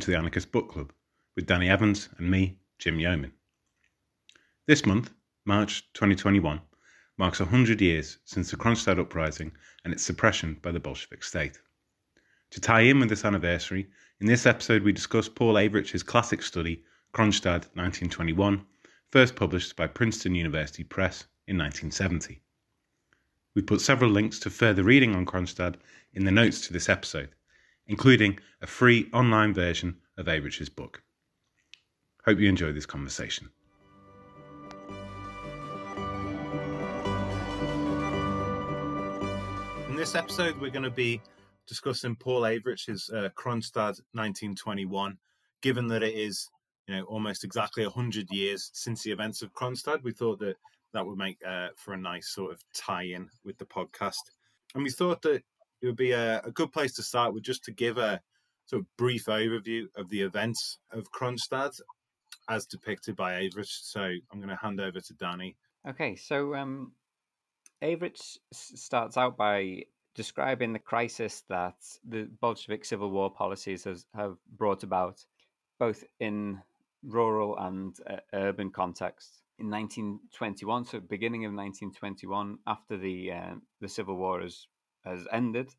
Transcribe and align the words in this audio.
welcome 0.00 0.06
to 0.06 0.12
the 0.12 0.18
Anarchist 0.18 0.50
Book 0.50 0.70
Club 0.70 0.94
with 1.36 1.44
Danny 1.44 1.68
Evans 1.68 2.08
and 2.16 2.30
me, 2.30 2.56
Jim 2.78 2.98
Yeoman. 2.98 3.32
This 4.66 4.86
month, 4.86 5.12
March 5.44 5.92
2021, 5.92 6.58
marks 7.18 7.38
100 7.38 7.82
years 7.82 8.16
since 8.24 8.50
the 8.50 8.56
Kronstadt 8.56 8.98
uprising 8.98 9.52
and 9.84 9.92
its 9.92 10.02
suppression 10.02 10.56
by 10.62 10.72
the 10.72 10.80
Bolshevik 10.80 11.22
state. 11.22 11.58
To 12.52 12.62
tie 12.62 12.80
in 12.80 12.98
with 12.98 13.10
this 13.10 13.26
anniversary, 13.26 13.90
in 14.22 14.26
this 14.26 14.46
episode 14.46 14.84
we 14.84 14.92
discuss 14.92 15.28
Paul 15.28 15.56
Avrich's 15.56 16.02
classic 16.02 16.42
study, 16.42 16.82
Kronstadt 17.12 17.68
1921, 17.76 18.64
first 19.10 19.36
published 19.36 19.76
by 19.76 19.86
Princeton 19.86 20.34
University 20.34 20.82
Press 20.82 21.24
in 21.46 21.58
1970. 21.58 22.40
We 23.54 23.60
put 23.60 23.82
several 23.82 24.10
links 24.10 24.38
to 24.38 24.48
further 24.48 24.82
reading 24.82 25.14
on 25.14 25.26
Kronstadt 25.26 25.74
in 26.14 26.24
the 26.24 26.30
notes 26.30 26.66
to 26.66 26.72
this 26.72 26.88
episode, 26.88 27.34
including 27.90 28.38
a 28.62 28.68
free 28.68 29.10
online 29.12 29.52
version 29.52 29.96
of 30.16 30.26
Avrich's 30.26 30.68
book. 30.68 31.02
Hope 32.24 32.38
you 32.38 32.48
enjoy 32.48 32.70
this 32.72 32.86
conversation. 32.86 33.50
In 39.88 39.96
this 39.96 40.14
episode, 40.14 40.56
we're 40.60 40.70
going 40.70 40.84
to 40.84 40.90
be 40.90 41.20
discussing 41.66 42.14
Paul 42.14 42.42
Avrich's 42.42 43.10
uh, 43.10 43.28
Kronstadt 43.36 43.98
1921. 44.12 45.18
Given 45.60 45.88
that 45.88 46.04
it 46.04 46.14
is, 46.14 46.48
you 46.86 46.94
know, 46.94 47.02
almost 47.04 47.42
exactly 47.42 47.84
100 47.84 48.28
years 48.30 48.70
since 48.72 49.02
the 49.02 49.10
events 49.10 49.42
of 49.42 49.52
Kronstadt, 49.52 50.04
we 50.04 50.12
thought 50.12 50.38
that 50.38 50.56
that 50.94 51.04
would 51.04 51.18
make 51.18 51.38
uh, 51.44 51.68
for 51.74 51.94
a 51.94 51.98
nice 51.98 52.28
sort 52.28 52.52
of 52.52 52.62
tie-in 52.72 53.28
with 53.44 53.58
the 53.58 53.66
podcast. 53.66 54.30
And 54.76 54.84
we 54.84 54.90
thought 54.90 55.22
that 55.22 55.42
it 55.82 55.86
would 55.86 55.96
be 55.96 56.12
a, 56.12 56.40
a, 56.40 56.50
good 56.50 56.72
place 56.72 56.92
to 56.94 57.02
start 57.02 57.32
with 57.32 57.42
just 57.42 57.64
to 57.64 57.72
give 57.72 57.98
a 57.98 58.20
sort 58.66 58.82
of 58.82 58.86
brief 58.96 59.26
overview 59.26 59.84
of 59.96 60.08
the 60.10 60.20
events 60.22 60.78
of 60.92 61.10
Kronstadt 61.10 61.80
as 62.48 62.66
depicted 62.66 63.16
by 63.16 63.42
Avrich. 63.42 63.70
So 63.82 64.02
I'm 64.02 64.38
going 64.38 64.48
to 64.48 64.56
hand 64.56 64.80
over 64.80 65.00
to 65.00 65.14
Danny. 65.14 65.56
Okay, 65.88 66.16
so 66.16 66.54
um, 66.54 66.92
Avrich 67.82 68.38
starts 68.52 69.16
out 69.16 69.36
by 69.36 69.84
describing 70.14 70.72
the 70.72 70.78
crisis 70.78 71.44
that 71.48 71.76
the 72.06 72.28
Bolshevik 72.40 72.84
civil 72.84 73.10
war 73.10 73.30
policies 73.30 73.84
has, 73.84 74.06
have 74.14 74.36
brought 74.56 74.82
about, 74.82 75.24
both 75.78 76.04
in 76.18 76.60
rural 77.02 77.56
and 77.58 77.96
uh, 78.08 78.16
urban 78.34 78.70
contexts 78.70 79.40
in 79.60 79.70
1921, 79.70 80.86
so 80.86 81.00
beginning 81.00 81.44
of 81.44 81.52
1921, 81.52 82.58
after 82.66 82.96
the 82.96 83.30
uh, 83.30 83.54
the 83.80 83.88
civil 83.88 84.16
war 84.16 84.40
has 84.40 84.66
has 85.04 85.26
ended, 85.32 85.74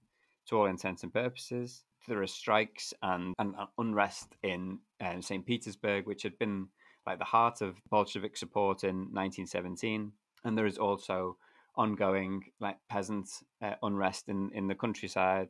to 0.47 0.57
all 0.57 0.65
intents 0.65 1.03
and 1.03 1.13
purposes, 1.13 1.83
there 2.07 2.21
are 2.21 2.27
strikes 2.27 2.93
and, 3.01 3.35
and 3.37 3.55
unrest 3.77 4.35
in 4.43 4.79
uh, 4.99 5.21
St. 5.21 5.45
Petersburg, 5.45 6.07
which 6.07 6.23
had 6.23 6.37
been 6.39 6.67
like 7.05 7.19
the 7.19 7.25
heart 7.25 7.61
of 7.61 7.75
Bolshevik 7.89 8.37
support 8.37 8.83
in 8.83 8.95
1917, 9.13 10.11
and 10.43 10.57
there 10.57 10.65
is 10.65 10.77
also 10.77 11.37
ongoing 11.75 12.43
like 12.59 12.77
peasant 12.89 13.29
uh, 13.61 13.75
unrest 13.81 14.27
in 14.27 14.51
in 14.53 14.67
the 14.67 14.75
countryside, 14.75 15.49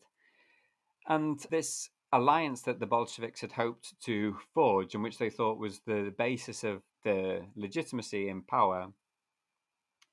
and 1.08 1.40
this 1.50 1.90
alliance 2.14 2.62
that 2.64 2.80
the 2.80 2.86
Bolsheviks 2.86 3.42
had 3.42 3.54
hoped 3.54 3.94
to 4.02 4.38
forge, 4.54 4.94
and 4.94 5.04
which 5.04 5.18
they 5.18 5.30
thought 5.30 5.58
was 5.58 5.80
the 5.86 6.14
basis 6.18 6.64
of 6.64 6.82
the 7.04 7.42
legitimacy 7.56 8.30
and 8.30 8.46
power 8.48 8.88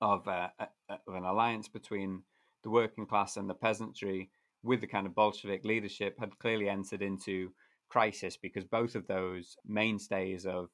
of, 0.00 0.26
uh, 0.28 0.48
of 0.88 1.14
an 1.14 1.24
alliance 1.24 1.68
between 1.68 2.22
the 2.62 2.70
working 2.70 3.06
class 3.06 3.36
and 3.36 3.48
the 3.48 3.54
peasantry 3.54 4.30
with 4.62 4.80
the 4.80 4.86
kind 4.86 5.06
of 5.06 5.14
Bolshevik 5.14 5.64
leadership 5.64 6.18
had 6.18 6.38
clearly 6.38 6.68
entered 6.68 7.02
into 7.02 7.52
crisis 7.88 8.36
because 8.36 8.64
both 8.64 8.94
of 8.94 9.06
those 9.06 9.56
mainstays 9.66 10.44
of 10.44 10.68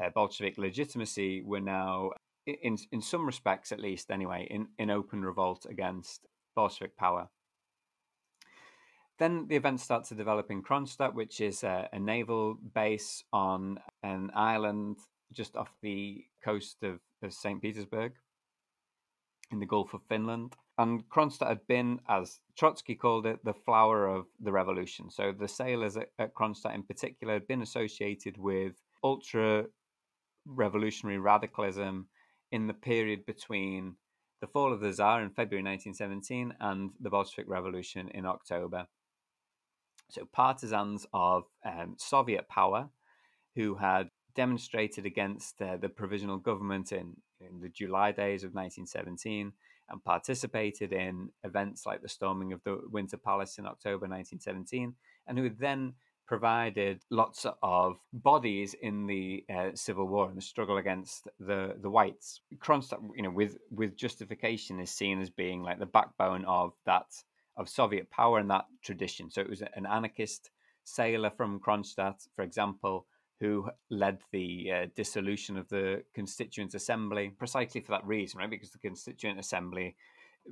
uh, 0.00 0.08
Bolshevik 0.14 0.58
legitimacy 0.58 1.42
were 1.42 1.60
now, 1.60 2.10
in 2.46 2.78
in 2.90 3.02
some 3.02 3.26
respects 3.26 3.72
at 3.72 3.80
least, 3.80 4.10
anyway, 4.10 4.46
in, 4.50 4.68
in 4.78 4.90
open 4.90 5.22
revolt 5.22 5.66
against 5.68 6.26
Bolshevik 6.56 6.96
power. 6.96 7.28
Then 9.18 9.46
the 9.48 9.56
events 9.56 9.82
start 9.82 10.04
to 10.06 10.14
develop 10.14 10.50
in 10.50 10.62
Kronstadt, 10.62 11.14
which 11.14 11.40
is 11.40 11.62
a, 11.62 11.88
a 11.92 11.98
naval 11.98 12.54
base 12.74 13.22
on 13.32 13.78
an 14.02 14.30
island 14.34 14.96
just 15.32 15.56
off 15.56 15.72
the 15.82 16.24
coast 16.44 16.82
of, 16.82 16.98
of 17.22 17.32
St. 17.32 17.60
Petersburg 17.60 18.12
in 19.50 19.60
the 19.60 19.66
Gulf 19.66 19.94
of 19.94 20.00
Finland. 20.08 20.56
And 20.78 21.08
Kronstadt 21.08 21.48
had 21.48 21.66
been, 21.66 22.00
as 22.08 22.40
Trotsky 22.56 22.94
called 22.94 23.26
it, 23.26 23.44
the 23.44 23.52
flower 23.52 24.06
of 24.06 24.26
the 24.40 24.52
revolution. 24.52 25.10
So 25.10 25.32
the 25.32 25.48
sailors 25.48 25.96
at, 25.96 26.08
at 26.18 26.34
Kronstadt 26.34 26.74
in 26.74 26.82
particular 26.82 27.34
had 27.34 27.46
been 27.46 27.62
associated 27.62 28.38
with 28.38 28.74
ultra 29.04 29.66
revolutionary 30.46 31.18
radicalism 31.18 32.08
in 32.50 32.66
the 32.66 32.74
period 32.74 33.26
between 33.26 33.96
the 34.40 34.46
fall 34.46 34.72
of 34.72 34.80
the 34.80 34.92
Tsar 34.92 35.22
in 35.22 35.30
February 35.30 35.62
1917 35.62 36.54
and 36.60 36.90
the 37.00 37.10
Bolshevik 37.10 37.48
Revolution 37.48 38.08
in 38.08 38.26
October. 38.26 38.86
So 40.10 40.28
partisans 40.32 41.06
of 41.14 41.44
um, 41.64 41.94
Soviet 41.98 42.48
power 42.48 42.90
who 43.54 43.76
had 43.76 44.10
demonstrated 44.34 45.06
against 45.06 45.60
uh, 45.62 45.76
the 45.76 45.88
provisional 45.88 46.38
government 46.38 46.92
in, 46.92 47.14
in 47.40 47.60
the 47.60 47.68
July 47.68 48.12
days 48.12 48.42
of 48.42 48.54
1917 48.54 49.52
and 49.88 50.02
participated 50.04 50.92
in 50.92 51.30
events 51.44 51.86
like 51.86 52.02
the 52.02 52.08
storming 52.08 52.52
of 52.52 52.62
the 52.64 52.80
Winter 52.90 53.16
Palace 53.16 53.58
in 53.58 53.66
October 53.66 54.06
1917, 54.06 54.94
and 55.26 55.38
who 55.38 55.50
then 55.50 55.94
provided 56.26 57.02
lots 57.10 57.44
of 57.62 57.98
bodies 58.12 58.74
in 58.80 59.06
the 59.06 59.44
uh, 59.54 59.70
civil 59.74 60.06
war 60.08 60.28
and 60.28 60.36
the 60.36 60.42
struggle 60.42 60.78
against 60.78 61.28
the 61.38 61.76
the 61.82 61.90
whites. 61.90 62.40
Kronstadt, 62.58 63.00
you 63.14 63.22
know, 63.22 63.30
with 63.30 63.58
with 63.70 63.96
justification, 63.96 64.80
is 64.80 64.90
seen 64.90 65.20
as 65.20 65.30
being 65.30 65.62
like 65.62 65.78
the 65.78 65.86
backbone 65.86 66.44
of 66.46 66.72
that 66.86 67.06
of 67.56 67.68
Soviet 67.68 68.10
power 68.10 68.38
and 68.38 68.50
that 68.50 68.66
tradition. 68.82 69.30
So 69.30 69.42
it 69.42 69.50
was 69.50 69.62
an 69.62 69.86
anarchist 69.86 70.50
sailor 70.84 71.30
from 71.30 71.60
Kronstadt, 71.60 72.26
for 72.34 72.42
example, 72.42 73.06
who 73.42 73.68
led 73.90 74.18
the 74.30 74.70
uh, 74.70 74.86
dissolution 74.94 75.56
of 75.58 75.68
the 75.68 76.04
Constituent 76.14 76.74
Assembly, 76.74 77.32
precisely 77.36 77.80
for 77.80 77.90
that 77.90 78.06
reason, 78.06 78.38
right? 78.38 78.48
Because 78.48 78.70
the 78.70 78.78
Constituent 78.78 79.40
Assembly, 79.40 79.96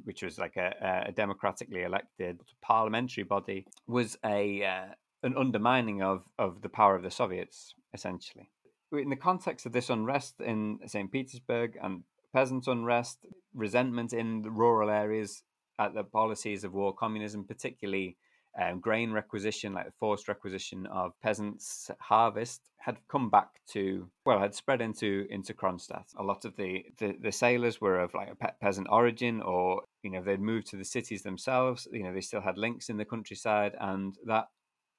which 0.03 0.25
was 0.25 0.41
like 0.41 0.57
a, 0.57 1.05
a 1.07 1.13
democratically 1.13 1.85
elected 1.85 2.41
parliamentary 2.61 3.23
body, 3.23 3.65
was 3.87 4.19
a 4.25 4.65
uh, 4.65 4.87
an 5.23 5.37
undermining 5.39 6.03
of 6.03 6.25
of 6.37 6.63
the 6.63 6.69
power 6.69 6.97
of 6.97 7.05
the 7.05 7.13
Soviets, 7.13 7.75
essentially. 7.95 8.51
In 8.93 9.09
the 9.09 9.15
context 9.15 9.67
of 9.67 9.73
this 9.73 9.89
unrest 9.89 10.41
in 10.41 10.81
St. 10.85 11.13
Petersburg 11.13 11.79
and 11.81 12.03
peasant 12.35 12.67
unrest, 12.67 13.19
resentment 13.55 14.13
in 14.13 14.43
the 14.43 14.51
rural 14.51 14.91
areas 14.91 15.45
at 15.79 15.95
the 15.95 16.03
policies 16.03 16.65
of 16.65 16.75
war 16.75 16.93
communism, 16.93 17.45
particularly 17.45 18.17
um, 18.59 18.81
grain 18.81 19.13
requisition, 19.13 19.73
like 19.73 19.87
the 19.87 19.93
forced 19.99 20.29
requisition 20.29 20.87
of 20.87 21.13
peasants' 21.23 21.91
harvest, 22.01 22.63
had 22.79 22.99
come 23.09 23.31
back 23.31 23.61
to 23.69 24.11
well, 24.25 24.41
had 24.41 24.55
spread 24.55 24.81
into 24.81 25.27
into 25.31 25.55
Kronstadt. 25.55 26.07
A 26.17 26.23
lot 26.23 26.45
of 26.45 26.57
the, 26.57 26.85
the, 26.99 27.15
the 27.21 27.33
sailors 27.33 27.81
were 27.81 28.01
of 28.01 28.15
like 28.15 28.31
a 28.31 28.35
pe- 28.35 28.53
peasant 28.61 28.89
origin, 28.91 29.41
or 29.41 29.83
you 30.03 30.11
know 30.11 30.23
they'd 30.23 30.41
moved 30.41 30.69
to 30.69 30.77
the 30.77 30.85
cities 30.85 31.23
themselves. 31.23 31.87
You 31.93 32.03
know 32.03 32.13
they 32.13 32.21
still 32.21 32.41
had 32.41 32.59
links 32.59 32.89
in 32.89 32.97
the 32.97 33.05
countryside, 33.05 33.75
and 33.81 34.17
that 34.27 34.49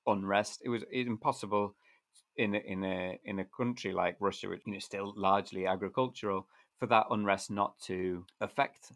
unrest 0.07 0.62
it 0.63 0.69
was 0.69 0.83
impossible 0.92 1.75
in 2.38 2.56
a, 2.56 2.59
in 2.59 2.83
a 2.83 3.19
in 3.25 3.39
a 3.39 3.45
country 3.45 3.92
like 3.92 4.15
Russia, 4.19 4.48
which 4.48 4.62
you 4.65 4.74
know 4.74 4.80
still 4.80 5.13
largely 5.18 5.65
agricultural, 5.65 6.48
for 6.80 6.86
that 6.88 7.07
unrest 7.09 7.51
not 7.51 7.80
to 7.81 8.25
affect 8.39 8.92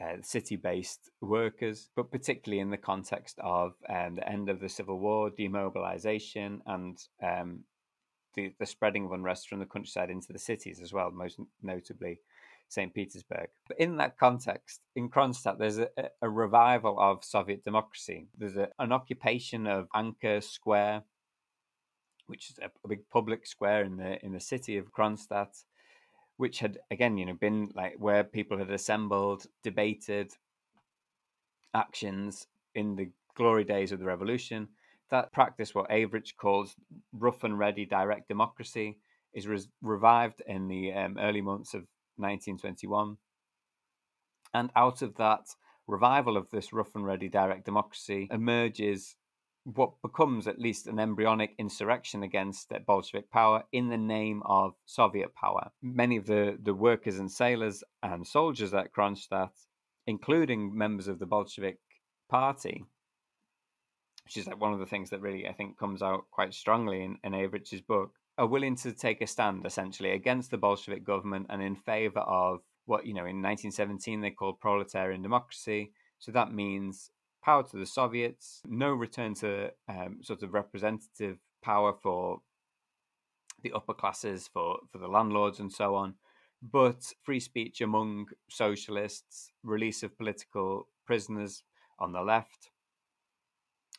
uh, 0.00 0.16
city-based 0.22 1.10
workers, 1.20 1.90
but 1.96 2.10
particularly 2.10 2.60
in 2.60 2.70
the 2.70 2.76
context 2.76 3.38
of 3.42 3.74
um, 3.88 4.16
the 4.16 4.28
end 4.28 4.48
of 4.48 4.60
the 4.60 4.68
civil 4.68 4.98
war, 4.98 5.30
demobilization, 5.30 6.60
and 6.66 6.98
um, 7.22 7.64
the, 8.34 8.52
the 8.60 8.66
spreading 8.66 9.04
of 9.04 9.12
unrest 9.12 9.48
from 9.48 9.58
the 9.58 9.66
countryside 9.66 10.10
into 10.10 10.32
the 10.32 10.38
cities 10.38 10.80
as 10.80 10.92
well, 10.92 11.10
most 11.10 11.40
notably 11.62 12.20
St. 12.68 12.94
Petersburg. 12.94 13.48
But 13.66 13.80
in 13.80 13.96
that 13.96 14.18
context, 14.18 14.80
in 14.94 15.08
Kronstadt, 15.08 15.58
there's 15.58 15.78
a, 15.78 15.88
a 16.20 16.28
revival 16.28 16.98
of 17.00 17.24
Soviet 17.24 17.64
democracy. 17.64 18.28
There's 18.36 18.56
a, 18.56 18.68
an 18.78 18.92
occupation 18.92 19.66
of 19.66 19.88
Anchor 19.94 20.40
Square, 20.40 21.02
which 22.26 22.50
is 22.50 22.58
a, 22.58 22.70
a 22.84 22.88
big 22.88 23.08
public 23.10 23.46
square 23.46 23.82
in 23.84 23.96
the 23.96 24.24
in 24.24 24.32
the 24.32 24.40
city 24.40 24.76
of 24.76 24.92
Kronstadt 24.92 25.64
which 26.38 26.60
had 26.60 26.78
again, 26.90 27.18
you 27.18 27.26
know, 27.26 27.34
been 27.34 27.70
like 27.74 27.96
where 27.98 28.24
people 28.24 28.56
had 28.56 28.70
assembled, 28.70 29.46
debated 29.62 30.32
actions 31.74 32.46
in 32.74 32.96
the 32.96 33.10
glory 33.34 33.64
days 33.64 33.92
of 33.92 33.98
the 33.98 34.06
revolution. 34.06 34.68
That 35.10 35.32
practice, 35.32 35.74
what 35.74 35.90
Avrich 35.90 36.36
calls 36.36 36.74
rough 37.12 37.44
and 37.44 37.58
ready 37.58 37.84
direct 37.84 38.28
democracy, 38.28 38.98
is 39.34 39.46
re- 39.46 39.68
revived 39.82 40.40
in 40.46 40.68
the 40.68 40.92
um, 40.92 41.18
early 41.18 41.40
months 41.40 41.74
of 41.74 41.80
1921. 42.16 43.16
And 44.54 44.70
out 44.76 45.02
of 45.02 45.16
that 45.16 45.46
revival 45.86 46.36
of 46.36 46.50
this 46.50 46.72
rough 46.72 46.94
and 46.94 47.04
ready 47.04 47.28
direct 47.28 47.64
democracy 47.64 48.28
emerges 48.30 49.16
what 49.64 49.92
becomes 50.02 50.46
at 50.46 50.58
least 50.58 50.86
an 50.86 50.98
embryonic 50.98 51.54
insurrection 51.58 52.22
against 52.22 52.72
Bolshevik 52.86 53.30
power 53.30 53.64
in 53.72 53.88
the 53.88 53.98
name 53.98 54.42
of 54.46 54.74
Soviet 54.86 55.34
power. 55.34 55.70
Many 55.82 56.16
of 56.16 56.26
the, 56.26 56.58
the 56.62 56.74
workers 56.74 57.18
and 57.18 57.30
sailors 57.30 57.84
and 58.02 58.26
soldiers 58.26 58.72
at 58.72 58.92
Kronstadt, 58.92 59.50
including 60.06 60.76
members 60.76 61.08
of 61.08 61.18
the 61.18 61.26
Bolshevik 61.26 61.78
party, 62.30 62.84
which 64.24 64.36
is 64.36 64.46
like 64.46 64.60
one 64.60 64.72
of 64.72 64.78
the 64.78 64.86
things 64.86 65.10
that 65.10 65.20
really 65.20 65.46
I 65.46 65.52
think 65.52 65.78
comes 65.78 66.02
out 66.02 66.24
quite 66.30 66.54
strongly 66.54 67.02
in, 67.02 67.18
in 67.24 67.32
Avrich's 67.32 67.80
book, 67.80 68.12
are 68.38 68.46
willing 68.46 68.76
to 68.76 68.92
take 68.92 69.20
a 69.20 69.26
stand 69.26 69.66
essentially 69.66 70.12
against 70.12 70.50
the 70.50 70.58
Bolshevik 70.58 71.04
government 71.04 71.46
and 71.50 71.60
in 71.60 71.74
favor 71.74 72.20
of 72.20 72.60
what, 72.86 73.04
you 73.04 73.12
know, 73.12 73.26
in 73.26 73.42
1917 73.42 74.20
they 74.20 74.30
called 74.30 74.60
proletarian 74.60 75.20
democracy. 75.20 75.92
So 76.20 76.32
that 76.32 76.52
means 76.52 77.10
power 77.48 77.62
to 77.62 77.78
the 77.78 77.86
Soviets, 77.86 78.60
no 78.66 78.90
return 78.90 79.32
to 79.32 79.70
um, 79.88 80.18
sort 80.20 80.42
of 80.42 80.52
representative 80.52 81.38
power 81.62 81.94
for 81.94 82.40
the 83.62 83.72
upper 83.72 83.94
classes, 83.94 84.50
for, 84.52 84.76
for 84.92 84.98
the 84.98 85.08
landlords, 85.08 85.58
and 85.58 85.72
so 85.72 85.94
on, 85.94 86.12
but 86.60 87.10
free 87.22 87.40
speech 87.40 87.80
among 87.80 88.26
socialists, 88.50 89.50
release 89.62 90.02
of 90.02 90.18
political 90.18 90.88
prisoners 91.06 91.62
on 91.98 92.12
the 92.12 92.20
left, 92.20 92.68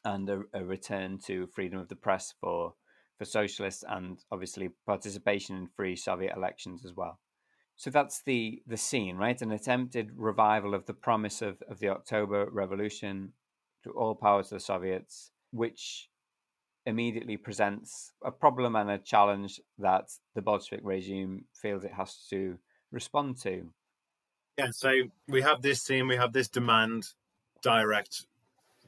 and 0.06 0.30
a, 0.30 0.44
a 0.54 0.63
return 0.63 1.18
to 1.18 1.48
freedom 1.48 1.80
of 1.80 1.90
the 1.90 1.96
press 1.96 2.31
for 2.40 2.75
for 3.18 3.25
socialists, 3.25 3.84
and 3.90 4.19
obviously 4.31 4.69
participation 4.86 5.56
in 5.57 5.68
free 5.75 5.96
Soviet 5.96 6.36
elections 6.38 6.86
as 6.86 6.94
well. 6.96 7.19
So 7.75 7.90
that's 7.90 8.22
the 8.22 8.62
the 8.68 8.78
scene, 8.78 9.18
right? 9.18 9.42
An 9.42 9.51
attempted 9.51 10.12
revival 10.16 10.75
of 10.75 10.86
the 10.86 10.94
promise 10.94 11.42
of, 11.42 11.63
of 11.68 11.80
the 11.80 11.90
October 11.90 12.48
Revolution 12.51 13.34
to 13.84 13.92
all 13.92 14.16
power 14.16 14.44
to 14.44 14.50
the 14.56 14.60
Soviets, 14.60 15.31
which 15.52 16.10
immediately 16.86 17.38
presents 17.38 18.14
a 18.24 18.31
problem 18.31 18.76
and 18.76 18.90
a 18.90 18.98
challenge 18.98 19.60
that 19.78 20.10
the 20.36 20.42
Bolshevik 20.42 20.81
regime 20.84 21.46
feels 21.54 21.84
it 21.84 21.94
has 21.94 22.26
to 22.30 22.58
respond 22.92 23.38
to. 23.42 23.70
Yeah, 24.58 24.72
so 24.72 24.92
we 25.28 25.42
have 25.42 25.62
this 25.62 25.81
scene, 25.81 26.08
we 26.08 26.18
have 26.18 26.34
this 26.34 26.48
demand, 26.50 27.06
direct 27.62 28.26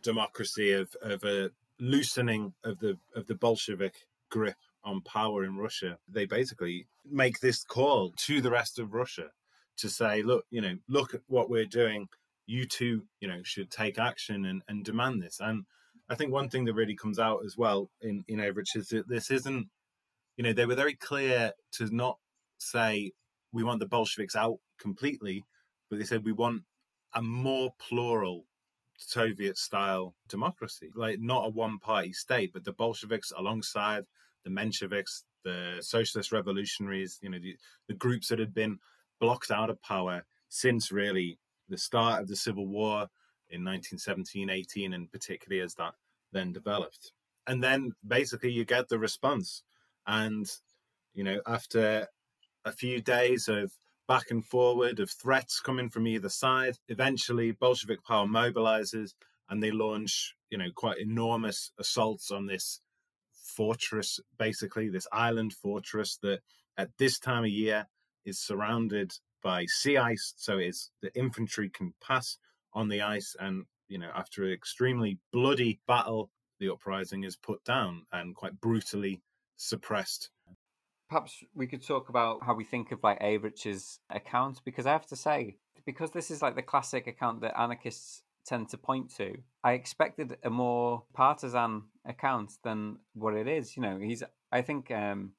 democracy 0.01 0.71
of, 0.71 0.95
of 1.01 1.23
a 1.23 1.51
loosening 1.79 2.53
of 2.63 2.79
the 2.79 2.97
of 3.15 3.27
the 3.27 3.35
Bolshevik 3.35 4.07
grip 4.29 4.55
on 4.83 5.01
power 5.01 5.43
in 5.43 5.57
Russia, 5.57 5.97
they 6.07 6.25
basically 6.25 6.87
make 7.09 7.39
this 7.39 7.63
call 7.63 8.13
to 8.17 8.41
the 8.41 8.51
rest 8.51 8.79
of 8.79 8.93
Russia 8.93 9.27
to 9.77 9.89
say, 9.89 10.21
look, 10.23 10.45
you 10.49 10.61
know, 10.61 10.77
look 10.87 11.13
at 11.13 11.21
what 11.27 11.49
we're 11.49 11.65
doing. 11.65 12.07
You 12.45 12.65
too, 12.65 13.03
you 13.19 13.27
know, 13.27 13.41
should 13.43 13.71
take 13.71 13.97
action 13.97 14.45
and, 14.45 14.61
and 14.67 14.83
demand 14.83 15.21
this. 15.21 15.39
And 15.39 15.65
I 16.09 16.15
think 16.15 16.31
one 16.31 16.49
thing 16.49 16.65
that 16.65 16.73
really 16.73 16.95
comes 16.95 17.19
out 17.19 17.41
as 17.45 17.57
well 17.57 17.89
in, 18.01 18.23
in 18.27 18.39
Avrich 18.39 18.75
is 18.75 18.89
that 18.89 19.07
this 19.07 19.31
isn't, 19.31 19.67
you 20.35 20.43
know, 20.43 20.53
they 20.53 20.65
were 20.65 20.75
very 20.75 20.95
clear 20.95 21.53
to 21.73 21.95
not 21.95 22.17
say 22.57 23.11
we 23.53 23.63
want 23.63 23.79
the 23.79 23.87
Bolsheviks 23.87 24.35
out 24.35 24.57
completely, 24.79 25.45
but 25.89 25.99
they 25.99 26.05
said 26.05 26.25
we 26.25 26.31
want 26.31 26.63
a 27.13 27.21
more 27.21 27.71
plural 27.79 28.45
Soviet 28.97 29.57
style 29.57 30.15
democracy, 30.29 30.89
like 30.95 31.19
not 31.19 31.47
a 31.47 31.49
one 31.49 31.79
party 31.79 32.13
state, 32.13 32.53
but 32.53 32.63
the 32.63 32.73
Bolsheviks 32.73 33.31
alongside 33.35 34.03
the 34.43 34.49
Mensheviks, 34.49 35.23
the 35.43 35.77
socialist 35.81 36.31
revolutionaries, 36.31 37.19
you 37.21 37.29
know, 37.29 37.39
the, 37.39 37.55
the 37.87 37.93
groups 37.93 38.27
that 38.27 38.39
had 38.39 38.53
been 38.53 38.79
blocked 39.19 39.51
out 39.51 39.69
of 39.69 39.81
power 39.81 40.25
since 40.49 40.91
really 40.91 41.39
the 41.71 41.77
start 41.77 42.21
of 42.21 42.27
the 42.27 42.35
Civil 42.35 42.67
War 42.67 43.07
in 43.49 43.65
1917 43.65 44.49
18, 44.49 44.93
and 44.93 45.11
particularly 45.11 45.63
as 45.63 45.73
that 45.75 45.95
then 46.31 46.53
developed. 46.53 47.11
And 47.47 47.63
then 47.63 47.93
basically 48.05 48.51
you 48.51 48.65
get 48.65 48.89
the 48.89 48.99
response. 48.99 49.63
And, 50.07 50.49
you 51.13 51.23
know, 51.23 51.41
after 51.45 52.07
a 52.63 52.71
few 52.71 53.01
days 53.01 53.47
of 53.47 53.71
back 54.07 54.31
and 54.31 54.45
forward, 54.45 54.99
of 54.99 55.09
threats 55.09 55.59
coming 55.59 55.89
from 55.89 56.07
either 56.07 56.29
side, 56.29 56.77
eventually 56.87 57.51
Bolshevik 57.51 58.03
power 58.03 58.25
mobilizes 58.25 59.13
and 59.49 59.61
they 59.61 59.71
launch, 59.71 60.35
you 60.49 60.57
know, 60.57 60.69
quite 60.73 60.99
enormous 60.99 61.71
assaults 61.77 62.31
on 62.31 62.45
this 62.45 62.79
fortress, 63.33 64.19
basically, 64.37 64.89
this 64.89 65.07
island 65.11 65.53
fortress 65.53 66.17
that 66.21 66.39
at 66.77 66.89
this 66.97 67.19
time 67.19 67.43
of 67.43 67.49
year 67.49 67.87
is 68.25 68.39
surrounded 68.39 69.13
by 69.41 69.65
sea 69.65 69.97
ice. 69.97 70.33
So 70.37 70.57
it's 70.57 70.91
the 71.01 71.13
infantry 71.15 71.69
can 71.69 71.93
pass 72.01 72.37
on 72.73 72.89
the 72.89 73.01
ice. 73.01 73.35
And, 73.39 73.65
you 73.87 73.97
know, 73.97 74.11
after 74.15 74.43
an 74.43 74.51
extremely 74.51 75.19
bloody 75.31 75.79
battle, 75.87 76.29
the 76.59 76.69
uprising 76.69 77.23
is 77.23 77.35
put 77.35 77.63
down 77.63 78.05
and 78.11 78.35
quite 78.35 78.59
brutally 78.61 79.21
suppressed. 79.57 80.29
Perhaps 81.09 81.43
we 81.53 81.67
could 81.67 81.85
talk 81.85 82.09
about 82.09 82.43
how 82.43 82.53
we 82.53 82.63
think 82.63 82.91
of 82.91 83.03
like 83.03 83.19
Avrich's 83.19 83.99
account, 84.09 84.61
because 84.63 84.85
I 84.85 84.91
have 84.91 85.07
to 85.07 85.15
say, 85.15 85.57
because 85.85 86.11
this 86.11 86.31
is 86.31 86.41
like 86.41 86.55
the 86.55 86.61
classic 86.61 87.07
account 87.07 87.41
that 87.41 87.59
anarchists 87.59 88.23
tend 88.45 88.69
to 88.69 88.77
point 88.77 89.13
to. 89.17 89.35
I 89.63 89.73
expected 89.73 90.37
a 90.43 90.49
more 90.49 91.03
partisan 91.13 91.83
account 92.05 92.53
than 92.63 92.97
what 93.13 93.35
it 93.35 93.47
is. 93.47 93.75
You 93.75 93.83
know, 93.83 93.99
he's 93.99 94.23
I 94.51 94.61
think 94.61 94.89
um, 94.91 95.33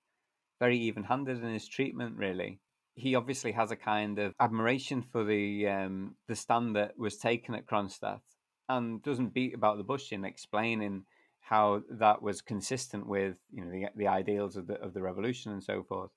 very 0.61 0.79
even-handed 0.79 1.43
in 1.43 1.53
his 1.53 1.67
treatment. 1.67 2.17
Really, 2.17 2.61
he 2.95 3.15
obviously 3.15 3.53
has 3.53 3.71
a 3.71 3.77
kind 3.77 4.19
of 4.19 4.35
admiration 4.41 5.03
for 5.03 5.25
the 5.25 5.67
um, 5.69 6.17
the 6.29 6.37
stand 6.37 6.77
that 6.77 6.99
was 6.99 7.17
taken 7.17 7.55
at 7.55 7.67
Kronstadt, 7.67 8.21
and 8.69 9.03
doesn't 9.03 9.35
beat 9.35 9.55
about 9.55 9.79
the 9.79 9.85
bush 9.85 10.13
in 10.13 10.25
explaining 10.25 11.05
how 11.41 11.83
that 11.91 12.23
was 12.23 12.41
consistent 12.41 13.07
with 13.07 13.37
you 13.51 13.65
know 13.65 13.71
the, 13.71 13.87
the 13.97 14.07
ideals 14.07 14.57
of 14.57 14.67
the 14.67 14.75
of 14.81 14.95
the 14.95 15.03
revolution 15.03 15.53
and 15.53 15.63
so 15.63 15.83
forth. 15.83 16.11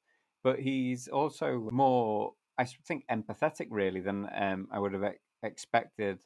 But 0.43 0.59
he's 0.59 1.07
also 1.07 1.69
more, 1.71 2.33
I 2.57 2.65
think, 2.65 3.05
empathetic 3.09 3.67
really 3.71 3.99
than 3.99 4.29
um, 4.35 4.67
I 4.71 4.77
would 4.77 4.93
have 4.93 5.15
expected 5.41 6.19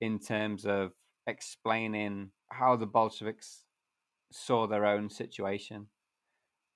in 0.00 0.18
terms 0.18 0.66
of 0.66 0.92
explaining 1.26 2.32
how 2.50 2.76
the 2.76 2.86
Bolsheviks 2.86 3.64
saw 4.30 4.66
their 4.66 4.84
own 4.84 5.08
situation. 5.08 5.86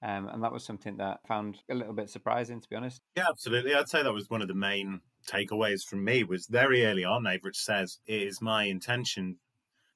Um, 0.03 0.29
and 0.29 0.43
that 0.43 0.53
was 0.53 0.65
something 0.65 0.97
that 0.97 1.21
I 1.25 1.29
found 1.29 1.59
a 1.71 1.75
little 1.75 1.93
bit 1.93 2.09
surprising, 2.09 2.61
to 2.61 2.69
be 2.69 2.77
honest. 2.77 3.03
Yeah, 3.17 3.27
absolutely. 3.29 3.75
I'd 3.75 3.89
say 3.89 4.03
that 4.03 4.13
was 4.13 4.31
one 4.31 4.41
of 4.41 4.49
the 4.49 4.55
main 4.55 5.01
takeaways 5.29 5.83
from 5.85 6.05
me. 6.05 6.25
Was 6.25 6.47
very 6.47 6.87
early 6.87 7.05
on, 7.05 7.25
Avrich 7.25 7.57
says 7.57 7.99
it 8.07 8.23
is 8.23 8.41
my 8.41 8.65
intention, 8.65 9.37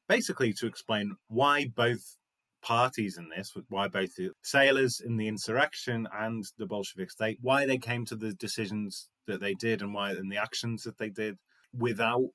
basically, 0.09 0.53
to 0.55 0.67
explain 0.67 1.17
why 1.29 1.67
both 1.75 2.17
parties 2.63 3.17
in 3.17 3.29
this, 3.35 3.55
why 3.69 3.89
both 3.89 4.15
the 4.17 4.31
sailors 4.43 5.01
in 5.05 5.17
the 5.17 5.29
insurrection 5.29 6.07
and 6.13 6.45
the 6.59 6.67
Bolshevik 6.67 7.11
state, 7.11 7.39
why 7.41 7.67
they 7.67 7.79
came 7.79 8.05
to 8.07 8.17
the 8.17 8.33
decisions 8.35 9.09
that 9.27 9.41
they 9.41 9.55
did 9.55 9.81
and 9.81 9.95
why 9.95 10.11
and 10.11 10.31
the 10.31 10.37
actions 10.37 10.83
that 10.83 10.99
they 10.99 11.11
did 11.11 11.37
without 11.77 12.29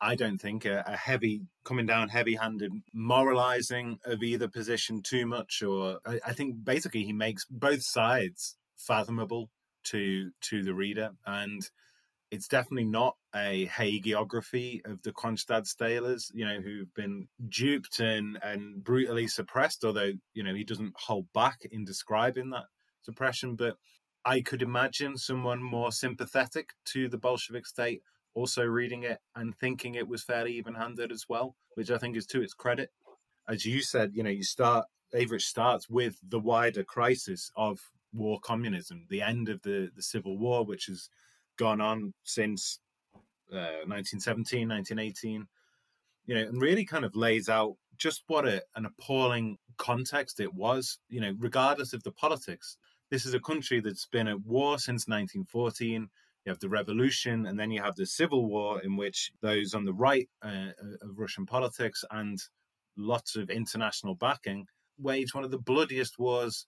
I 0.00 0.14
don't 0.14 0.38
think 0.38 0.64
a, 0.64 0.84
a 0.86 0.96
heavy 0.96 1.42
coming 1.64 1.86
down 1.86 2.08
heavy-handed 2.08 2.72
moralizing 2.92 3.98
of 4.04 4.22
either 4.22 4.48
position 4.48 5.02
too 5.02 5.26
much, 5.26 5.62
or 5.62 6.00
I, 6.04 6.20
I 6.26 6.32
think 6.32 6.64
basically 6.64 7.04
he 7.04 7.12
makes 7.12 7.44
both 7.50 7.82
sides 7.82 8.56
fathomable 8.76 9.50
to 9.84 10.30
to 10.42 10.62
the 10.62 10.74
reader, 10.74 11.10
and 11.24 11.62
it's 12.30 12.48
definitely 12.48 12.84
not 12.84 13.16
a 13.34 13.66
hagiography 13.66 14.84
of 14.84 15.02
the 15.02 15.12
Kronstadt 15.12 15.66
sailors, 15.66 16.30
you 16.34 16.44
know, 16.44 16.60
who've 16.60 16.92
been 16.94 17.28
duped 17.48 18.00
and, 18.00 18.38
and 18.42 18.82
brutally 18.82 19.28
suppressed, 19.28 19.84
although, 19.84 20.12
you 20.34 20.42
know, 20.42 20.54
he 20.54 20.64
doesn't 20.64 20.94
hold 20.96 21.26
back 21.32 21.60
in 21.70 21.84
describing 21.84 22.50
that 22.50 22.64
suppression. 23.02 23.54
But 23.54 23.76
I 24.24 24.40
could 24.40 24.60
imagine 24.60 25.16
someone 25.16 25.62
more 25.62 25.92
sympathetic 25.92 26.70
to 26.86 27.08
the 27.08 27.18
Bolshevik 27.18 27.66
state 27.66 28.02
also 28.36 28.62
reading 28.62 29.02
it 29.02 29.18
and 29.34 29.56
thinking 29.56 29.94
it 29.94 30.06
was 30.06 30.22
fairly 30.22 30.52
even 30.52 30.74
handed 30.74 31.10
as 31.10 31.24
well, 31.26 31.56
which 31.74 31.90
I 31.90 31.96
think 31.96 32.16
is 32.16 32.26
to 32.26 32.42
its 32.42 32.52
credit. 32.52 32.90
As 33.48 33.64
you 33.64 33.80
said, 33.80 34.12
you 34.14 34.22
know, 34.22 34.30
you 34.30 34.44
start, 34.44 34.84
Avrich 35.14 35.40
starts 35.40 35.88
with 35.88 36.18
the 36.22 36.38
wider 36.38 36.84
crisis 36.84 37.50
of 37.56 37.80
war 38.12 38.38
communism, 38.38 39.06
the 39.08 39.22
end 39.22 39.48
of 39.48 39.62
the, 39.62 39.90
the 39.96 40.02
Civil 40.02 40.36
War, 40.36 40.66
which 40.66 40.86
has 40.86 41.08
gone 41.58 41.80
on 41.80 42.12
since 42.24 42.78
uh, 43.50 43.86
1917, 43.86 44.68
1918, 44.68 45.46
you 46.26 46.34
know, 46.34 46.42
and 46.42 46.60
really 46.60 46.84
kind 46.84 47.06
of 47.06 47.16
lays 47.16 47.48
out 47.48 47.76
just 47.96 48.22
what 48.26 48.46
a, 48.46 48.62
an 48.74 48.84
appalling 48.84 49.56
context 49.78 50.40
it 50.40 50.52
was, 50.52 50.98
you 51.08 51.22
know, 51.22 51.32
regardless 51.38 51.94
of 51.94 52.02
the 52.02 52.12
politics. 52.12 52.76
This 53.10 53.24
is 53.24 53.32
a 53.32 53.40
country 53.40 53.80
that's 53.80 54.06
been 54.06 54.28
at 54.28 54.44
war 54.44 54.78
since 54.78 55.08
1914 55.08 56.10
you 56.46 56.50
have 56.50 56.60
the 56.60 56.68
revolution, 56.68 57.46
and 57.46 57.58
then 57.58 57.70
you 57.70 57.82
have 57.82 57.96
the 57.96 58.06
civil 58.06 58.46
war, 58.46 58.80
in 58.80 58.96
which 58.96 59.32
those 59.42 59.74
on 59.74 59.84
the 59.84 59.92
right 59.92 60.28
uh, 60.42 60.70
of 61.02 61.18
Russian 61.18 61.44
politics 61.44 62.04
and 62.10 62.38
lots 62.96 63.36
of 63.36 63.50
international 63.50 64.14
backing 64.14 64.66
wage 64.98 65.34
one 65.34 65.44
of 65.44 65.50
the 65.50 65.58
bloodiest 65.58 66.18
wars 66.18 66.66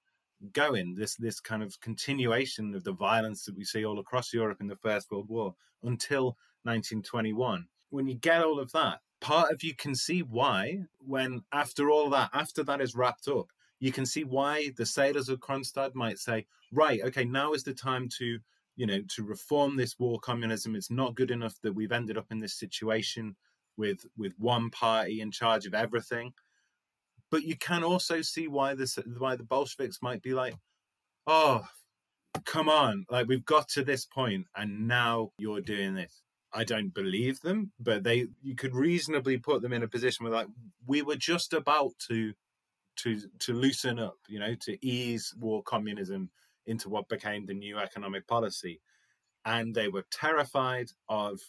going. 0.53 0.95
This 0.95 1.17
this 1.17 1.41
kind 1.41 1.63
of 1.63 1.81
continuation 1.81 2.75
of 2.75 2.85
the 2.85 2.93
violence 2.93 3.45
that 3.45 3.57
we 3.57 3.65
see 3.65 3.85
all 3.85 3.99
across 3.99 4.33
Europe 4.33 4.61
in 4.61 4.69
the 4.69 4.77
First 4.77 5.11
World 5.11 5.29
War 5.29 5.55
until 5.83 6.37
1921. 6.65 7.67
When 7.91 8.07
you 8.07 8.15
get 8.15 8.45
all 8.45 8.61
of 8.61 8.73
that, 8.73 9.01
part 9.21 9.51
of 9.51 9.63
you 9.63 9.75
can 9.75 9.95
see 9.95 10.21
why, 10.21 10.85
when 10.99 11.43
after 11.53 11.91
all 11.91 12.11
that, 12.11 12.31
after 12.33 12.63
that 12.65 12.81
is 12.81 12.95
wrapped 12.95 13.29
up, 13.29 13.47
you 13.81 13.93
can 13.93 14.05
see 14.05 14.25
why 14.25 14.71
the 14.77 14.87
sailors 14.87 15.29
of 15.29 15.41
Kronstadt 15.41 15.95
might 15.95 16.19
say, 16.19 16.47
right, 16.73 17.01
okay, 17.05 17.25
now 17.25 17.53
is 17.53 17.63
the 17.63 17.73
time 17.73 18.09
to, 18.19 18.39
you 18.79 18.87
know, 18.87 19.01
to 19.09 19.25
reform 19.25 19.77
this 19.77 19.99
war 19.99 20.21
communism. 20.21 20.77
It's 20.77 20.91
not 20.91 21.17
good 21.17 21.33
enough 21.33 21.57
that 21.63 21.75
we've 21.75 21.91
ended 21.91 22.17
up 22.17 22.27
in 22.31 22.39
this 22.39 22.55
situation 22.55 23.35
with 23.77 24.07
with 24.17 24.33
one 24.39 24.71
party 24.71 25.21
in 25.21 25.33
charge 25.33 25.67
of 25.67 25.75
everything. 25.75 26.33
But 27.31 27.43
you 27.43 27.57
can 27.57 27.83
also 27.83 28.23
see 28.23 28.47
why 28.47 28.75
this 28.75 28.97
why 29.19 29.35
the 29.35 29.43
Bolsheviks 29.43 30.01
might 30.01 30.23
be 30.23 30.33
like, 30.33 30.55
oh, 31.27 31.67
come 32.45 32.69
on, 32.69 33.05
like 33.11 33.27
we've 33.27 33.45
got 33.45 33.69
to 33.71 33.83
this 33.83 34.07
point 34.07 34.47
and 34.57 34.87
now 34.87 35.33
you're 35.39 35.61
doing 35.61 35.97
this. 35.97 36.23
I 36.53 36.63
don't 36.63 36.95
believe 36.95 37.41
them, 37.41 37.73
but 37.81 38.05
they 38.05 38.29
you 38.43 38.55
could 38.55 38.77
reasonably 38.77 39.39
put 39.39 39.61
them 39.61 39.73
in 39.73 39.83
a 39.83 39.89
position 39.89 40.23
where 40.23 40.33
like 40.33 40.49
we 40.87 41.03
were 41.03 41.17
just 41.17 41.53
about 41.53 41.91
to 42.09 42.33
to 42.99 43.21
to 43.41 43.55
loosen 43.55 43.99
up, 43.99 44.19
you 44.29 44.39
know, 44.39 44.55
to 44.61 44.87
ease 44.87 45.35
war 45.37 45.65
communism 45.65 46.31
into 46.69 46.89
what 46.89 47.09
became 47.09 47.47
the 47.47 47.55
new 47.55 47.79
economic 47.79 48.27
policy. 48.27 48.81
And 49.45 49.75
they 49.75 49.89
were 49.89 50.05
terrified 50.11 50.89
of 51.09 51.41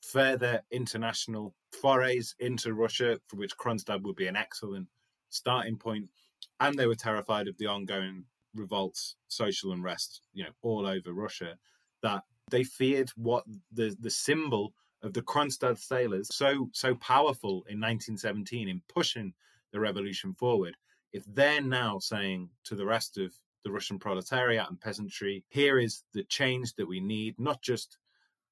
further 0.00 0.62
international 0.70 1.54
forays 1.80 2.34
into 2.38 2.72
Russia, 2.72 3.18
for 3.28 3.36
which 3.36 3.56
Kronstadt 3.56 4.02
would 4.02 4.16
be 4.16 4.28
an 4.28 4.36
excellent 4.36 4.88
starting 5.28 5.76
point. 5.76 6.08
And 6.58 6.78
they 6.78 6.86
were 6.86 6.94
terrified 6.94 7.48
of 7.48 7.58
the 7.58 7.66
ongoing 7.66 8.24
revolts, 8.54 9.16
social 9.28 9.72
unrest, 9.72 10.22
you 10.32 10.44
know, 10.44 10.50
all 10.62 10.86
over 10.86 11.12
Russia, 11.12 11.56
that 12.02 12.22
they 12.50 12.64
feared 12.64 13.10
what 13.16 13.44
the 13.72 13.96
the 14.00 14.10
symbol 14.10 14.72
of 15.02 15.12
the 15.12 15.22
Kronstadt 15.22 15.78
sailors, 15.78 16.28
so 16.32 16.68
so 16.72 16.94
powerful 16.94 17.64
in 17.68 17.80
1917 17.80 18.68
in 18.68 18.82
pushing 18.88 19.32
the 19.72 19.80
revolution 19.80 20.34
forward, 20.34 20.76
if 21.12 21.24
they're 21.26 21.62
now 21.62 21.98
saying 21.98 22.50
to 22.64 22.74
the 22.74 22.86
rest 22.86 23.18
of 23.18 23.32
the 23.64 23.70
Russian 23.70 23.98
proletariat 23.98 24.68
and 24.68 24.80
peasantry, 24.80 25.44
here 25.48 25.78
is 25.78 26.04
the 26.14 26.24
change 26.24 26.74
that 26.74 26.88
we 26.88 27.00
need, 27.00 27.34
not 27.38 27.62
just 27.62 27.98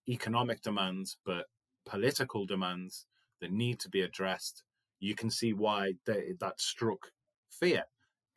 economic 0.08 0.62
demands, 0.62 1.18
but 1.24 1.46
political 1.86 2.46
demands 2.46 3.06
that 3.40 3.52
need 3.52 3.80
to 3.80 3.88
be 3.88 4.02
addressed, 4.02 4.62
you 5.00 5.14
can 5.14 5.30
see 5.30 5.52
why 5.52 5.92
they, 6.06 6.34
that 6.40 6.60
struck 6.60 7.10
fear 7.50 7.84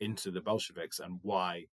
into 0.00 0.30
the 0.30 0.40
Bolsheviks 0.40 1.00
and 1.00 1.18
why 1.22 1.66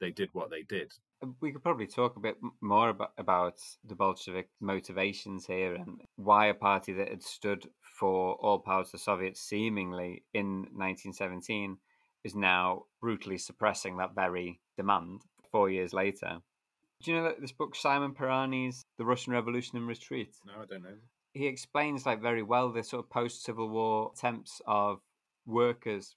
they 0.00 0.10
did 0.10 0.28
what 0.32 0.50
they 0.50 0.62
did. 0.62 0.92
We 1.40 1.50
could 1.50 1.62
probably 1.62 1.86
talk 1.86 2.16
a 2.16 2.20
bit 2.20 2.36
more 2.60 2.90
about, 2.90 3.12
about 3.16 3.58
the 3.84 3.94
Bolshevik 3.94 4.48
motivations 4.60 5.46
here 5.46 5.74
and 5.74 6.02
why 6.16 6.46
a 6.46 6.54
party 6.54 6.92
that 6.92 7.08
had 7.08 7.22
stood 7.22 7.66
for 7.98 8.34
all 8.34 8.58
power 8.58 8.84
to 8.84 8.92
the 8.92 8.98
Soviets 8.98 9.40
seemingly 9.40 10.24
in 10.34 10.66
1917 10.74 11.78
is 12.26 12.34
now 12.34 12.82
brutally 13.00 13.38
suppressing 13.38 13.96
that 13.96 14.14
very 14.14 14.58
demand 14.76 15.22
four 15.52 15.70
years 15.70 15.92
later. 15.92 16.38
Do 17.02 17.10
you 17.10 17.16
know 17.16 17.24
that 17.24 17.40
this 17.40 17.52
book, 17.52 17.76
Simon 17.76 18.12
Pirani's 18.12 18.84
The 18.98 19.04
Russian 19.04 19.32
Revolution 19.32 19.78
in 19.78 19.86
Retreat? 19.86 20.34
No, 20.44 20.62
I 20.62 20.66
don't 20.66 20.82
know. 20.82 20.96
He 21.34 21.46
explains 21.46 22.04
like 22.04 22.20
very 22.20 22.42
well 22.42 22.72
the 22.72 22.82
sort 22.82 23.04
of 23.04 23.10
post 23.10 23.44
Civil 23.44 23.68
War 23.68 24.10
attempts 24.12 24.60
of 24.66 24.98
workers, 25.46 26.16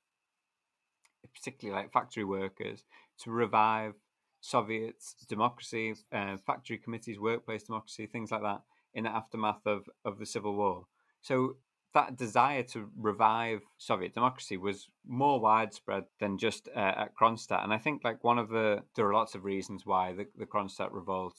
particularly 1.36 1.80
like 1.80 1.94
factory 1.94 2.24
workers, 2.24 2.86
to 3.24 3.32
revive 3.32 3.94
Soviet 4.42 4.96
democracy, 5.28 5.94
uh, 6.12 6.38
factory 6.38 6.78
committees, 6.78 7.20
workplace 7.20 7.64
democracy, 7.64 8.08
things 8.08 8.32
like 8.32 8.42
that 8.42 8.62
in 8.96 9.04
the 9.04 9.12
aftermath 9.12 9.68
of, 9.68 9.88
of 10.06 10.18
the 10.18 10.26
Civil 10.26 10.56
War. 10.56 10.88
So 11.22 11.58
that 11.94 12.18
desire 12.18 12.64
to 12.64 12.90
revive 12.98 13.62
Soviet 13.78 14.14
democracy 14.14 14.58
was 14.58 14.90
more 15.08 15.40
widespread 15.40 16.04
than 16.20 16.38
just 16.38 16.70
uh, 16.76 16.80
at 16.80 17.16
Kronstadt. 17.16 17.64
And 17.64 17.74
I 17.74 17.78
think 17.78 18.04
like 18.04 18.24
one 18.24 18.38
of 18.38 18.50
the 18.50 18.84
there 18.96 19.08
are 19.08 19.14
lots 19.14 19.36
of 19.36 19.44
reasons 19.44 19.86
why 19.86 20.14
the, 20.14 20.28
the 20.38 20.46
Kronstadt 20.46 20.94
revolt 20.94 21.36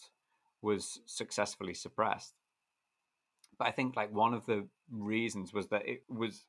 was 0.62 1.00
successfully 1.06 1.74
suppressed. 1.74 2.34
But 3.58 3.68
I 3.68 3.70
think 3.70 3.96
like 3.96 4.12
one 4.12 4.34
of 4.34 4.46
the 4.46 4.66
reasons 4.90 5.52
was 5.52 5.68
that 5.68 5.86
it 5.86 6.02
was 6.08 6.44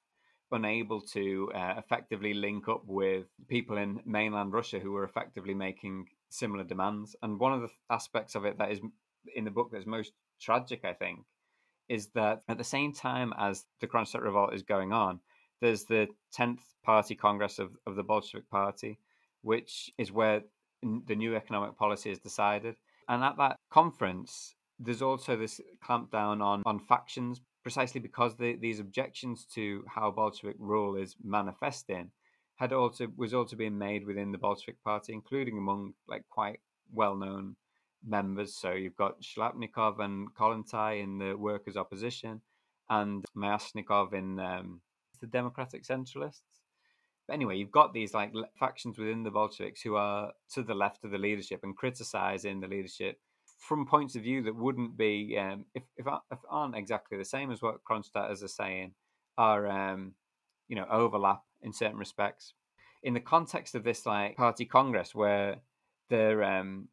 unable 0.52 1.00
to 1.00 1.52
uh, 1.56 1.76
effectively 1.78 2.34
link 2.34 2.68
up 2.68 2.84
with 2.86 3.26
people 3.48 3.78
in 3.78 4.02
mainland 4.06 4.52
Russia 4.52 4.80
who 4.80 4.92
were 4.92 5.04
effectively 5.04 5.54
making 5.54 6.08
similar 6.30 6.64
demands. 6.64 7.16
And 7.22 7.40
one 7.40 7.54
of 7.54 7.62
the 7.62 7.70
aspects 7.90 8.36
of 8.36 8.46
it 8.46 8.58
that 8.58 8.72
is 8.72 8.80
in 9.36 9.46
the 9.46 9.52
book 9.52 9.70
that's 9.72 9.86
most 9.86 10.14
tragic, 10.40 10.84
I 10.84 10.94
think, 10.94 11.20
is 11.92 12.08
that 12.16 12.42
at 12.48 12.58
the 12.58 12.64
same 12.64 12.94
time 12.94 13.34
as 13.38 13.66
the 13.82 13.88
Kronstadt 13.88 14.24
revolt 14.24 14.54
is 14.54 14.64
going 14.64 14.94
on, 14.94 15.20
there's 15.60 15.84
the 15.84 16.08
10th 16.38 16.62
Party 16.84 17.16
Congress 17.16 17.60
of, 17.60 17.72
of 17.86 17.96
the 17.96 18.04
Bolshevik 18.04 18.50
Party, 18.50 18.98
which 19.42 19.92
is 19.98 20.10
where 20.10 20.42
the 20.82 21.16
new 21.16 21.36
economic 21.36 21.78
policy 21.78 22.10
is 22.10 22.20
decided. 22.20 22.76
And 23.10 23.22
at 23.26 23.36
that 23.38 23.58
conference, 23.70 24.56
there's 24.80 25.02
also 25.02 25.36
this 25.36 25.60
clampdown 25.86 26.42
on, 26.42 26.64
on 26.66 26.80
factions, 26.80 27.42
precisely 27.62 28.00
because 28.00 28.38
the, 28.38 28.56
these 28.56 28.80
objections 28.80 29.46
to 29.54 29.84
how 29.86 30.12
Bolshevik 30.12 30.56
rule 30.60 30.96
is 30.96 31.18
manifesting 31.22 32.12
had 32.56 32.72
also 32.72 33.08
was 33.18 33.34
also 33.34 33.58
being 33.58 33.78
made 33.78 34.06
within 34.06 34.32
the 34.32 34.38
Bolshevik 34.38 34.82
Party, 34.82 35.12
including 35.12 35.58
among 35.58 35.94
like 36.08 36.24
quite 36.30 36.62
well 36.94 37.18
known 37.18 37.58
members. 38.06 38.56
So 38.56 38.72
you've 38.72 38.96
got 38.96 39.22
Shliapnikov 39.22 40.00
and 40.00 40.34
Kollontai 40.34 41.04
in 41.04 41.18
the 41.18 41.36
workers' 41.36 41.78
opposition, 41.78 42.42
and 42.90 43.24
Myasnikov 43.36 44.14
in 44.14 44.40
um, 44.40 44.82
the 45.20 45.28
Democratic 45.28 45.84
Centralists. 45.84 46.42
But 47.28 47.36
anyway, 47.36 47.58
you've 47.58 47.72
got 47.72 47.94
these 47.94 48.14
like 48.14 48.34
factions 48.60 48.98
within 48.98 49.24
the 49.24 49.32
Bolsheviks 49.32 49.82
who 49.82 49.96
are 49.96 50.32
to 50.54 50.64
the 50.64 50.76
left 50.76 51.06
of 51.06 51.12
the 51.12 51.18
leadership 51.18 51.62
and 51.64 51.76
criticizing 51.76 52.60
the 52.60 52.68
leadership 52.68 53.18
from 53.60 53.86
points 53.86 54.16
of 54.16 54.24
view 54.24 54.42
that 54.44 54.56
wouldn't 54.56 54.98
be, 54.98 55.38
um, 55.38 55.66
if, 55.76 55.84
if, 55.96 56.08
if 56.32 56.40
aren't 56.50 56.76
exactly 56.76 57.18
the 57.18 57.26
same 57.26 57.52
as 57.52 57.62
what 57.62 57.84
Kronstadters 57.90 58.44
are 58.44 58.48
saying, 58.48 58.94
are 59.38 59.68
um, 59.68 60.14
you 60.68 60.76
know 60.76 60.86
overlap 60.92 61.42
in 61.62 61.72
certain 61.72 61.98
respects. 61.98 62.54
In 63.04 63.14
the 63.14 63.20
context 63.20 63.76
of 63.76 63.84
this 63.84 64.06
like 64.06 64.36
party 64.36 64.66
congress, 64.66 65.16
where 65.16 65.58
they're 66.10 66.44
um, 66.44 66.88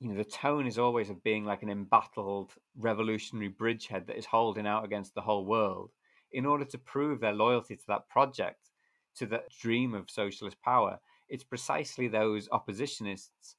you 0.00 0.08
know 0.08 0.16
the 0.16 0.24
tone 0.24 0.66
is 0.66 0.78
always 0.78 1.10
of 1.10 1.22
being 1.22 1.44
like 1.44 1.62
an 1.62 1.70
embattled 1.70 2.52
revolutionary 2.78 3.48
bridgehead 3.48 4.06
that 4.06 4.16
is 4.16 4.26
holding 4.26 4.66
out 4.66 4.84
against 4.84 5.14
the 5.14 5.20
whole 5.20 5.44
world 5.44 5.90
in 6.32 6.46
order 6.46 6.64
to 6.64 6.78
prove 6.78 7.20
their 7.20 7.34
loyalty 7.34 7.76
to 7.76 7.86
that 7.86 8.08
project 8.08 8.70
to 9.16 9.26
that 9.26 9.50
dream 9.60 9.94
of 9.94 10.10
socialist 10.10 10.60
power. 10.62 10.98
It's 11.28 11.44
precisely 11.44 12.08
those 12.08 12.48
oppositionists 12.48 13.54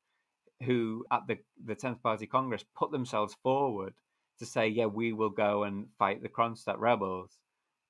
who 0.63 1.05
at 1.12 1.21
the 1.27 1.38
the 1.65 1.75
10th 1.75 2.01
party 2.01 2.27
congress 2.27 2.63
put 2.75 2.91
themselves 2.91 3.36
forward 3.41 3.93
to 4.38 4.45
say 4.45 4.67
yeah 4.67 4.86
we 4.86 5.12
will 5.12 5.29
go 5.29 5.63
and 5.63 5.88
fight 5.98 6.21
the 6.21 6.29
kronstadt 6.29 6.77
rebels 6.77 7.39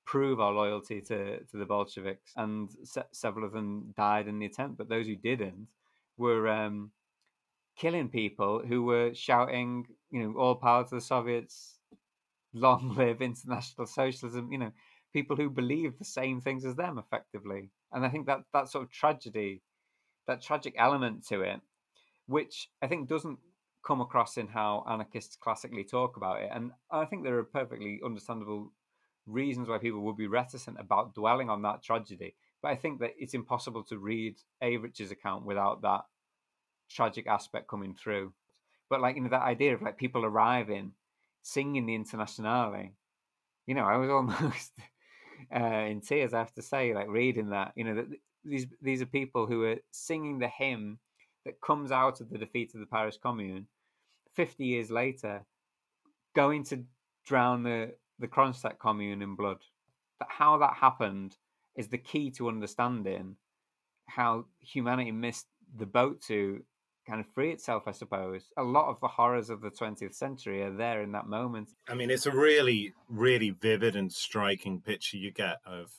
prove 0.06 0.40
our 0.40 0.54
loyalty 0.54 1.02
to, 1.02 1.40
to 1.44 1.58
the 1.58 1.66
bolsheviks 1.66 2.32
and 2.38 2.70
se- 2.84 3.04
several 3.12 3.46
of 3.46 3.52
them 3.52 3.94
died 3.98 4.28
in 4.28 4.40
the 4.40 4.46
attempt 4.46 4.78
but 4.78 4.88
those 4.88 5.06
who 5.06 5.16
didn't 5.16 5.68
were 6.18 6.48
um, 6.48 6.92
killing 7.78 8.10
people 8.10 8.62
who 8.68 8.84
were 8.84 9.14
shouting, 9.14 9.86
you 10.10 10.24
know, 10.24 10.40
all 10.40 10.56
power 10.56 10.84
to 10.84 10.96
the 10.96 11.02
Soviets, 11.02 11.80
long 12.54 12.96
live 12.98 13.22
international 13.22 13.88
socialism, 13.88 14.52
you 14.52 14.58
know, 14.58 14.72
people 15.14 15.36
who 15.36 15.50
believe 15.50 15.98
the 15.98 16.06
same 16.06 16.42
things 16.42 16.66
as 16.66 16.76
them 16.76 16.98
effectively. 16.98 17.70
And 17.92 18.06
I 18.06 18.10
think 18.10 18.28
that 18.28 18.40
that 18.54 18.70
sort 18.70 18.84
of 18.84 18.92
tragedy, 18.92 19.62
that 20.28 20.42
tragic 20.42 20.76
element 20.78 21.28
to 21.28 21.42
it, 21.42 21.60
which 22.28 22.70
I 22.82 22.88
think 22.88 23.10
doesn't 23.10 23.40
come 23.86 24.02
across 24.02 24.38
in 24.38 24.48
how 24.48 24.86
anarchists 24.90 25.36
classically 25.36 25.84
talk 25.84 26.18
about 26.18 26.42
it. 26.42 26.50
And 26.54 26.72
I 26.92 27.06
think 27.06 27.24
there 27.24 27.38
are 27.38 27.44
perfectly 27.44 28.00
understandable 28.06 28.72
reasons 29.26 29.68
why 29.68 29.78
people 29.80 30.02
would 30.02 30.18
be 30.18 30.28
reticent 30.28 30.80
about 30.80 31.16
dwelling 31.16 31.50
on 31.50 31.64
that 31.64 31.84
tragedy. 31.84 32.36
But 32.62 32.70
I 32.70 32.76
think 32.76 33.00
that 33.00 33.14
it's 33.18 33.34
impossible 33.34 33.84
to 33.86 33.98
read 33.98 34.36
Avrich's 34.64 35.12
account 35.12 35.46
without 35.46 35.82
that 35.82 36.02
tragic 36.94 37.28
aspect 37.28 37.68
coming 37.68 37.94
through. 37.94 38.34
But 38.90 39.02
like 39.02 39.16
you 39.16 39.22
know 39.22 39.30
that 39.30 39.42
idea 39.42 39.74
of 39.74 39.82
like 39.82 39.98
people 39.98 40.26
arriving, 40.26 40.94
singing 41.44 41.86
the 41.86 41.96
Internationale, 41.96 42.90
you 43.66 43.76
know, 43.76 43.86
I 43.86 43.98
was 43.98 44.10
almost 44.18 44.72
uh, 45.56 45.86
in 45.90 46.02
tears. 46.02 46.34
I 46.34 46.40
have 46.40 46.54
to 46.56 46.62
say, 46.62 46.94
like 46.94 47.08
reading 47.08 47.50
that, 47.50 47.74
you 47.76 47.84
know, 47.84 47.96
that 47.96 48.08
these 48.44 48.68
these 48.82 49.02
are 49.02 49.08
people 49.08 49.48
who 49.48 49.64
are 49.64 49.78
singing 49.92 50.40
the 50.40 50.48
hymn 50.48 51.00
that 51.46 51.62
comes 51.62 51.92
out 51.92 52.22
of 52.22 52.30
the 52.30 52.38
defeat 52.38 52.74
of 52.74 52.80
the 52.80 52.86
Paris 52.86 53.18
Commune. 53.22 53.68
Fifty 54.36 54.66
years 54.66 54.90
later, 54.90 55.46
going 56.36 56.64
to 56.66 56.84
drown 57.26 57.64
the 57.64 57.94
the 58.20 58.28
Kronstadt 58.28 58.80
Commune 58.80 59.22
in 59.22 59.36
blood. 59.36 59.60
That 60.20 60.30
how 60.30 60.58
that 60.60 60.74
happened 60.74 61.38
is 61.76 61.88
the 61.88 61.98
key 61.98 62.30
to 62.32 62.50
understanding 62.50 63.36
how 64.08 64.46
humanity 64.60 65.12
missed 65.12 65.48
the 65.78 65.86
boat 65.86 66.22
to 66.22 66.62
kind 67.12 67.20
of 67.20 67.28
free 67.34 67.52
itself, 67.52 67.84
I 67.88 67.92
suppose. 67.92 68.52
A 68.58 68.64
lot 68.64 68.88
of 68.88 69.00
the 69.02 69.08
horrors 69.10 69.50
of 69.50 69.60
the 69.60 69.70
20th 69.70 70.16
century 70.16 70.64
are 70.64 70.72
there 70.72 71.02
in 71.02 71.12
that 71.12 71.28
moment. 71.28 71.72
I 71.90 71.94
mean, 71.94 72.10
it's 72.10 72.26
a 72.26 72.32
really, 72.32 72.94
really 73.10 73.50
vivid 73.50 73.98
and 73.98 74.12
striking 74.12 74.80
picture 74.80 75.18
you 75.18 75.32
get 75.32 75.58
of 75.66 75.92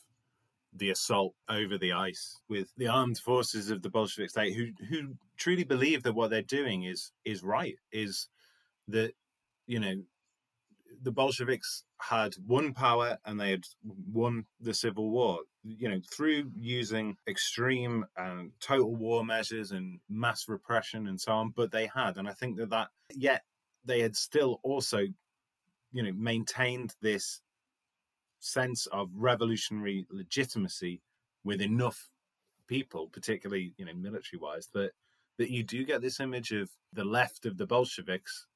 the 0.75 0.89
assault 0.89 1.35
over 1.47 1.77
the 1.77 1.91
ice 1.91 2.39
with 2.49 2.69
the 2.77 2.87
armed 2.87 3.19
forces 3.19 3.69
of 3.69 3.83
the 3.83 3.91
Bolshevik 3.91 4.31
state 4.31 4.55
who 4.55 4.71
who 4.89 5.13
truly 5.37 5.63
believe 5.63 6.01
that 6.01 6.13
what 6.13 6.31
they're 6.31 6.41
doing 6.41 6.81
is 6.81 7.11
is 7.23 7.43
right 7.43 7.75
is 7.91 8.27
that 8.87 9.11
you 9.67 9.79
know 9.79 10.01
the 11.03 11.11
Bolsheviks 11.11 11.83
had 12.01 12.33
won 12.47 12.73
power 12.73 13.19
and 13.23 13.39
they 13.39 13.51
had 13.51 13.65
won 14.11 14.45
the 14.59 14.73
civil 14.73 15.11
war, 15.11 15.41
you 15.63 15.89
know, 15.89 16.01
through 16.11 16.51
using 16.59 17.15
extreme 17.27 18.05
and 18.17 18.51
total 18.59 18.95
war 18.95 19.23
measures 19.23 19.71
and 19.71 19.99
mass 20.09 20.49
repression 20.49 21.07
and 21.07 21.19
so 21.19 21.31
on. 21.31 21.53
But 21.55 21.71
they 21.71 21.89
had, 21.93 22.17
and 22.17 22.27
I 22.27 22.33
think 22.33 22.57
that 22.57 22.69
that 22.71 22.89
yet 23.11 23.43
they 23.85 24.01
had 24.01 24.15
still 24.15 24.59
also, 24.63 24.99
you 25.91 26.03
know, 26.03 26.11
maintained 26.13 26.95
this 27.01 27.41
sense 28.39 28.87
of 28.87 29.09
revolutionary 29.15 30.05
legitimacy 30.11 31.01
with 31.45 31.61
enough 31.61 32.09
people, 32.67 33.07
particularly 33.07 33.73
you 33.77 33.85
know 33.85 33.93
military 33.93 34.39
wise, 34.39 34.67
that 34.73 34.91
that 35.37 35.49
you 35.49 35.63
do 35.63 35.85
get 35.85 36.01
this 36.01 36.19
image 36.19 36.51
of 36.51 36.69
the 36.91 37.05
left 37.05 37.45
of 37.45 37.57
the 37.57 37.65
Bolsheviks 37.65 38.47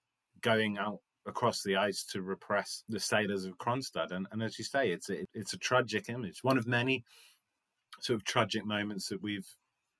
going 0.42 0.78
out 0.78 1.00
across 1.28 1.62
the 1.62 1.76
ice 1.76 2.04
to 2.04 2.22
repress 2.22 2.84
the 2.90 3.00
sailors 3.00 3.46
of 3.46 3.58
Kronstadt. 3.58 4.12
And, 4.12 4.28
and 4.32 4.42
as 4.42 4.58
you 4.58 4.66
say, 4.66 4.90
it's 4.92 5.10
a, 5.10 5.26
it's 5.34 5.54
a 5.54 5.58
tragic 5.58 6.10
image, 6.10 6.44
one 6.44 6.58
of 6.58 6.66
many 6.66 7.04
sort 8.00 8.16
of 8.16 8.24
tragic 8.24 8.66
moments 8.66 9.10
that 9.10 9.22
we've 9.22 9.48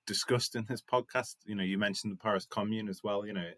discussed 0.06 0.56
in 0.56 0.66
this 0.68 0.82
podcast. 0.82 1.36
You 1.46 1.56
know, 1.56 1.64
you 1.64 1.78
mentioned 1.78 2.14
the 2.14 2.18
Paris 2.18 2.48
Commune 2.50 2.90
as 2.90 3.04
well. 3.04 3.26
You 3.26 3.34
know, 3.34 3.50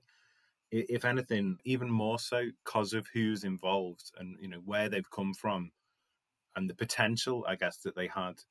if 0.72 1.06
anything, 1.06 1.58
even 1.64 1.90
more 1.90 2.20
so 2.20 2.46
because 2.66 2.94
of 2.94 3.08
who's 3.14 3.44
involved 3.44 4.12
and 4.18 4.38
you 4.42 4.50
know 4.50 4.62
where 4.66 4.90
they've 4.90 5.10
come 5.12 5.34
from, 5.34 5.72
and 6.56 6.70
the 6.70 6.76
potential, 6.76 7.46
I 7.48 7.56
guess, 7.56 7.78
that 7.84 7.96
they 7.96 8.08
had 8.08 8.42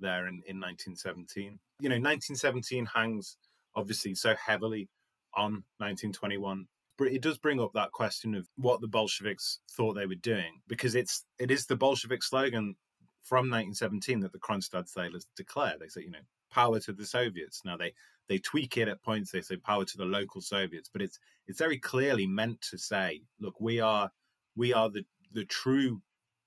there 0.00 0.26
in, 0.26 0.42
in 0.46 0.60
1917. 0.60 1.58
You 1.80 1.88
know, 1.88 1.94
1917 1.94 2.86
hangs 2.86 3.36
obviously 3.74 4.14
so 4.14 4.34
heavily 4.34 4.88
on 5.34 5.64
1921 5.78 6.66
it 6.98 7.22
does 7.22 7.38
bring 7.38 7.60
up 7.60 7.72
that 7.74 7.92
question 7.92 8.34
of 8.34 8.48
what 8.56 8.80
the 8.80 8.88
Bolsheviks 8.88 9.60
thought 9.70 9.94
they 9.94 10.06
were 10.06 10.14
doing, 10.14 10.60
because 10.66 10.94
it's 10.94 11.24
it 11.38 11.50
is 11.50 11.66
the 11.66 11.76
Bolshevik 11.76 12.22
slogan 12.22 12.74
from 13.22 13.50
1917 13.50 14.20
that 14.20 14.32
the 14.32 14.38
Kronstadt 14.38 14.88
sailors 14.88 15.26
declare. 15.36 15.74
They 15.78 15.88
say, 15.88 16.02
you 16.02 16.10
know, 16.10 16.18
power 16.50 16.80
to 16.80 16.92
the 16.92 17.04
Soviets. 17.04 17.62
Now 17.64 17.76
they 17.76 17.92
they 18.28 18.38
tweak 18.38 18.76
it 18.76 18.88
at 18.88 19.02
points. 19.02 19.30
They 19.30 19.42
say 19.42 19.56
power 19.56 19.84
to 19.84 19.96
the 19.96 20.04
local 20.04 20.40
Soviets, 20.40 20.88
but 20.92 21.02
it's 21.02 21.18
it's 21.46 21.58
very 21.58 21.78
clearly 21.78 22.26
meant 22.26 22.60
to 22.70 22.78
say, 22.78 23.22
look, 23.40 23.60
we 23.60 23.80
are 23.80 24.10
we 24.54 24.72
are 24.72 24.90
the 24.90 25.04
the 25.32 25.44
true 25.44 26.00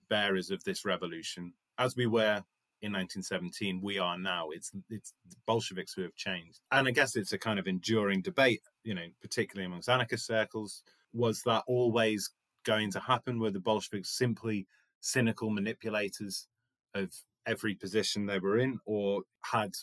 bearers 0.10 0.50
of 0.50 0.63
this 0.63 0.86
revolution, 0.86 1.53
as 1.77 1.96
we 1.96 2.08
were 2.08 2.44
in 2.82 2.94
1917 2.94 3.82
we 3.82 4.00
are 4.00 4.18
now 4.18 4.50
it's 4.51 4.72
it's 4.89 5.13
bolsheviks 5.46 5.94
who 5.94 6.01
have 6.01 6.15
changed 6.15 6.62
and 6.72 6.88
i 6.88 6.92
guess 6.92 7.18
it's 7.18 7.33
a 7.33 7.38
kind 7.38 7.59
of 7.59 7.68
enduring 7.68 8.22
debate 8.22 8.62
you 8.83 8.94
know 8.94 9.05
particularly 9.22 9.65
amongst 9.65 9.89
anarchist 9.89 10.25
circles 10.25 10.83
was 11.13 11.42
that 11.44 11.63
always 11.68 12.29
going 12.65 12.92
to 12.92 13.00
happen 13.00 13.39
were 13.39 13.51
the 13.51 13.59
bolsheviks 13.59 14.18
simply 14.18 14.68
cynical 15.01 15.50
manipulators 15.50 16.48
of 16.94 17.11
every 17.46 17.75
position 17.75 18.25
they 18.25 18.39
were 18.39 18.57
in 18.57 18.79
or 18.85 19.22
had 19.42 19.74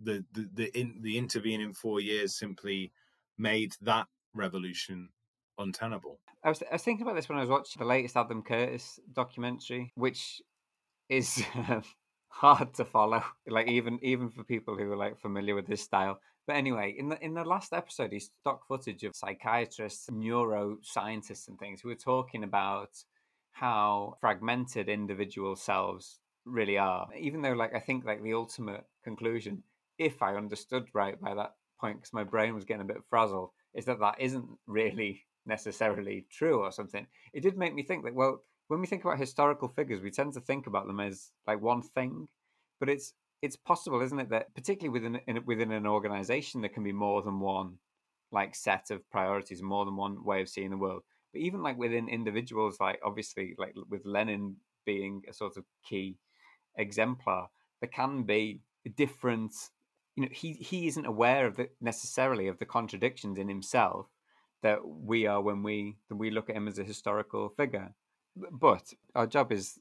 the 0.00 0.24
the 0.32 0.48
the, 0.54 0.78
in, 0.78 0.98
the 1.00 1.18
intervening 1.18 1.72
4 1.72 2.00
years 2.00 2.38
simply 2.38 2.92
made 3.38 3.72
that 3.80 4.06
revolution 4.34 5.08
untenable 5.58 6.20
I 6.44 6.50
was, 6.50 6.62
I 6.70 6.74
was 6.74 6.82
thinking 6.82 7.04
about 7.04 7.16
this 7.16 7.28
when 7.28 7.38
I 7.38 7.40
was 7.40 7.50
watching 7.50 7.80
the 7.80 7.86
latest 7.86 8.16
Adam 8.16 8.42
Curtis 8.42 9.00
documentary, 9.12 9.92
which 9.96 10.40
is 11.08 11.42
hard 12.28 12.74
to 12.74 12.84
follow. 12.84 13.22
Like 13.46 13.68
even 13.68 13.98
even 14.02 14.30
for 14.30 14.44
people 14.44 14.76
who 14.76 14.90
are 14.92 14.96
like 14.96 15.18
familiar 15.18 15.54
with 15.54 15.66
this 15.66 15.82
style. 15.82 16.20
But 16.48 16.56
anyway, 16.56 16.94
in 16.96 17.10
the 17.10 17.22
in 17.22 17.34
the 17.34 17.44
last 17.44 17.74
episode, 17.74 18.10
he 18.10 18.20
stock 18.20 18.66
footage 18.66 19.04
of 19.04 19.14
psychiatrists, 19.14 20.08
neuroscientists, 20.08 21.46
and 21.46 21.58
things 21.58 21.82
who 21.82 21.90
were 21.90 21.94
talking 21.94 22.42
about 22.42 22.88
how 23.52 24.16
fragmented 24.22 24.88
individual 24.88 25.56
selves 25.56 26.20
really 26.46 26.78
are. 26.78 27.06
Even 27.14 27.42
though, 27.42 27.52
like, 27.52 27.74
I 27.74 27.80
think 27.80 28.06
like 28.06 28.22
the 28.22 28.32
ultimate 28.32 28.86
conclusion, 29.04 29.62
if 29.98 30.22
I 30.22 30.36
understood 30.36 30.88
right 30.94 31.20
by 31.20 31.34
that 31.34 31.52
point, 31.78 31.98
because 31.98 32.14
my 32.14 32.24
brain 32.24 32.54
was 32.54 32.64
getting 32.64 32.80
a 32.80 32.94
bit 32.94 33.04
frazzled, 33.10 33.50
is 33.74 33.84
that 33.84 34.00
that 34.00 34.18
isn't 34.18 34.48
really 34.66 35.26
necessarily 35.46 36.24
true 36.30 36.60
or 36.60 36.72
something. 36.72 37.06
It 37.34 37.42
did 37.42 37.58
make 37.58 37.74
me 37.74 37.82
think 37.82 38.04
that 38.04 38.14
well, 38.14 38.42
when 38.68 38.80
we 38.80 38.86
think 38.86 39.04
about 39.04 39.18
historical 39.18 39.68
figures, 39.68 40.00
we 40.00 40.10
tend 40.10 40.32
to 40.32 40.40
think 40.40 40.66
about 40.66 40.86
them 40.86 41.00
as 41.00 41.30
like 41.46 41.60
one 41.60 41.82
thing, 41.82 42.26
but 42.80 42.88
it's 42.88 43.12
it's 43.42 43.56
possible, 43.56 44.00
isn't 44.00 44.18
it, 44.18 44.30
that 44.30 44.54
particularly 44.54 44.98
within 44.98 45.20
in, 45.26 45.44
within 45.44 45.72
an 45.72 45.86
organization, 45.86 46.60
there 46.60 46.70
can 46.70 46.84
be 46.84 46.92
more 46.92 47.22
than 47.22 47.40
one 47.40 47.78
like 48.30 48.54
set 48.54 48.90
of 48.90 49.08
priorities, 49.10 49.62
more 49.62 49.84
than 49.84 49.96
one 49.96 50.24
way 50.24 50.42
of 50.42 50.48
seeing 50.48 50.70
the 50.70 50.76
world. 50.76 51.02
But 51.32 51.42
even 51.42 51.62
like 51.62 51.78
within 51.78 52.08
individuals, 52.08 52.78
like 52.80 53.00
obviously, 53.04 53.54
like 53.58 53.74
with 53.88 54.04
Lenin 54.04 54.56
being 54.84 55.22
a 55.28 55.32
sort 55.32 55.56
of 55.56 55.64
key 55.88 56.16
exemplar, 56.76 57.46
there 57.80 57.90
can 57.90 58.22
be 58.24 58.60
different. 58.96 59.52
You 60.16 60.24
know, 60.24 60.30
he 60.32 60.54
he 60.54 60.86
isn't 60.88 61.06
aware 61.06 61.46
of 61.46 61.56
the 61.56 61.68
necessarily 61.80 62.48
of 62.48 62.58
the 62.58 62.66
contradictions 62.66 63.38
in 63.38 63.48
himself 63.48 64.06
that 64.62 64.80
we 64.84 65.26
are 65.26 65.40
when 65.40 65.62
we 65.62 65.96
when 66.08 66.18
we 66.18 66.30
look 66.30 66.50
at 66.50 66.56
him 66.56 66.66
as 66.66 66.78
a 66.78 66.84
historical 66.84 67.48
figure 67.50 67.94
but 68.52 68.92
our 69.14 69.26
job 69.26 69.52
is, 69.52 69.78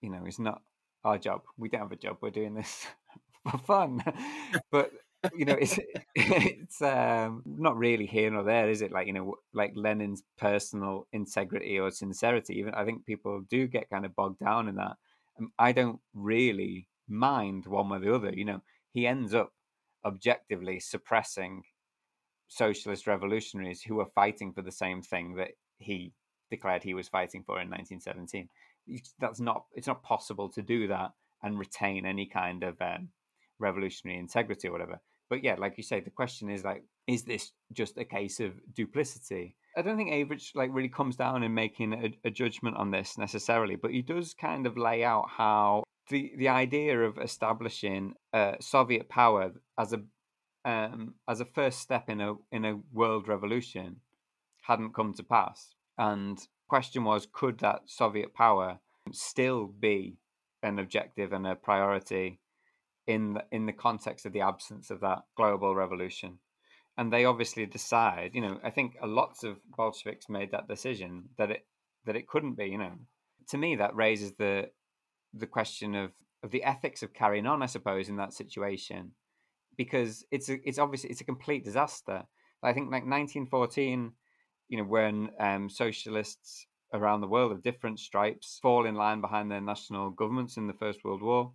you 0.00 0.10
know, 0.10 0.24
is 0.26 0.38
not 0.38 0.62
our 1.06 1.18
job. 1.18 1.42
We 1.56 1.68
don't 1.68 1.82
have 1.82 1.92
a 1.92 1.96
job. 1.96 2.18
We're 2.20 2.30
doing 2.30 2.54
this 2.54 2.86
for 3.50 3.58
fun. 3.58 4.02
but 4.70 4.90
you 5.34 5.44
know, 5.44 5.54
it's 5.54 5.78
it's 6.14 6.82
um, 6.82 7.42
not 7.46 7.76
really 7.76 8.06
here 8.06 8.30
nor 8.30 8.42
there, 8.42 8.68
is 8.68 8.82
it? 8.82 8.92
Like 8.92 9.06
you 9.06 9.12
know, 9.12 9.36
like 9.54 9.72
Lenin's 9.74 10.22
personal 10.38 11.06
integrity 11.12 11.78
or 11.78 11.90
sincerity. 11.90 12.54
Even 12.58 12.74
I 12.74 12.84
think 12.84 13.06
people 13.06 13.42
do 13.48 13.66
get 13.66 13.90
kind 13.90 14.04
of 14.04 14.14
bogged 14.16 14.40
down 14.40 14.68
in 14.68 14.76
that. 14.76 14.96
Um, 15.38 15.52
I 15.58 15.72
don't 15.72 16.00
really 16.14 16.88
mind 17.08 17.66
one 17.66 17.88
way 17.88 17.98
or 17.98 18.00
the 18.00 18.14
other. 18.14 18.32
You 18.32 18.44
know, 18.44 18.62
he 18.92 19.06
ends 19.06 19.34
up 19.34 19.52
objectively 20.04 20.80
suppressing 20.80 21.62
socialist 22.48 23.06
revolutionaries 23.06 23.82
who 23.82 24.00
are 24.00 24.08
fighting 24.14 24.52
for 24.52 24.62
the 24.62 24.72
same 24.72 25.02
thing 25.02 25.34
that 25.34 25.50
he 25.78 26.12
declared 26.50 26.82
he 26.82 26.94
was 26.94 27.08
fighting 27.08 27.42
for 27.44 27.60
in 27.60 27.68
1917. 27.68 28.48
That's 29.18 29.40
not 29.40 29.64
it's 29.74 29.86
not 29.86 30.02
possible 30.02 30.48
to 30.50 30.62
do 30.62 30.88
that 30.88 31.12
and 31.42 31.58
retain 31.58 32.06
any 32.06 32.26
kind 32.26 32.62
of 32.62 32.80
um, 32.80 33.08
revolutionary 33.58 34.18
integrity 34.18 34.68
or 34.68 34.72
whatever. 34.72 35.00
But 35.28 35.42
yeah, 35.42 35.56
like 35.58 35.76
you 35.76 35.82
say, 35.82 36.00
the 36.00 36.10
question 36.10 36.48
is 36.48 36.64
like, 36.64 36.84
is 37.06 37.24
this 37.24 37.52
just 37.72 37.98
a 37.98 38.04
case 38.04 38.40
of 38.40 38.52
duplicity? 38.74 39.56
I 39.76 39.82
don't 39.82 39.96
think 39.96 40.10
Avrich 40.10 40.54
like 40.54 40.70
really 40.72 40.88
comes 40.88 41.16
down 41.16 41.42
in 41.42 41.52
making 41.52 41.92
a, 41.92 42.28
a 42.28 42.30
judgment 42.30 42.76
on 42.76 42.90
this 42.90 43.18
necessarily, 43.18 43.76
but 43.76 43.90
he 43.90 44.02
does 44.02 44.34
kind 44.34 44.66
of 44.66 44.78
lay 44.78 45.04
out 45.04 45.28
how 45.28 45.82
the 46.08 46.32
the 46.38 46.48
idea 46.48 47.00
of 47.00 47.18
establishing 47.18 48.14
uh, 48.32 48.52
Soviet 48.60 49.08
power 49.08 49.52
as 49.78 49.92
a 49.92 50.02
um, 50.64 51.14
as 51.28 51.40
a 51.40 51.44
first 51.44 51.80
step 51.80 52.08
in 52.08 52.20
a 52.20 52.34
in 52.50 52.64
a 52.64 52.78
world 52.92 53.28
revolution 53.28 53.96
hadn't 54.62 54.94
come 54.94 55.12
to 55.14 55.22
pass. 55.22 55.74
And 55.98 56.38
question 56.68 57.04
was, 57.04 57.26
could 57.32 57.58
that 57.58 57.82
Soviet 57.86 58.34
power 58.34 58.78
still 59.12 59.66
be 59.66 60.18
an 60.62 60.78
objective 60.78 61.32
and 61.32 61.46
a 61.46 61.54
priority 61.54 62.40
in 63.06 63.34
the, 63.34 63.44
in 63.52 63.66
the 63.66 63.72
context 63.72 64.26
of 64.26 64.32
the 64.32 64.40
absence 64.40 64.90
of 64.90 65.00
that 65.00 65.22
global 65.36 65.74
revolution? 65.74 66.38
And 66.98 67.12
they 67.12 67.24
obviously 67.24 67.66
decide. 67.66 68.30
You 68.34 68.40
know, 68.40 68.60
I 68.64 68.70
think 68.70 68.96
lots 69.04 69.44
of 69.44 69.58
Bolsheviks 69.76 70.28
made 70.28 70.50
that 70.52 70.68
decision 70.68 71.24
that 71.36 71.50
it 71.50 71.66
that 72.06 72.16
it 72.16 72.26
couldn't 72.26 72.56
be. 72.56 72.66
You 72.66 72.78
know, 72.78 72.92
to 73.48 73.58
me 73.58 73.76
that 73.76 73.94
raises 73.94 74.32
the 74.32 74.70
the 75.34 75.46
question 75.46 75.94
of 75.94 76.12
of 76.42 76.50
the 76.50 76.64
ethics 76.64 77.02
of 77.02 77.12
carrying 77.12 77.46
on. 77.46 77.62
I 77.62 77.66
suppose 77.66 78.08
in 78.08 78.16
that 78.16 78.32
situation, 78.32 79.12
because 79.76 80.24
it's 80.30 80.48
a, 80.48 80.56
it's 80.66 80.78
obviously 80.78 81.10
it's 81.10 81.20
a 81.20 81.24
complete 81.24 81.64
disaster. 81.64 82.24
I 82.62 82.72
think 82.72 82.86
like 82.86 83.04
1914 83.04 84.12
you 84.68 84.78
know, 84.78 84.84
when 84.84 85.30
um, 85.38 85.68
socialists 85.70 86.66
around 86.92 87.20
the 87.20 87.28
world 87.28 87.52
of 87.52 87.62
different 87.62 87.98
stripes 87.98 88.58
fall 88.62 88.86
in 88.86 88.94
line 88.94 89.20
behind 89.20 89.50
their 89.50 89.60
national 89.60 90.10
governments 90.10 90.56
in 90.56 90.66
the 90.66 90.72
First 90.72 91.04
World 91.04 91.22
War. 91.22 91.52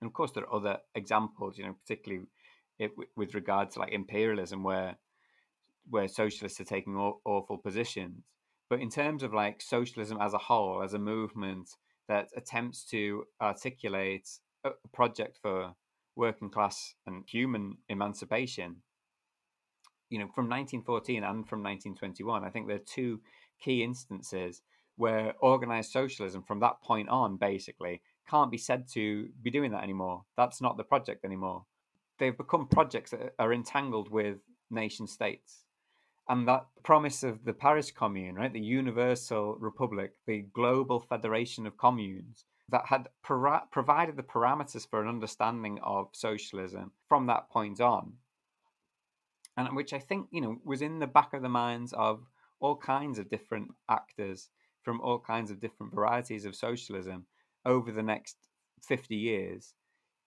And 0.00 0.08
of 0.08 0.12
course, 0.12 0.32
there 0.32 0.44
are 0.44 0.54
other 0.54 0.78
examples, 0.94 1.58
you 1.58 1.64
know, 1.64 1.74
particularly 1.74 2.26
it, 2.78 2.92
with 3.16 3.34
regard 3.34 3.70
to 3.72 3.80
like 3.80 3.92
imperialism, 3.92 4.62
where 4.62 4.96
where 5.90 6.06
socialists 6.06 6.60
are 6.60 6.64
taking 6.64 6.96
aw- 6.96 7.18
awful 7.24 7.58
positions. 7.58 8.24
But 8.68 8.80
in 8.80 8.90
terms 8.90 9.22
of 9.22 9.32
like 9.32 9.62
socialism 9.62 10.18
as 10.20 10.34
a 10.34 10.38
whole, 10.38 10.82
as 10.82 10.94
a 10.94 10.98
movement 10.98 11.70
that 12.08 12.28
attempts 12.36 12.84
to 12.90 13.24
articulate 13.40 14.28
a 14.64 14.70
project 14.92 15.38
for 15.40 15.74
working 16.14 16.50
class 16.50 16.94
and 17.06 17.24
human 17.26 17.78
emancipation, 17.88 18.82
you 20.10 20.18
know, 20.18 20.26
from 20.26 20.48
1914 20.48 21.24
and 21.24 21.48
from 21.48 21.62
1921, 21.62 22.44
I 22.44 22.50
think 22.50 22.66
there 22.66 22.76
are 22.76 22.80
two 22.80 23.20
key 23.60 23.82
instances 23.82 24.62
where 24.96 25.34
organized 25.40 25.92
socialism 25.92 26.42
from 26.42 26.60
that 26.60 26.82
point 26.82 27.08
on 27.08 27.36
basically 27.36 28.02
can't 28.28 28.50
be 28.50 28.58
said 28.58 28.88
to 28.88 29.28
be 29.42 29.50
doing 29.50 29.70
that 29.72 29.82
anymore. 29.82 30.24
That's 30.36 30.60
not 30.60 30.76
the 30.76 30.84
project 30.84 31.24
anymore. 31.24 31.64
They've 32.18 32.36
become 32.36 32.66
projects 32.66 33.12
that 33.12 33.34
are 33.38 33.52
entangled 33.52 34.10
with 34.10 34.38
nation 34.70 35.06
states. 35.06 35.64
And 36.28 36.46
that 36.46 36.66
promise 36.82 37.22
of 37.22 37.44
the 37.44 37.54
Paris 37.54 37.90
Commune, 37.90 38.34
right, 38.34 38.52
the 38.52 38.60
universal 38.60 39.56
republic, 39.58 40.12
the 40.26 40.44
global 40.52 41.00
federation 41.00 41.66
of 41.66 41.78
communes, 41.78 42.44
that 42.68 42.86
had 42.86 43.08
pro- 43.22 43.60
provided 43.70 44.16
the 44.16 44.22
parameters 44.22 44.86
for 44.86 45.00
an 45.00 45.08
understanding 45.08 45.78
of 45.82 46.08
socialism 46.12 46.92
from 47.08 47.26
that 47.26 47.48
point 47.48 47.80
on, 47.80 48.12
and 49.58 49.74
which 49.76 49.92
I 49.92 49.98
think 49.98 50.28
you 50.30 50.40
know 50.40 50.56
was 50.64 50.80
in 50.80 51.00
the 51.00 51.06
back 51.06 51.34
of 51.34 51.42
the 51.42 51.48
minds 51.48 51.92
of 51.92 52.24
all 52.60 52.76
kinds 52.76 53.18
of 53.18 53.28
different 53.28 53.68
actors 53.90 54.48
from 54.82 55.00
all 55.00 55.18
kinds 55.18 55.50
of 55.50 55.60
different 55.60 55.94
varieties 55.94 56.44
of 56.44 56.54
socialism 56.54 57.26
over 57.66 57.92
the 57.92 58.02
next 58.02 58.36
50 58.86 59.14
years 59.16 59.74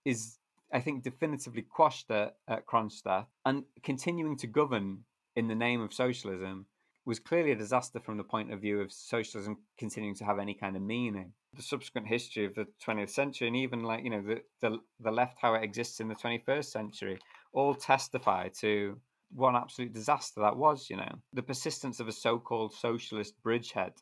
is 0.05 0.37
I 0.73 0.79
think 0.79 1.03
definitively 1.03 1.63
quashed 1.63 2.11
at, 2.11 2.35
at 2.47 2.65
Kronstadt 2.65 3.25
and 3.45 3.63
continuing 3.83 4.37
to 4.37 4.47
govern 4.47 4.99
in 5.35 5.47
the 5.47 5.55
name 5.55 5.81
of 5.81 5.93
socialism 5.93 6.65
was 7.05 7.19
clearly 7.19 7.51
a 7.51 7.55
disaster 7.55 7.99
from 7.99 8.17
the 8.17 8.23
point 8.23 8.53
of 8.53 8.61
view 8.61 8.79
of 8.79 8.91
socialism 8.91 9.57
continuing 9.77 10.15
to 10.15 10.25
have 10.25 10.39
any 10.39 10.53
kind 10.53 10.75
of 10.75 10.81
meaning. 10.81 11.33
The 11.55 11.63
subsequent 11.63 12.07
history 12.07 12.45
of 12.45 12.53
the 12.53 12.67
20th 12.85 13.09
century 13.09 13.47
and 13.47 13.57
even 13.57 13.83
like, 13.83 14.03
you 14.03 14.11
know, 14.11 14.21
the, 14.21 14.41
the, 14.61 14.77
the 14.99 15.11
left, 15.11 15.37
how 15.41 15.55
it 15.55 15.63
exists 15.63 15.99
in 15.99 16.07
the 16.07 16.15
21st 16.15 16.65
century, 16.65 17.17
all 17.53 17.73
testify 17.73 18.49
to 18.59 18.97
what 19.33 19.49
an 19.49 19.55
absolute 19.55 19.93
disaster 19.93 20.41
that 20.41 20.57
was, 20.57 20.89
you 20.89 20.97
know. 20.97 21.11
The 21.33 21.43
persistence 21.43 21.99
of 21.99 22.07
a 22.07 22.11
so 22.11 22.39
called 22.39 22.73
socialist 22.73 23.35
bridgehead 23.43 23.93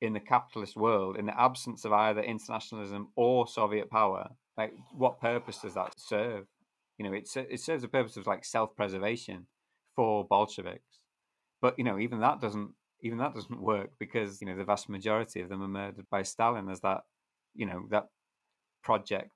in 0.00 0.12
the 0.12 0.20
capitalist 0.20 0.76
world 0.76 1.16
in 1.16 1.26
the 1.26 1.40
absence 1.40 1.84
of 1.84 1.92
either 1.92 2.20
internationalism 2.20 3.08
or 3.16 3.48
Soviet 3.48 3.90
power, 3.90 4.28
like 4.56 4.72
what 4.92 5.20
purpose 5.20 5.58
does 5.58 5.74
that 5.74 5.94
serve? 5.96 6.46
You 6.98 7.04
know, 7.04 7.12
it, 7.12 7.28
it 7.36 7.60
serves 7.60 7.84
a 7.84 7.88
purpose 7.88 8.16
of 8.16 8.26
like 8.26 8.44
self 8.44 8.76
preservation 8.76 9.46
for 9.94 10.26
Bolsheviks 10.26 11.00
but 11.60 11.78
you 11.78 11.84
know, 11.84 11.98
even 11.98 12.20
that 12.20 12.40
doesn't 12.40 12.70
even 13.02 13.18
that 13.18 13.34
doesn't 13.34 13.60
work 13.60 13.90
because 13.98 14.40
you 14.40 14.46
know 14.46 14.56
the 14.56 14.64
vast 14.64 14.88
majority 14.88 15.40
of 15.40 15.48
them 15.48 15.62
are 15.62 15.68
murdered 15.68 16.06
by 16.10 16.22
Stalin 16.22 16.68
as 16.68 16.80
that 16.80 17.02
you 17.54 17.66
know 17.66 17.86
that 17.90 18.04
project 18.82 19.30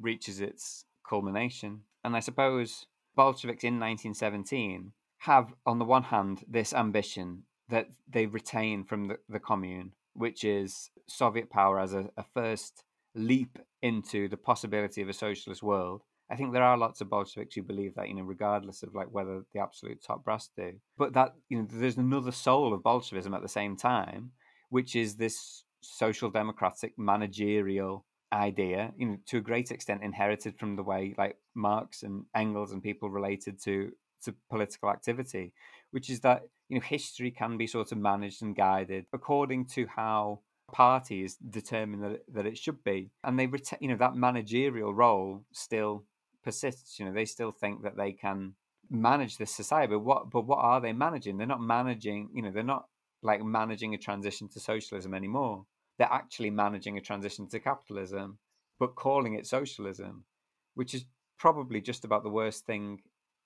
reaches 0.00 0.40
its 0.40 0.84
culmination. 1.08 1.80
And 2.02 2.16
I 2.16 2.20
suppose 2.20 2.86
Bolsheviks 3.16 3.64
in 3.64 3.74
1917 3.74 4.92
have, 5.18 5.54
on 5.64 5.78
the 5.78 5.84
one 5.84 6.04
hand, 6.04 6.44
this 6.48 6.72
ambition 6.72 7.44
that 7.68 7.88
they 8.08 8.26
retain 8.26 8.84
from 8.84 9.08
the, 9.08 9.16
the 9.28 9.40
commune, 9.40 9.92
which 10.12 10.44
is 10.44 10.90
Soviet 11.08 11.50
power 11.50 11.80
as 11.80 11.94
a, 11.94 12.10
a 12.16 12.24
first 12.34 12.84
leap 13.14 13.58
into 13.82 14.28
the 14.28 14.36
possibility 14.36 15.02
of 15.02 15.08
a 15.08 15.12
socialist 15.12 15.62
world. 15.62 16.02
I 16.30 16.36
think 16.36 16.52
there 16.52 16.62
are 16.62 16.76
lots 16.76 17.00
of 17.00 17.10
Bolsheviks 17.10 17.54
who 17.54 17.62
believe 17.62 17.94
that, 17.94 18.08
you 18.08 18.14
know, 18.14 18.22
regardless 18.22 18.82
of 18.82 18.94
like 18.94 19.08
whether 19.10 19.44
the 19.52 19.60
absolute 19.60 20.02
top 20.02 20.24
brass 20.24 20.48
do. 20.56 20.72
But 20.96 21.12
that, 21.14 21.34
you 21.48 21.58
know, 21.58 21.68
there's 21.70 21.96
another 21.96 22.32
soul 22.32 22.72
of 22.72 22.82
Bolshevism 22.82 23.34
at 23.34 23.42
the 23.42 23.48
same 23.48 23.76
time, 23.76 24.32
which 24.70 24.96
is 24.96 25.16
this 25.16 25.64
social 25.80 26.30
democratic 26.30 26.98
managerial 26.98 28.06
idea, 28.32 28.92
you 28.96 29.06
know, 29.06 29.16
to 29.26 29.38
a 29.38 29.42
great 29.42 29.70
extent 29.70 30.02
inherited 30.02 30.58
from 30.58 30.76
the 30.76 30.82
way 30.82 31.14
like 31.16 31.36
Marx 31.54 32.02
and 32.02 32.24
Engels 32.34 32.72
and 32.72 32.82
people 32.82 33.10
related 33.10 33.60
to 33.62 33.92
to 34.24 34.34
political 34.50 34.88
activity, 34.90 35.52
which 35.90 36.08
is 36.08 36.20
that 36.20 36.42
you 36.68 36.76
know 36.76 36.84
history 36.84 37.30
can 37.30 37.56
be 37.56 37.66
sort 37.66 37.92
of 37.92 37.98
managed 37.98 38.42
and 38.42 38.56
guided 38.56 39.06
according 39.12 39.66
to 39.66 39.86
how 39.86 40.40
parties 40.72 41.36
determine 41.36 42.00
that, 42.00 42.22
that 42.32 42.46
it 42.46 42.56
should 42.56 42.82
be 42.82 43.10
and 43.22 43.38
they 43.38 43.46
retain 43.46 43.78
you 43.82 43.88
know 43.88 43.96
that 43.96 44.16
managerial 44.16 44.94
role 44.94 45.44
still 45.52 46.04
persists. 46.44 46.98
You 46.98 47.06
know, 47.06 47.12
they 47.12 47.24
still 47.24 47.50
think 47.50 47.82
that 47.82 47.96
they 47.96 48.12
can 48.12 48.54
manage 48.90 49.38
this 49.38 49.50
society, 49.50 49.90
but 49.90 50.00
what 50.00 50.30
but 50.30 50.46
what 50.46 50.58
are 50.58 50.80
they 50.80 50.92
managing? 50.92 51.38
They're 51.38 51.46
not 51.46 51.60
managing. 51.60 52.28
You 52.34 52.42
know, 52.42 52.50
they're 52.52 52.62
not 52.62 52.86
like 53.22 53.42
managing 53.42 53.94
a 53.94 53.98
transition 53.98 54.48
to 54.50 54.60
socialism 54.60 55.14
anymore. 55.14 55.64
They're 55.98 56.12
actually 56.12 56.50
managing 56.50 56.98
a 56.98 57.00
transition 57.00 57.48
to 57.48 57.60
capitalism, 57.60 58.38
but 58.78 58.96
calling 58.96 59.34
it 59.34 59.46
socialism, 59.46 60.24
which 60.74 60.94
is 60.94 61.04
probably 61.38 61.80
just 61.80 62.04
about 62.04 62.22
the 62.22 62.30
worst 62.30 62.66
thing 62.66 63.00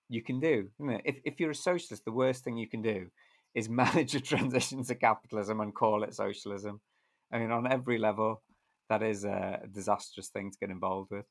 you 0.08 0.22
can 0.22 0.40
do. 0.40 0.68
If 1.04 1.16
if 1.24 1.40
you're 1.40 1.50
a 1.50 1.54
socialist, 1.54 2.04
the 2.04 2.12
worst 2.12 2.44
thing 2.44 2.56
you 2.56 2.68
can 2.68 2.82
do 2.82 3.10
is 3.54 3.68
manage 3.84 4.14
a 4.14 4.20
transition 4.20 4.84
to 4.84 4.94
capitalism 4.94 5.60
and 5.60 5.74
call 5.74 6.02
it 6.02 6.14
socialism. 6.14 6.80
I 7.32 7.38
mean, 7.38 7.50
on 7.50 7.70
every 7.70 7.98
level, 7.98 8.42
that 8.88 9.02
is 9.02 9.24
a 9.24 9.60
disastrous 9.70 10.28
thing 10.28 10.50
to 10.50 10.58
get 10.58 10.70
involved 10.70 11.10
with 11.10 11.26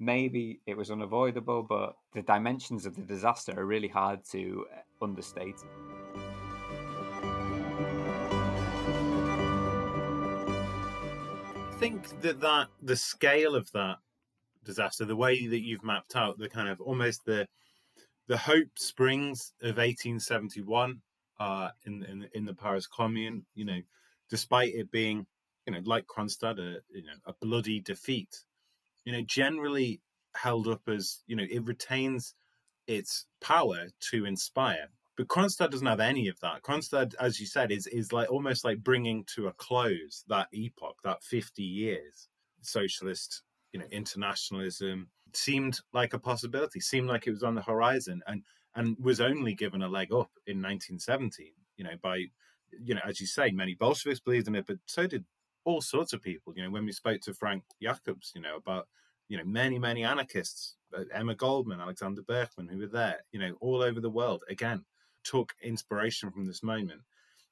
maybe 0.00 0.60
it 0.66 0.76
was 0.76 0.90
unavoidable, 0.90 1.62
but 1.62 1.96
the 2.12 2.22
dimensions 2.22 2.86
of 2.86 2.96
the 2.96 3.02
disaster 3.02 3.52
are 3.56 3.66
really 3.66 3.88
hard 3.88 4.24
to 4.32 4.66
uh, 4.72 5.04
understate. 5.04 5.62
Think 11.84 12.22
that 12.22 12.40
that 12.40 12.68
the 12.80 12.96
scale 12.96 13.54
of 13.54 13.70
that 13.72 13.96
disaster, 14.64 15.04
the 15.04 15.14
way 15.14 15.46
that 15.46 15.60
you've 15.60 15.84
mapped 15.84 16.16
out 16.16 16.38
the 16.38 16.48
kind 16.48 16.66
of 16.66 16.80
almost 16.80 17.26
the 17.26 17.46
the 18.26 18.38
Hope 18.38 18.78
Springs 18.78 19.52
of 19.60 19.76
1871 19.76 21.02
uh, 21.38 21.68
in, 21.84 22.02
in 22.04 22.26
in 22.32 22.46
the 22.46 22.54
Paris 22.54 22.86
Commune, 22.86 23.44
you 23.54 23.66
know, 23.66 23.80
despite 24.30 24.74
it 24.74 24.90
being, 24.90 25.26
you 25.66 25.74
know, 25.74 25.80
like 25.84 26.06
Kronstadt, 26.06 26.58
a 26.58 26.80
you 26.90 27.04
know 27.04 27.18
a 27.26 27.34
bloody 27.42 27.80
defeat, 27.80 28.34
you 29.04 29.12
know, 29.12 29.20
generally 29.20 30.00
held 30.34 30.66
up 30.66 30.88
as, 30.88 31.22
you 31.26 31.36
know, 31.36 31.44
it 31.50 31.66
retains 31.66 32.34
its 32.86 33.26
power 33.42 33.88
to 34.10 34.24
inspire. 34.24 34.88
But 35.16 35.28
Kronstadt 35.28 35.70
doesn't 35.70 35.86
have 35.86 36.00
any 36.00 36.28
of 36.28 36.40
that. 36.40 36.62
Kronstadt, 36.62 37.14
as 37.20 37.38
you 37.38 37.46
said, 37.46 37.70
is 37.70 37.86
is 37.86 38.12
like 38.12 38.30
almost 38.30 38.64
like 38.64 38.82
bringing 38.82 39.24
to 39.34 39.46
a 39.46 39.52
close 39.52 40.24
that 40.28 40.48
epoch, 40.52 40.96
that 41.04 41.22
50 41.22 41.62
years. 41.62 42.28
Socialist, 42.62 43.42
you 43.72 43.80
know, 43.80 43.86
internationalism 43.90 45.08
seemed 45.32 45.80
like 45.92 46.14
a 46.14 46.18
possibility, 46.18 46.80
seemed 46.80 47.08
like 47.08 47.26
it 47.26 47.32
was 47.32 47.42
on 47.42 47.54
the 47.54 47.62
horizon 47.62 48.22
and 48.26 48.42
and 48.74 48.96
was 48.98 49.20
only 49.20 49.54
given 49.54 49.82
a 49.82 49.88
leg 49.88 50.12
up 50.12 50.30
in 50.46 50.60
1917, 50.60 51.52
you 51.76 51.84
know, 51.84 51.94
by, 52.02 52.24
you 52.82 52.94
know, 52.94 53.00
as 53.06 53.20
you 53.20 53.26
say, 53.26 53.52
many 53.52 53.74
Bolsheviks 53.74 54.18
believed 54.18 54.48
in 54.48 54.56
it, 54.56 54.66
but 54.66 54.78
so 54.86 55.06
did 55.06 55.24
all 55.64 55.80
sorts 55.80 56.12
of 56.12 56.22
people. 56.22 56.52
You 56.56 56.64
know, 56.64 56.70
when 56.70 56.84
we 56.84 56.92
spoke 56.92 57.20
to 57.22 57.34
Frank 57.34 57.62
Jacobs, 57.80 58.32
you 58.34 58.40
know, 58.40 58.56
about 58.56 58.88
you 59.28 59.38
know 59.38 59.44
many 59.44 59.78
many 59.78 60.04
anarchists, 60.04 60.76
uh, 60.96 61.04
Emma 61.12 61.34
Goldman, 61.34 61.80
Alexander 61.80 62.22
Berkman, 62.22 62.68
who 62.68 62.78
were 62.78 62.86
there, 62.86 63.20
you 63.32 63.38
know, 63.38 63.54
all 63.60 63.82
over 63.82 64.00
the 64.00 64.10
world. 64.10 64.42
Again, 64.48 64.84
took 65.24 65.52
inspiration 65.62 66.30
from 66.30 66.46
this 66.46 66.62
moment. 66.62 67.00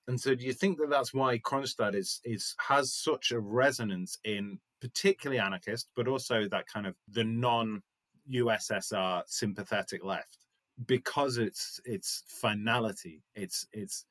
And 0.09 0.21
so, 0.21 0.35
do 0.35 0.45
you 0.45 0.53
think 0.53 0.79
that 0.79 0.91
that's 0.91 1.15
why 1.15 1.39
Kronstadt 1.39 1.95
is 1.95 2.21
is 2.25 2.55
has 2.59 2.93
such 2.93 3.31
a 3.31 3.41
resonance 3.41 4.19
in 4.25 4.59
particularly 4.81 5.41
anarchist, 5.41 5.91
but 5.95 6.09
also 6.09 6.49
that 6.49 6.67
kind 6.67 6.87
of 6.87 6.97
the 7.09 7.25
non 7.25 7.83
USSR 8.31 9.23
sympathetic 9.27 10.05
left, 10.05 10.39
because 10.87 11.39
it's 11.39 11.81
its 11.85 12.25
finality, 12.27 13.23
it's 13.35 13.67
it's 13.73 14.05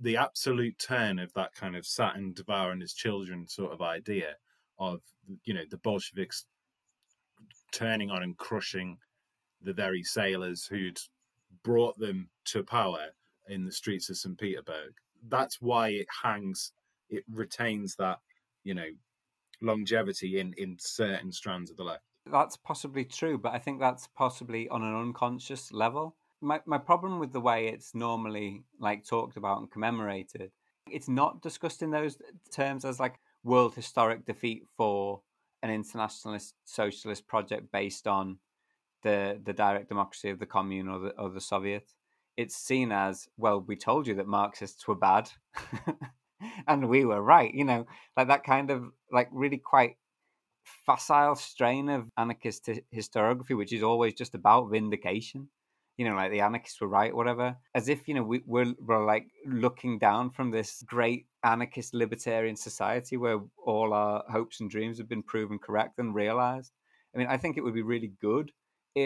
the 0.00 0.16
absolute 0.16 0.78
turn 0.78 1.18
of 1.18 1.32
that 1.34 1.54
kind 1.54 1.76
of 1.76 1.86
Satan 1.86 2.32
devouring 2.32 2.80
his 2.80 2.94
children 2.94 3.46
sort 3.46 3.72
of 3.72 3.82
idea 3.82 4.34
of 4.78 5.00
you 5.44 5.54
know 5.54 5.64
the 5.70 5.78
Bolsheviks 5.78 6.46
turning 7.72 8.10
on 8.10 8.22
and 8.22 8.36
crushing 8.36 8.98
the 9.62 9.72
very 9.72 10.02
sailors 10.02 10.66
who'd 10.66 10.98
brought 11.62 11.98
them 11.98 12.28
to 12.46 12.62
power 12.62 13.06
in 13.48 13.64
the 13.64 13.72
streets 13.72 14.10
of 14.10 14.16
St. 14.16 14.38
Petersburg. 14.38 14.94
That's 15.28 15.60
why 15.60 15.88
it 15.90 16.06
hangs, 16.22 16.72
it 17.10 17.24
retains 17.32 17.96
that, 17.96 18.18
you 18.64 18.74
know, 18.74 18.88
longevity 19.60 20.38
in, 20.38 20.54
in 20.58 20.76
certain 20.78 21.32
strands 21.32 21.70
of 21.70 21.76
the 21.76 21.84
left. 21.84 22.04
That's 22.30 22.56
possibly 22.56 23.04
true, 23.04 23.38
but 23.38 23.54
I 23.54 23.58
think 23.58 23.80
that's 23.80 24.06
possibly 24.08 24.68
on 24.68 24.82
an 24.82 24.94
unconscious 24.94 25.72
level 25.72 26.14
my, 26.40 26.60
my 26.66 26.78
problem 26.78 27.18
with 27.18 27.32
the 27.32 27.40
way 27.40 27.68
it's 27.68 27.94
normally 27.94 28.64
like 28.78 29.04
talked 29.04 29.36
about 29.36 29.58
and 29.58 29.70
commemorated 29.70 30.50
it's 30.90 31.08
not 31.08 31.42
discussed 31.42 31.82
in 31.82 31.90
those 31.90 32.16
terms 32.50 32.84
as 32.84 33.00
like 33.00 33.18
world 33.44 33.74
historic 33.74 34.24
defeat 34.24 34.66
for 34.76 35.20
an 35.62 35.70
internationalist 35.70 36.54
socialist 36.64 37.26
project 37.26 37.70
based 37.72 38.06
on 38.06 38.38
the 39.02 39.40
the 39.44 39.52
direct 39.52 39.88
democracy 39.88 40.30
of 40.30 40.38
the 40.38 40.46
commune 40.46 40.88
or 40.88 40.98
the 40.98 41.10
or 41.20 41.30
the 41.30 41.40
soviet 41.40 41.92
it's 42.36 42.56
seen 42.56 42.92
as 42.92 43.28
well 43.36 43.60
we 43.60 43.76
told 43.76 44.06
you 44.06 44.14
that 44.14 44.26
marxists 44.26 44.86
were 44.86 44.94
bad 44.94 45.30
and 46.68 46.88
we 46.88 47.04
were 47.04 47.22
right 47.22 47.54
you 47.54 47.64
know 47.64 47.86
like 48.16 48.28
that 48.28 48.44
kind 48.44 48.70
of 48.70 48.84
like 49.12 49.28
really 49.32 49.58
quite 49.58 49.96
facile 50.86 51.34
strain 51.34 51.88
of 51.88 52.08
anarchist 52.16 52.68
historiography 52.94 53.56
which 53.56 53.72
is 53.72 53.82
always 53.82 54.14
just 54.14 54.34
about 54.34 54.70
vindication 54.70 55.48
you 55.98 56.08
know, 56.08 56.14
like 56.14 56.30
the 56.30 56.40
anarchists 56.40 56.80
were 56.80 56.86
right, 56.86 57.14
whatever. 57.14 57.56
As 57.74 57.88
if, 57.88 58.06
you 58.06 58.14
know, 58.14 58.22
we, 58.22 58.40
we're, 58.46 58.72
we're 58.80 59.04
like 59.04 59.26
looking 59.44 59.98
down 59.98 60.30
from 60.30 60.52
this 60.52 60.82
great 60.86 61.26
anarchist 61.42 61.92
libertarian 61.92 62.54
society 62.54 63.16
where 63.16 63.40
all 63.66 63.92
our 63.92 64.22
hopes 64.30 64.60
and 64.60 64.70
dreams 64.70 64.98
have 64.98 65.08
been 65.08 65.24
proven 65.24 65.58
correct 65.58 65.98
and 65.98 66.14
realized. 66.14 66.70
I 67.14 67.18
mean, 67.18 67.26
I 67.26 67.36
think 67.36 67.56
it 67.56 67.62
would 67.62 67.74
be 67.74 67.82
really 67.82 68.12
good 68.20 68.52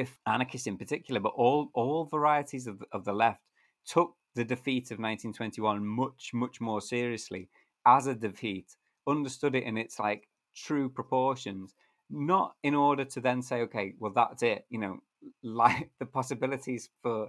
if 0.00 0.18
anarchists 0.26 0.66
in 0.66 0.76
particular, 0.76 1.20
but 1.20 1.32
all, 1.36 1.70
all 1.74 2.04
varieties 2.04 2.66
of, 2.66 2.82
of 2.92 3.04
the 3.04 3.12
left 3.12 3.42
took 3.86 4.14
the 4.34 4.44
defeat 4.44 4.90
of 4.90 4.98
1921 4.98 5.84
much, 5.84 6.30
much 6.32 6.60
more 6.60 6.80
seriously 6.80 7.48
as 7.86 8.06
a 8.06 8.14
defeat, 8.14 8.76
understood 9.06 9.54
it 9.54 9.64
in 9.64 9.76
its 9.76 9.98
like 9.98 10.28
true 10.54 10.88
proportions, 10.88 11.74
not 12.10 12.54
in 12.62 12.74
order 12.74 13.04
to 13.04 13.20
then 13.20 13.42
say, 13.42 13.62
okay, 13.62 13.94
well, 13.98 14.12
that's 14.14 14.42
it, 14.42 14.64
you 14.70 14.78
know, 14.78 14.98
like 15.42 15.90
the 15.98 16.06
possibilities 16.06 16.90
for 17.02 17.28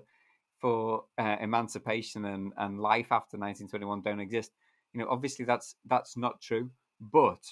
for 0.59 1.03
uh, 1.17 1.35
emancipation 1.41 2.23
and, 2.23 2.53
and 2.55 2.79
life 2.79 3.11
after 3.11 3.37
1921 3.37 4.01
don't 4.01 4.21
exist. 4.21 4.51
You 4.93 5.01
know, 5.01 5.09
obviously 5.09 5.43
that's 5.43 5.75
that's 5.85 6.15
not 6.15 6.41
true, 6.41 6.69
but 7.01 7.43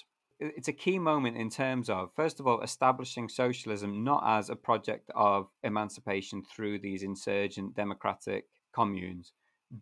it's 0.56 0.68
a 0.68 0.72
key 0.72 0.98
moment 0.98 1.36
in 1.36 1.50
terms 1.50 1.88
of 1.88 2.10
first 2.16 2.40
of 2.40 2.46
all 2.46 2.60
establishing 2.62 3.28
socialism 3.28 4.02
not 4.02 4.22
as 4.26 4.50
a 4.50 4.56
project 4.56 5.10
of 5.14 5.48
emancipation 5.62 6.42
through 6.42 6.78
these 6.78 7.02
insurgent 7.02 7.74
democratic 7.76 8.46
communes, 8.74 9.32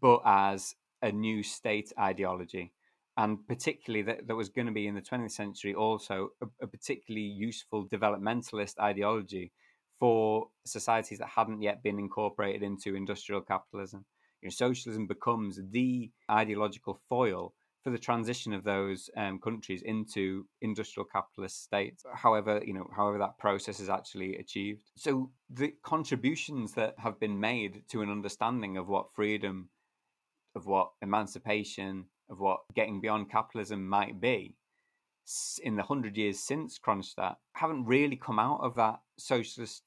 but 0.00 0.20
as 0.24 0.74
a 1.02 1.10
new 1.10 1.42
state 1.42 1.92
ideology. 1.98 2.72
And 3.16 3.46
particularly 3.46 4.02
that, 4.02 4.26
that 4.28 4.36
was 4.36 4.48
going 4.48 4.66
to 4.66 4.72
be 4.72 4.86
in 4.86 4.94
the 4.94 5.00
20th 5.00 5.32
century 5.32 5.74
also 5.74 6.30
a, 6.42 6.46
a 6.62 6.66
particularly 6.66 7.26
useful 7.26 7.86
developmentalist 7.86 8.78
ideology 8.78 9.52
for 9.98 10.48
societies 10.64 11.18
that 11.18 11.28
hadn't 11.28 11.62
yet 11.62 11.82
been 11.82 11.98
incorporated 11.98 12.62
into 12.62 12.94
industrial 12.94 13.42
capitalism. 13.42 14.04
You 14.40 14.46
know, 14.46 14.50
socialism 14.50 15.06
becomes 15.06 15.60
the 15.70 16.10
ideological 16.30 17.00
foil 17.08 17.54
for 17.82 17.90
the 17.90 17.98
transition 17.98 18.52
of 18.52 18.64
those 18.64 19.08
um, 19.16 19.38
countries 19.38 19.82
into 19.82 20.46
industrial 20.60 21.06
capitalist 21.10 21.62
states. 21.62 22.04
However, 22.14 22.60
you 22.64 22.74
know, 22.74 22.88
however 22.94 23.18
that 23.18 23.38
process 23.38 23.80
is 23.80 23.88
actually 23.88 24.36
achieved. 24.36 24.90
So 24.96 25.30
the 25.48 25.74
contributions 25.82 26.74
that 26.74 26.94
have 26.98 27.18
been 27.18 27.40
made 27.40 27.82
to 27.88 28.02
an 28.02 28.10
understanding 28.10 28.76
of 28.76 28.88
what 28.88 29.14
freedom, 29.14 29.70
of 30.54 30.66
what 30.66 30.90
emancipation, 31.00 32.06
of 32.28 32.38
what 32.38 32.60
getting 32.74 33.00
beyond 33.00 33.30
capitalism 33.30 33.88
might 33.88 34.20
be, 34.20 34.56
in 35.62 35.76
the 35.76 35.82
hundred 35.82 36.16
years 36.16 36.40
since 36.40 36.78
Kronstadt, 36.78 37.36
haven't 37.52 37.86
really 37.86 38.16
come 38.16 38.38
out 38.38 38.60
of 38.60 38.74
that 38.74 39.00
socialist 39.16 39.82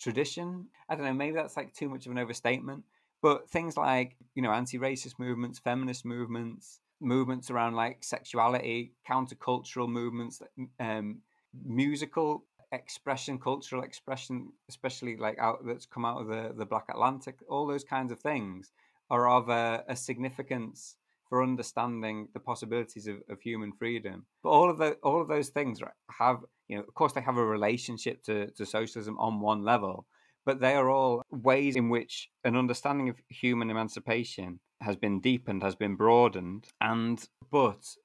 tradition. 0.00 0.66
I 0.88 0.94
don't 0.94 1.04
know, 1.04 1.12
maybe 1.12 1.36
that's 1.36 1.56
like 1.56 1.74
too 1.74 1.88
much 1.88 2.06
of 2.06 2.12
an 2.12 2.18
overstatement. 2.18 2.84
But 3.20 3.50
things 3.50 3.76
like, 3.76 4.16
you 4.34 4.42
know, 4.42 4.52
anti 4.52 4.78
racist 4.78 5.18
movements, 5.18 5.58
feminist 5.58 6.04
movements, 6.04 6.80
movements 7.00 7.50
around 7.50 7.74
like 7.74 8.02
sexuality, 8.02 8.92
countercultural 9.08 9.88
movements, 9.88 10.42
um, 10.80 11.20
musical 11.64 12.44
expression, 12.72 13.38
cultural 13.38 13.82
expression, 13.82 14.48
especially 14.68 15.16
like 15.16 15.38
out 15.38 15.64
that's 15.66 15.86
come 15.86 16.04
out 16.04 16.20
of 16.20 16.28
the, 16.28 16.52
the 16.56 16.66
Black 16.66 16.84
Atlantic, 16.90 17.36
all 17.48 17.66
those 17.66 17.84
kinds 17.84 18.12
of 18.12 18.20
things 18.20 18.72
are 19.10 19.28
of 19.28 19.48
a, 19.48 19.84
a 19.88 19.96
significance 19.96 20.96
for 21.28 21.42
understanding 21.42 22.28
the 22.32 22.40
possibilities 22.40 23.06
of, 23.06 23.16
of 23.28 23.40
human 23.40 23.72
freedom. 23.72 24.26
But 24.42 24.50
all 24.50 24.70
of 24.70 24.78
the 24.78 24.92
all 25.02 25.20
of 25.20 25.28
those 25.28 25.48
things 25.48 25.80
have 26.18 26.38
you 26.68 26.76
know, 26.76 26.82
of 26.82 26.94
course, 26.94 27.14
they 27.14 27.22
have 27.22 27.36
a 27.36 27.44
relationship 27.44 28.22
to, 28.24 28.50
to 28.52 28.66
socialism 28.66 29.18
on 29.18 29.40
one 29.40 29.64
level, 29.64 30.06
but 30.44 30.60
they 30.60 30.74
are 30.74 30.90
all 30.90 31.22
ways 31.30 31.76
in 31.76 31.88
which 31.88 32.28
an 32.44 32.56
understanding 32.56 33.08
of 33.08 33.16
human 33.28 33.70
emancipation 33.70 34.60
has 34.80 34.96
been 34.96 35.20
deepened, 35.20 35.62
has 35.62 35.74
been 35.74 35.96
broadened, 35.96 36.68
and 36.80 37.28
but 37.50 37.96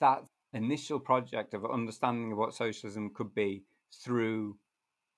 that 0.00 0.24
initial 0.52 0.98
project 0.98 1.54
of 1.54 1.64
understanding 1.64 2.32
of 2.32 2.38
what 2.38 2.54
socialism 2.54 3.10
could 3.14 3.34
be 3.34 3.62
through 3.92 4.56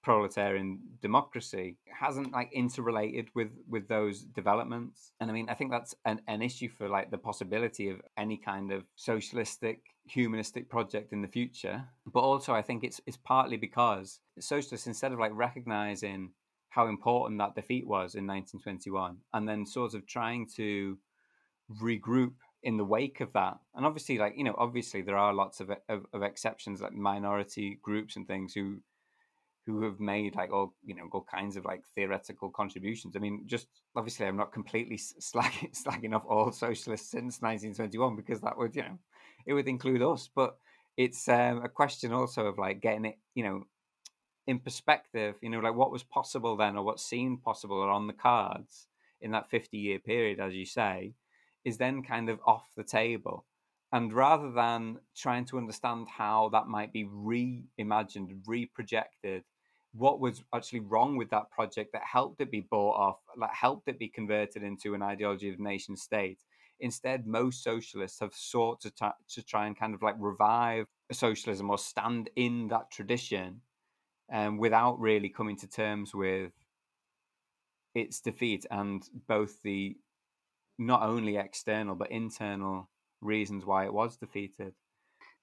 proletarian 0.02 0.80
democracy 1.00 1.76
hasn't 1.86 2.32
like 2.32 2.50
interrelated 2.52 3.28
with 3.34 3.50
with 3.68 3.86
those 3.86 4.22
developments. 4.22 5.12
And 5.20 5.30
i 5.30 5.32
mean 5.34 5.48
i 5.48 5.54
think 5.54 5.70
that's 5.70 5.94
an, 6.04 6.20
an 6.26 6.42
issue 6.42 6.68
for 6.68 6.88
like 6.88 7.10
the 7.10 7.18
possibility 7.18 7.88
of 7.88 8.00
any 8.16 8.36
kind 8.36 8.72
of 8.72 8.84
socialistic 8.96 9.80
humanistic 10.08 10.68
project 10.68 11.12
in 11.12 11.22
the 11.22 11.28
future. 11.28 11.84
But 12.12 12.20
also 12.20 12.52
i 12.52 12.62
think 12.62 12.82
it's 12.82 13.00
it's 13.06 13.18
partly 13.18 13.56
because 13.56 14.20
socialists 14.40 14.88
instead 14.88 15.12
of 15.12 15.20
like 15.20 15.32
recognizing 15.34 16.30
how 16.72 16.86
important 16.86 17.38
that 17.38 17.54
defeat 17.54 17.86
was 17.86 18.14
in 18.14 18.26
1921 18.26 19.16
and 19.34 19.48
then 19.48 19.66
sort 19.66 19.94
of 19.94 20.06
trying 20.06 20.46
to 20.56 20.96
regroup 21.82 22.32
in 22.62 22.76
the 22.76 22.84
wake 22.84 23.20
of 23.20 23.32
that 23.32 23.58
and 23.74 23.84
obviously 23.84 24.18
like 24.18 24.34
you 24.36 24.44
know 24.44 24.54
obviously 24.56 25.02
there 25.02 25.18
are 25.18 25.34
lots 25.34 25.60
of, 25.60 25.70
of, 25.88 26.06
of 26.12 26.22
exceptions 26.22 26.80
like 26.80 26.94
minority 26.94 27.78
groups 27.82 28.16
and 28.16 28.26
things 28.26 28.54
who 28.54 28.78
who 29.66 29.82
have 29.82 30.00
made 30.00 30.34
like 30.34 30.52
all 30.52 30.74
you 30.84 30.94
know 30.94 31.08
all 31.12 31.26
kinds 31.30 31.56
of 31.56 31.64
like 31.64 31.82
theoretical 31.94 32.50
contributions. 32.50 33.14
I 33.14 33.20
mean, 33.20 33.42
just 33.46 33.68
obviously, 33.94 34.26
I'm 34.26 34.36
not 34.36 34.52
completely 34.52 34.96
slagging, 35.20 35.72
slagging 35.80 36.14
off 36.14 36.24
all 36.28 36.50
socialists 36.52 37.10
since 37.10 37.40
1921 37.40 38.16
because 38.16 38.40
that 38.40 38.56
would 38.58 38.74
you 38.74 38.82
know 38.82 38.98
it 39.46 39.52
would 39.52 39.68
include 39.68 40.02
us. 40.02 40.28
But 40.34 40.56
it's 40.96 41.28
um, 41.28 41.62
a 41.64 41.68
question 41.68 42.12
also 42.12 42.46
of 42.46 42.58
like 42.58 42.80
getting 42.80 43.04
it 43.04 43.18
you 43.34 43.44
know 43.44 43.64
in 44.46 44.58
perspective. 44.58 45.36
You 45.42 45.50
know, 45.50 45.60
like 45.60 45.74
what 45.74 45.92
was 45.92 46.02
possible 46.02 46.56
then, 46.56 46.76
or 46.76 46.84
what 46.84 47.00
seemed 47.00 47.42
possible, 47.42 47.76
or 47.76 47.90
on 47.90 48.06
the 48.06 48.12
cards 48.12 48.86
in 49.20 49.30
that 49.32 49.50
50 49.50 49.76
year 49.78 49.98
period, 49.98 50.40
as 50.40 50.54
you 50.54 50.66
say, 50.66 51.14
is 51.64 51.78
then 51.78 52.02
kind 52.02 52.28
of 52.28 52.40
off 52.46 52.66
the 52.76 52.84
table. 52.84 53.44
And 53.92 54.12
rather 54.12 54.50
than 54.50 54.98
trying 55.14 55.44
to 55.46 55.58
understand 55.58 56.08
how 56.08 56.48
that 56.52 56.66
might 56.66 56.92
be 56.92 57.04
reimagined, 57.04 58.42
reprojected, 58.48 59.42
what 59.92 60.18
was 60.18 60.42
actually 60.54 60.80
wrong 60.80 61.16
with 61.16 61.28
that 61.30 61.50
project 61.50 61.90
that 61.92 62.02
helped 62.10 62.40
it 62.40 62.50
be 62.50 62.66
bought 62.70 62.96
off, 62.96 63.18
that 63.38 63.50
helped 63.52 63.88
it 63.88 63.98
be 63.98 64.08
converted 64.08 64.62
into 64.62 64.94
an 64.94 65.02
ideology 65.02 65.50
of 65.50 65.60
nation 65.60 65.96
state. 65.96 66.38
Instead, 66.80 67.26
most 67.26 67.62
socialists 67.62 68.18
have 68.20 68.34
sought 68.34 68.80
to, 68.80 68.90
t- 68.90 69.06
to 69.28 69.42
try 69.42 69.66
and 69.66 69.78
kind 69.78 69.94
of 69.94 70.02
like 70.02 70.16
revive 70.18 70.86
socialism 71.12 71.70
or 71.70 71.78
stand 71.78 72.30
in 72.34 72.68
that 72.68 72.90
tradition 72.90 73.60
um, 74.32 74.56
without 74.56 74.98
really 74.98 75.28
coming 75.28 75.56
to 75.58 75.68
terms 75.68 76.14
with 76.14 76.52
its 77.94 78.20
defeat 78.20 78.64
and 78.70 79.02
both 79.28 79.62
the 79.62 79.96
not 80.78 81.02
only 81.02 81.36
external 81.36 81.94
but 81.94 82.10
internal 82.10 82.88
reasons 83.20 83.64
why 83.64 83.84
it 83.84 83.92
was 83.92 84.16
defeated. 84.16 84.72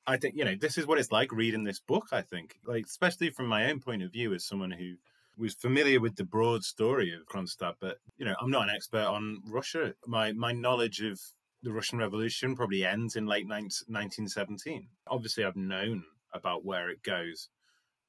I 0.07 0.17
think 0.17 0.35
you 0.35 0.43
know 0.43 0.55
this 0.59 0.77
is 0.77 0.87
what 0.87 0.97
it's 0.97 1.11
like 1.11 1.31
reading 1.31 1.63
this 1.63 1.79
book. 1.79 2.07
I 2.11 2.21
think, 2.23 2.55
like 2.65 2.85
especially 2.85 3.29
from 3.29 3.45
my 3.45 3.69
own 3.69 3.79
point 3.79 4.01
of 4.01 4.11
view 4.11 4.33
as 4.33 4.43
someone 4.43 4.71
who 4.71 4.95
was 5.37 5.53
familiar 5.53 5.99
with 5.99 6.15
the 6.15 6.23
broad 6.23 6.63
story 6.63 7.13
of 7.13 7.27
Kronstadt, 7.27 7.75
but 7.79 7.97
you 8.17 8.25
know 8.25 8.35
I'm 8.41 8.49
not 8.49 8.63
an 8.63 8.75
expert 8.75 9.05
on 9.05 9.41
Russia. 9.45 9.93
My 10.07 10.31
my 10.33 10.51
knowledge 10.51 11.01
of 11.01 11.19
the 11.61 11.71
Russian 11.71 11.99
Revolution 11.99 12.55
probably 12.55 12.85
ends 12.85 13.15
in 13.15 13.27
late 13.27 13.47
1917. 13.47 14.87
Obviously, 15.07 15.43
I've 15.43 15.55
known 15.55 16.05
about 16.33 16.65
where 16.65 16.89
it 16.89 17.03
goes, 17.03 17.49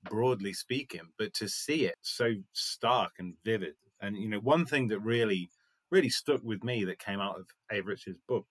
broadly 0.05 0.53
speaking, 0.53 1.09
but 1.19 1.35
to 1.35 1.49
see 1.49 1.87
it 1.87 1.97
so 2.03 2.35
stark 2.53 3.13
and 3.19 3.35
vivid, 3.45 3.75
and 4.01 4.17
you 4.17 4.29
know 4.29 4.39
one 4.39 4.65
thing 4.65 4.89
that 4.89 5.01
really 5.01 5.51
really 5.91 6.09
stuck 6.09 6.43
with 6.43 6.63
me 6.63 6.85
that 6.85 6.99
came 6.99 7.21
out 7.21 7.37
of 7.39 7.47
Avrich's 7.73 8.17
book 8.29 8.47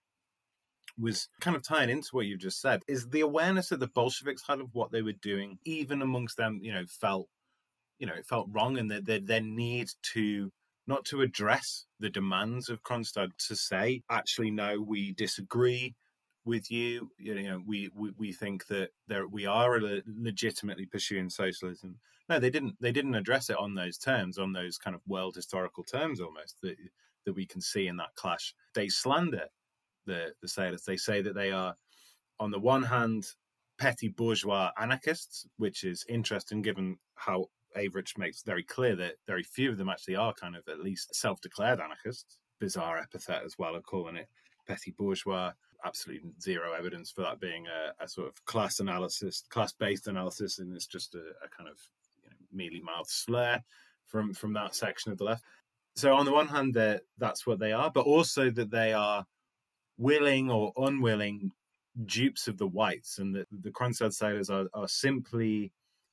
was 0.97 1.29
kind 1.39 1.55
of 1.55 1.63
tying 1.63 1.89
into 1.89 2.09
what 2.11 2.25
you've 2.25 2.41
just 2.41 2.61
said 2.61 2.81
is 2.87 3.07
the 3.07 3.21
awareness 3.21 3.69
that 3.69 3.79
the 3.79 3.87
Bolsheviks 3.87 4.43
had 4.47 4.59
of 4.59 4.69
what 4.73 4.91
they 4.91 5.01
were 5.01 5.13
doing, 5.13 5.57
even 5.65 6.01
amongst 6.01 6.35
them, 6.35 6.59
you 6.61 6.73
know, 6.73 6.83
felt, 6.87 7.27
you 7.99 8.07
know, 8.07 8.13
it 8.13 8.25
felt 8.25 8.49
wrong 8.51 8.77
and 8.77 8.91
that 8.91 9.05
their, 9.05 9.19
their 9.19 9.41
need 9.41 9.89
to 10.13 10.51
not 10.87 11.05
to 11.05 11.21
address 11.21 11.85
the 11.99 12.09
demands 12.09 12.67
of 12.67 12.83
Kronstadt 12.83 13.29
to 13.47 13.55
say, 13.55 14.01
actually, 14.09 14.49
no, 14.49 14.81
we 14.81 15.13
disagree 15.13 15.95
with 16.45 16.71
you. 16.71 17.11
You 17.17 17.41
know, 17.43 17.61
we, 17.65 17.89
we, 17.95 18.11
we 18.17 18.31
think 18.31 18.67
that 18.67 18.89
there, 19.07 19.27
we 19.27 19.45
are 19.45 19.79
legitimately 20.05 20.85
pursuing 20.85 21.29
socialism. 21.29 21.99
No, 22.27 22.39
they 22.39 22.49
didn't. 22.49 22.75
They 22.79 22.91
didn't 22.91 23.15
address 23.15 23.49
it 23.49 23.57
on 23.57 23.73
those 23.73 23.97
terms, 23.97 24.37
on 24.37 24.53
those 24.53 24.77
kind 24.77 24.95
of 24.95 25.01
world 25.07 25.35
historical 25.35 25.83
terms, 25.83 26.21
almost 26.21 26.57
that 26.61 26.75
that 27.25 27.33
we 27.33 27.45
can 27.45 27.61
see 27.61 27.87
in 27.87 27.97
that 27.97 28.15
clash. 28.15 28.53
They 28.75 28.87
slander 28.87 29.45
the, 30.05 30.33
the 30.41 30.47
sailors. 30.47 30.83
They 30.83 30.97
say 30.97 31.21
that 31.21 31.35
they 31.35 31.51
are, 31.51 31.75
on 32.39 32.51
the 32.51 32.59
one 32.59 32.83
hand, 32.83 33.25
petty 33.77 34.07
bourgeois 34.09 34.71
anarchists, 34.79 35.45
which 35.57 35.83
is 35.83 36.05
interesting 36.09 36.61
given 36.61 36.97
how 37.15 37.45
Avrich 37.77 38.17
makes 38.17 38.43
very 38.43 38.63
clear 38.63 38.95
that 38.95 39.15
very 39.27 39.43
few 39.43 39.71
of 39.71 39.77
them 39.77 39.89
actually 39.89 40.15
are 40.15 40.33
kind 40.33 40.55
of 40.55 40.67
at 40.67 40.79
least 40.79 41.15
self 41.15 41.41
declared 41.41 41.79
anarchists. 41.79 42.37
Bizarre 42.59 42.97
epithet 42.97 43.43
as 43.45 43.57
well 43.57 43.75
of 43.75 43.83
calling 43.83 44.17
it 44.17 44.27
petty 44.67 44.93
bourgeois. 44.97 45.51
Absolutely 45.85 46.31
zero 46.41 46.73
evidence 46.73 47.09
for 47.09 47.21
that 47.21 47.39
being 47.39 47.65
a, 47.67 48.03
a 48.03 48.07
sort 48.07 48.27
of 48.27 48.43
class 48.45 48.79
analysis, 48.79 49.43
class 49.49 49.71
based 49.71 50.07
analysis, 50.07 50.59
and 50.59 50.75
it's 50.75 50.87
just 50.87 51.15
a, 51.15 51.19
a 51.43 51.47
kind 51.55 51.69
of 51.69 51.77
you 52.23 52.29
know, 52.29 52.35
mealy 52.51 52.81
mouthed 52.81 53.09
slur 53.09 53.61
from 54.05 54.33
from 54.33 54.53
that 54.53 54.75
section 54.75 55.11
of 55.11 55.17
the 55.17 55.23
left. 55.23 55.43
So 55.95 56.13
on 56.13 56.25
the 56.25 56.33
one 56.33 56.47
hand, 56.47 56.77
that's 57.17 57.47
what 57.47 57.59
they 57.59 57.71
are, 57.71 57.91
but 57.91 58.05
also 58.05 58.49
that 58.51 58.71
they 58.71 58.93
are 58.93 59.25
willing 59.97 60.49
or 60.51 60.73
unwilling 60.77 61.51
dupes 62.05 62.47
of 62.47 62.57
the 62.57 62.67
whites, 62.67 63.19
and 63.19 63.35
that 63.35 63.47
the 63.51 63.71
Kronstadt 63.71 64.13
sailors 64.13 64.49
are, 64.49 64.67
are 64.73 64.87
simply 64.87 65.71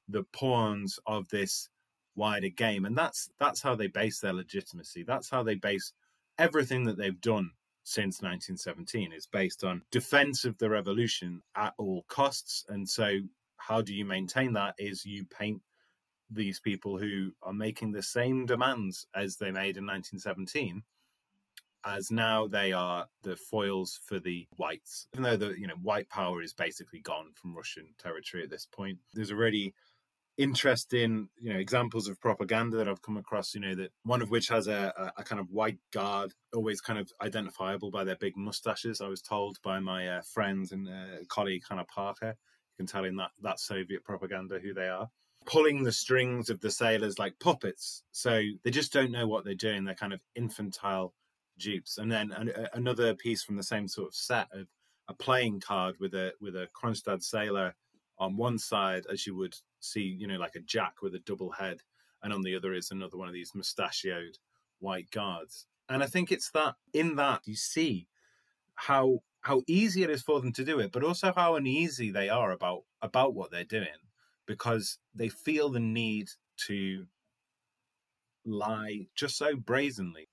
the 0.08 0.24
pawns 0.32 0.98
of 1.06 1.28
this 1.28 1.68
wider 2.14 2.48
game, 2.48 2.84
and 2.84 2.96
that's 2.96 3.30
that's 3.38 3.62
how 3.62 3.74
they 3.74 3.88
base 3.88 4.20
their 4.20 4.32
legitimacy. 4.32 5.02
That's 5.02 5.28
how 5.28 5.42
they 5.42 5.54
base 5.56 5.92
everything 6.38 6.84
that 6.84 6.98
they've 6.98 7.20
done 7.20 7.50
since 7.88 8.20
1917 8.20 9.12
is 9.12 9.28
based 9.28 9.62
on 9.62 9.80
defense 9.92 10.44
of 10.44 10.58
the 10.58 10.68
revolution 10.68 11.40
at 11.54 11.72
all 11.78 12.04
costs. 12.08 12.64
And 12.68 12.86
so, 12.86 13.20
how 13.58 13.80
do 13.80 13.94
you 13.94 14.04
maintain 14.04 14.52
that? 14.54 14.74
Is 14.76 15.06
you 15.06 15.24
paint 15.24 15.62
these 16.28 16.58
people 16.58 16.98
who 16.98 17.30
are 17.44 17.52
making 17.52 17.92
the 17.92 18.02
same 18.02 18.44
demands 18.44 19.06
as 19.14 19.36
they 19.36 19.52
made 19.52 19.76
in 19.76 19.86
1917 19.86 20.82
as 21.84 22.10
now 22.10 22.48
they 22.48 22.72
are 22.72 23.06
the 23.22 23.36
foils 23.36 24.00
for 24.04 24.18
the 24.18 24.44
whites 24.56 25.06
even 25.14 25.22
though 25.22 25.36
the 25.36 25.54
you 25.56 25.68
know 25.68 25.76
white 25.82 26.08
power 26.08 26.42
is 26.42 26.52
basically 26.52 26.98
gone 26.98 27.26
from 27.34 27.54
russian 27.54 27.86
territory 27.96 28.42
at 28.42 28.50
this 28.50 28.66
point 28.66 28.98
there's 29.14 29.30
already 29.30 29.72
interesting 30.38 31.28
you 31.40 31.52
know 31.52 31.58
examples 31.58 32.08
of 32.08 32.20
propaganda 32.20 32.76
that 32.76 32.88
I've 32.88 33.00
come 33.00 33.16
across 33.16 33.54
you 33.54 33.60
know 33.60 33.74
that 33.74 33.90
one 34.02 34.20
of 34.20 34.30
which 34.30 34.48
has 34.48 34.68
a, 34.68 35.12
a, 35.16 35.24
kind 35.24 35.40
of 35.40 35.50
white 35.50 35.78
guard 35.92 36.32
always 36.54 36.80
kind 36.82 36.98
of 36.98 37.10
identifiable 37.22 37.90
by 37.90 38.04
their 38.04 38.16
big 38.16 38.36
mustaches. 38.36 39.00
I 39.00 39.08
was 39.08 39.22
told 39.22 39.56
by 39.62 39.80
my 39.80 40.08
uh, 40.08 40.22
friends 40.22 40.72
and 40.72 40.88
uh, 40.88 41.24
colleague 41.28 41.62
Hannah 41.68 41.86
Parker 41.86 42.36
you 42.36 42.76
can 42.76 42.86
tell 42.86 43.04
in 43.04 43.16
that 43.16 43.30
that 43.42 43.60
Soviet 43.60 44.04
propaganda 44.04 44.58
who 44.58 44.74
they 44.74 44.88
are 44.88 45.08
pulling 45.46 45.84
the 45.84 45.92
strings 45.92 46.50
of 46.50 46.60
the 46.60 46.70
sailors 46.70 47.18
like 47.18 47.38
puppets. 47.38 48.02
So 48.10 48.42
they 48.64 48.70
just 48.70 48.92
don't 48.92 49.12
know 49.12 49.26
what 49.26 49.44
they're 49.44 49.54
doing. 49.54 49.84
They're 49.84 49.94
kind 49.94 50.12
of 50.12 50.20
infantile 50.34 51.14
dupes. 51.58 51.98
And 51.98 52.10
then 52.10 52.32
an, 52.32 52.52
another 52.74 53.14
piece 53.14 53.42
from 53.42 53.56
the 53.56 53.62
same 53.62 53.88
sort 53.88 54.08
of 54.08 54.14
set 54.14 54.48
of 54.52 54.66
a 55.08 55.14
playing 55.14 55.60
card 55.60 55.94
with 56.00 56.14
a 56.14 56.32
with 56.40 56.56
a 56.56 56.68
Kronstadt 56.74 57.22
sailor 57.22 57.74
on 58.18 58.36
one 58.36 58.58
side 58.58 59.04
as 59.10 59.26
you 59.26 59.36
would 59.36 59.56
see, 59.80 60.02
you 60.02 60.26
know, 60.26 60.38
like 60.38 60.54
a 60.54 60.60
jack 60.60 61.02
with 61.02 61.14
a 61.14 61.20
double 61.20 61.52
head, 61.52 61.82
and 62.22 62.32
on 62.32 62.42
the 62.42 62.56
other 62.56 62.72
is 62.72 62.90
another 62.90 63.16
one 63.16 63.28
of 63.28 63.34
these 63.34 63.54
mustachioed 63.54 64.38
white 64.78 65.10
guards. 65.10 65.66
And 65.88 66.02
I 66.02 66.06
think 66.06 66.32
it's 66.32 66.50
that 66.50 66.74
in 66.92 67.16
that 67.16 67.42
you 67.46 67.56
see 67.56 68.08
how 68.74 69.20
how 69.42 69.62
easy 69.68 70.02
it 70.02 70.10
is 70.10 70.22
for 70.22 70.40
them 70.40 70.52
to 70.52 70.64
do 70.64 70.80
it, 70.80 70.90
but 70.90 71.04
also 71.04 71.32
how 71.34 71.54
uneasy 71.54 72.10
they 72.10 72.28
are 72.28 72.50
about 72.50 72.82
about 73.00 73.34
what 73.34 73.50
they're 73.50 73.64
doing 73.64 73.86
because 74.46 74.98
they 75.14 75.28
feel 75.28 75.68
the 75.68 75.80
need 75.80 76.28
to 76.66 77.06
lie 78.44 79.06
just 79.14 79.36
so 79.36 79.56
brazenly. 79.56 80.28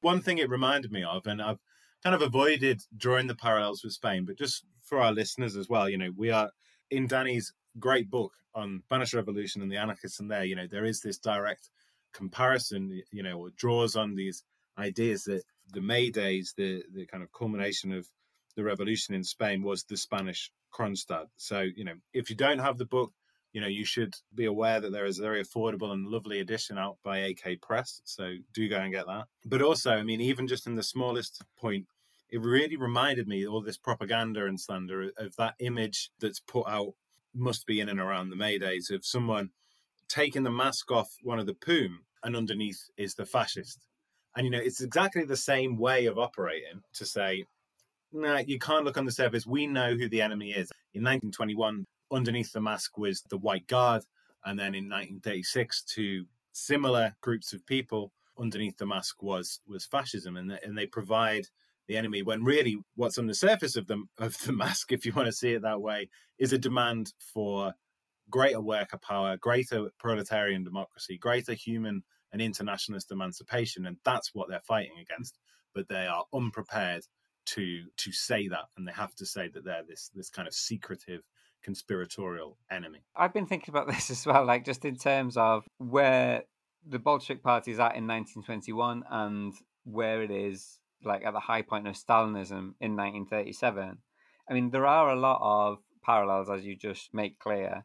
One 0.00 0.20
thing 0.20 0.38
it 0.38 0.48
reminded 0.48 0.92
me 0.92 1.02
of, 1.04 1.26
and 1.26 1.42
I've 1.42 1.58
kind 2.02 2.14
of 2.14 2.22
avoided 2.22 2.82
drawing 2.96 3.26
the 3.26 3.34
parallels 3.34 3.84
with 3.84 3.92
Spain, 3.92 4.24
but 4.24 4.38
just 4.38 4.64
for 4.82 5.00
our 5.00 5.12
listeners 5.12 5.56
as 5.56 5.68
well, 5.68 5.88
you 5.88 5.98
know, 5.98 6.10
we 6.16 6.30
are 6.30 6.50
in 6.90 7.06
Danny's 7.06 7.52
great 7.78 8.10
book 8.10 8.32
on 8.54 8.82
Spanish 8.86 9.14
Revolution 9.14 9.62
and 9.62 9.70
the 9.70 9.76
anarchists 9.76 10.20
in 10.20 10.28
there, 10.28 10.44
you 10.44 10.56
know, 10.56 10.66
there 10.66 10.84
is 10.84 11.00
this 11.00 11.18
direct 11.18 11.70
comparison, 12.12 13.02
you 13.12 13.22
know, 13.22 13.38
or 13.38 13.50
draws 13.56 13.96
on 13.96 14.14
these 14.14 14.42
ideas 14.78 15.24
that 15.24 15.42
the 15.72 15.80
May 15.80 16.10
days, 16.10 16.54
the 16.56 16.82
the 16.92 17.06
kind 17.06 17.22
of 17.22 17.32
culmination 17.32 17.92
of 17.92 18.08
the 18.56 18.64
revolution 18.64 19.14
in 19.14 19.22
Spain 19.22 19.62
was 19.62 19.84
the 19.84 19.96
Spanish 19.96 20.50
Kronstadt. 20.74 21.26
So, 21.36 21.60
you 21.60 21.84
know, 21.84 21.94
if 22.12 22.30
you 22.30 22.36
don't 22.36 22.58
have 22.58 22.78
the 22.78 22.84
book, 22.86 23.12
you 23.52 23.60
know, 23.60 23.66
you 23.66 23.84
should 23.84 24.14
be 24.34 24.44
aware 24.44 24.80
that 24.80 24.92
there 24.92 25.06
is 25.06 25.18
a 25.18 25.22
very 25.22 25.42
affordable 25.42 25.92
and 25.92 26.06
lovely 26.06 26.40
edition 26.40 26.78
out 26.78 26.98
by 27.02 27.18
AK 27.18 27.60
Press. 27.60 28.00
So 28.04 28.34
do 28.52 28.68
go 28.68 28.76
and 28.76 28.92
get 28.92 29.06
that. 29.06 29.24
But 29.44 29.62
also, 29.62 29.92
I 29.92 30.02
mean, 30.02 30.20
even 30.20 30.46
just 30.46 30.66
in 30.66 30.76
the 30.76 30.82
smallest 30.82 31.42
point, 31.58 31.86
it 32.30 32.40
really 32.40 32.76
reminded 32.76 33.26
me 33.26 33.46
all 33.46 33.60
this 33.60 33.76
propaganda 33.76 34.46
and 34.46 34.60
slander 34.60 35.10
of 35.18 35.36
that 35.36 35.54
image 35.58 36.10
that's 36.20 36.40
put 36.40 36.66
out 36.68 36.94
must 37.34 37.66
be 37.66 37.80
in 37.80 37.88
and 37.88 38.00
around 38.00 38.30
the 38.30 38.36
May 38.36 38.58
days 38.58 38.90
of 38.90 39.04
someone 39.04 39.50
taking 40.08 40.42
the 40.42 40.50
mask 40.50 40.90
off 40.90 41.16
one 41.22 41.38
of 41.38 41.46
the 41.46 41.54
POUM 41.54 42.00
and 42.22 42.36
underneath 42.36 42.90
is 42.96 43.14
the 43.14 43.24
fascist. 43.24 43.86
And 44.36 44.44
you 44.44 44.50
know, 44.50 44.58
it's 44.58 44.80
exactly 44.80 45.24
the 45.24 45.36
same 45.36 45.76
way 45.76 46.06
of 46.06 46.18
operating 46.18 46.82
to 46.94 47.04
say, 47.04 47.44
no, 48.12 48.34
nah, 48.34 48.42
you 48.44 48.58
can't 48.58 48.84
look 48.84 48.98
on 48.98 49.04
the 49.04 49.12
surface. 49.12 49.46
We 49.46 49.66
know 49.66 49.94
who 49.94 50.08
the 50.08 50.22
enemy 50.22 50.50
is. 50.50 50.70
In 50.94 51.02
1921, 51.02 51.86
underneath 52.10 52.52
the 52.52 52.60
mask 52.60 52.98
was 52.98 53.22
the 53.30 53.38
White 53.38 53.66
Guard. 53.68 54.02
And 54.44 54.58
then 54.58 54.74
in 54.74 54.88
1936, 54.88 55.82
two 55.82 56.24
similar 56.52 57.14
groups 57.20 57.52
of 57.52 57.64
people 57.66 58.12
underneath 58.38 58.78
the 58.78 58.86
mask 58.86 59.22
was 59.22 59.60
was 59.66 59.84
fascism. 59.84 60.36
And, 60.36 60.58
and 60.64 60.76
they 60.76 60.86
provide 60.86 61.46
the 61.90 61.96
enemy 61.96 62.22
when 62.22 62.44
really 62.44 62.78
what's 62.94 63.18
on 63.18 63.26
the 63.26 63.34
surface 63.34 63.76
of 63.76 63.86
the 63.86 64.02
of 64.18 64.38
the 64.46 64.52
mask 64.62 64.92
if 64.92 65.04
you 65.04 65.12
want 65.12 65.26
to 65.26 65.32
see 65.32 65.52
it 65.52 65.62
that 65.62 65.80
way 65.80 66.08
is 66.38 66.52
a 66.52 66.58
demand 66.58 67.12
for 67.18 67.74
greater 68.30 68.60
worker 68.60 68.98
power 68.98 69.36
greater 69.36 69.90
proletarian 69.98 70.64
democracy 70.64 71.18
greater 71.18 71.52
human 71.52 72.02
and 72.32 72.40
internationalist 72.40 73.10
emancipation. 73.10 73.86
And 73.86 73.96
that's 74.04 74.34
what 74.34 74.48
they're 74.48 74.60
fighting 74.60 74.98
against. 75.00 75.38
But 75.74 75.88
they 75.88 76.06
are 76.06 76.24
unprepared 76.32 77.04
to 77.46 77.84
to 77.96 78.12
say 78.12 78.48
that. 78.48 78.66
And 78.76 78.86
they 78.86 78.92
have 78.92 79.14
to 79.16 79.26
say 79.26 79.48
that 79.48 79.64
they're 79.64 79.84
this 79.86 80.10
this 80.14 80.30
kind 80.30 80.48
of 80.48 80.54
secretive 80.54 81.22
conspiratorial 81.62 82.56
enemy. 82.70 83.04
I've 83.14 83.34
been 83.34 83.46
thinking 83.46 83.72
about 83.72 83.86
this 83.92 84.10
as 84.10 84.26
well 84.26 84.44
like 84.44 84.64
just 84.64 84.84
in 84.84 84.96
terms 84.96 85.36
of 85.36 85.64
where 85.78 86.44
the 86.86 86.98
bolshevik 86.98 87.42
party 87.42 87.72
is 87.72 87.78
at 87.78 87.96
in 87.96 88.06
1921 88.06 89.04
and 89.10 89.52
where 89.84 90.22
it 90.22 90.30
is 90.30 90.79
like 91.04 91.24
at 91.24 91.32
the 91.32 91.40
high 91.40 91.62
point 91.62 91.86
of 91.86 91.94
Stalinism 91.94 92.74
in 92.80 92.96
1937. 92.96 93.98
I 94.48 94.52
mean, 94.52 94.70
there 94.70 94.86
are 94.86 95.10
a 95.10 95.18
lot 95.18 95.40
of 95.42 95.78
parallels, 96.02 96.50
as 96.50 96.64
you 96.64 96.76
just 96.76 97.14
make 97.14 97.38
clear. 97.38 97.84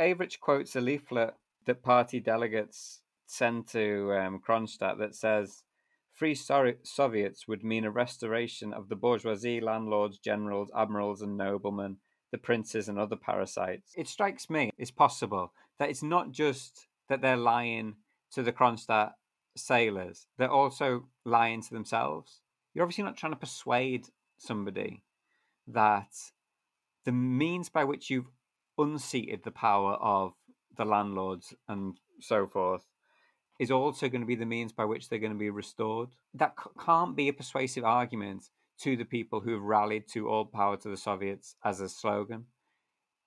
Avrich 0.00 0.40
quotes 0.40 0.76
a 0.76 0.80
leaflet 0.80 1.34
that 1.66 1.82
party 1.82 2.20
delegates 2.20 3.02
sent 3.26 3.68
to 3.68 4.12
um, 4.12 4.40
Kronstadt 4.46 4.98
that 4.98 5.14
says, 5.14 5.62
Free 6.12 6.34
Soviets 6.34 7.46
would 7.46 7.62
mean 7.62 7.84
a 7.84 7.90
restoration 7.90 8.72
of 8.72 8.88
the 8.88 8.96
bourgeoisie, 8.96 9.60
landlords, 9.60 10.18
generals, 10.18 10.70
admirals, 10.74 11.20
and 11.20 11.36
noblemen, 11.36 11.98
the 12.32 12.38
princes, 12.38 12.88
and 12.88 12.98
other 12.98 13.16
parasites. 13.16 13.92
It 13.96 14.08
strikes 14.08 14.48
me 14.48 14.70
it's 14.78 14.90
possible 14.90 15.52
that 15.78 15.90
it's 15.90 16.02
not 16.02 16.30
just 16.30 16.86
that 17.08 17.20
they're 17.20 17.36
lying 17.36 17.96
to 18.32 18.42
the 18.42 18.52
Kronstadt 18.52 19.12
sailors, 19.56 20.26
they're 20.38 20.50
also 20.50 21.04
lying 21.24 21.62
to 21.62 21.74
themselves 21.74 22.40
you're 22.76 22.84
obviously 22.84 23.04
not 23.04 23.16
trying 23.16 23.32
to 23.32 23.38
persuade 23.38 24.06
somebody 24.36 25.02
that 25.66 26.10
the 27.06 27.12
means 27.12 27.70
by 27.70 27.84
which 27.84 28.10
you've 28.10 28.28
unseated 28.76 29.42
the 29.42 29.50
power 29.50 29.94
of 29.94 30.34
the 30.76 30.84
landlords 30.84 31.54
and 31.70 31.98
so 32.20 32.46
forth 32.46 32.84
is 33.58 33.70
also 33.70 34.10
going 34.10 34.20
to 34.20 34.26
be 34.26 34.34
the 34.34 34.44
means 34.44 34.72
by 34.72 34.84
which 34.84 35.08
they're 35.08 35.18
going 35.18 35.32
to 35.32 35.38
be 35.38 35.48
restored. 35.48 36.10
That 36.34 36.52
can't 36.78 37.16
be 37.16 37.28
a 37.28 37.32
persuasive 37.32 37.82
argument 37.82 38.44
to 38.80 38.94
the 38.94 39.06
people 39.06 39.40
who 39.40 39.52
have 39.52 39.62
rallied 39.62 40.06
to 40.08 40.28
all 40.28 40.44
power 40.44 40.76
to 40.76 40.88
the 40.90 40.98
Soviets 40.98 41.56
as 41.64 41.80
a 41.80 41.88
slogan. 41.88 42.44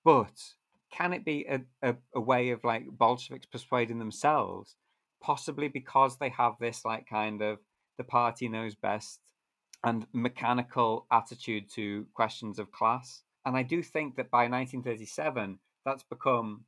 But 0.04 0.40
can 0.92 1.12
it 1.12 1.24
be 1.24 1.44
a, 1.50 1.62
a, 1.82 1.96
a 2.14 2.20
way 2.20 2.50
of 2.50 2.62
like 2.62 2.86
Bolsheviks 2.88 3.46
persuading 3.46 3.98
themselves? 3.98 4.76
Possibly 5.20 5.66
because 5.66 6.18
they 6.18 6.28
have 6.28 6.52
this 6.60 6.84
like 6.84 7.08
kind 7.08 7.42
of 7.42 7.58
the 7.98 8.04
party 8.04 8.48
knows 8.48 8.76
best 8.76 9.18
and 9.84 10.06
mechanical 10.12 11.06
attitude 11.10 11.70
to 11.70 12.06
questions 12.14 12.58
of 12.58 12.70
class. 12.72 13.22
And 13.46 13.56
I 13.56 13.62
do 13.62 13.82
think 13.82 14.16
that 14.16 14.30
by 14.30 14.48
1937, 14.48 15.58
that's 15.84 16.02
become 16.02 16.64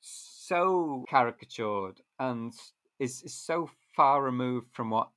so 0.00 1.04
caricatured 1.08 2.00
and 2.18 2.52
is, 2.98 3.22
is 3.22 3.34
so 3.34 3.70
far 3.94 4.22
removed 4.22 4.68
from 4.72 4.90
what 4.90 5.10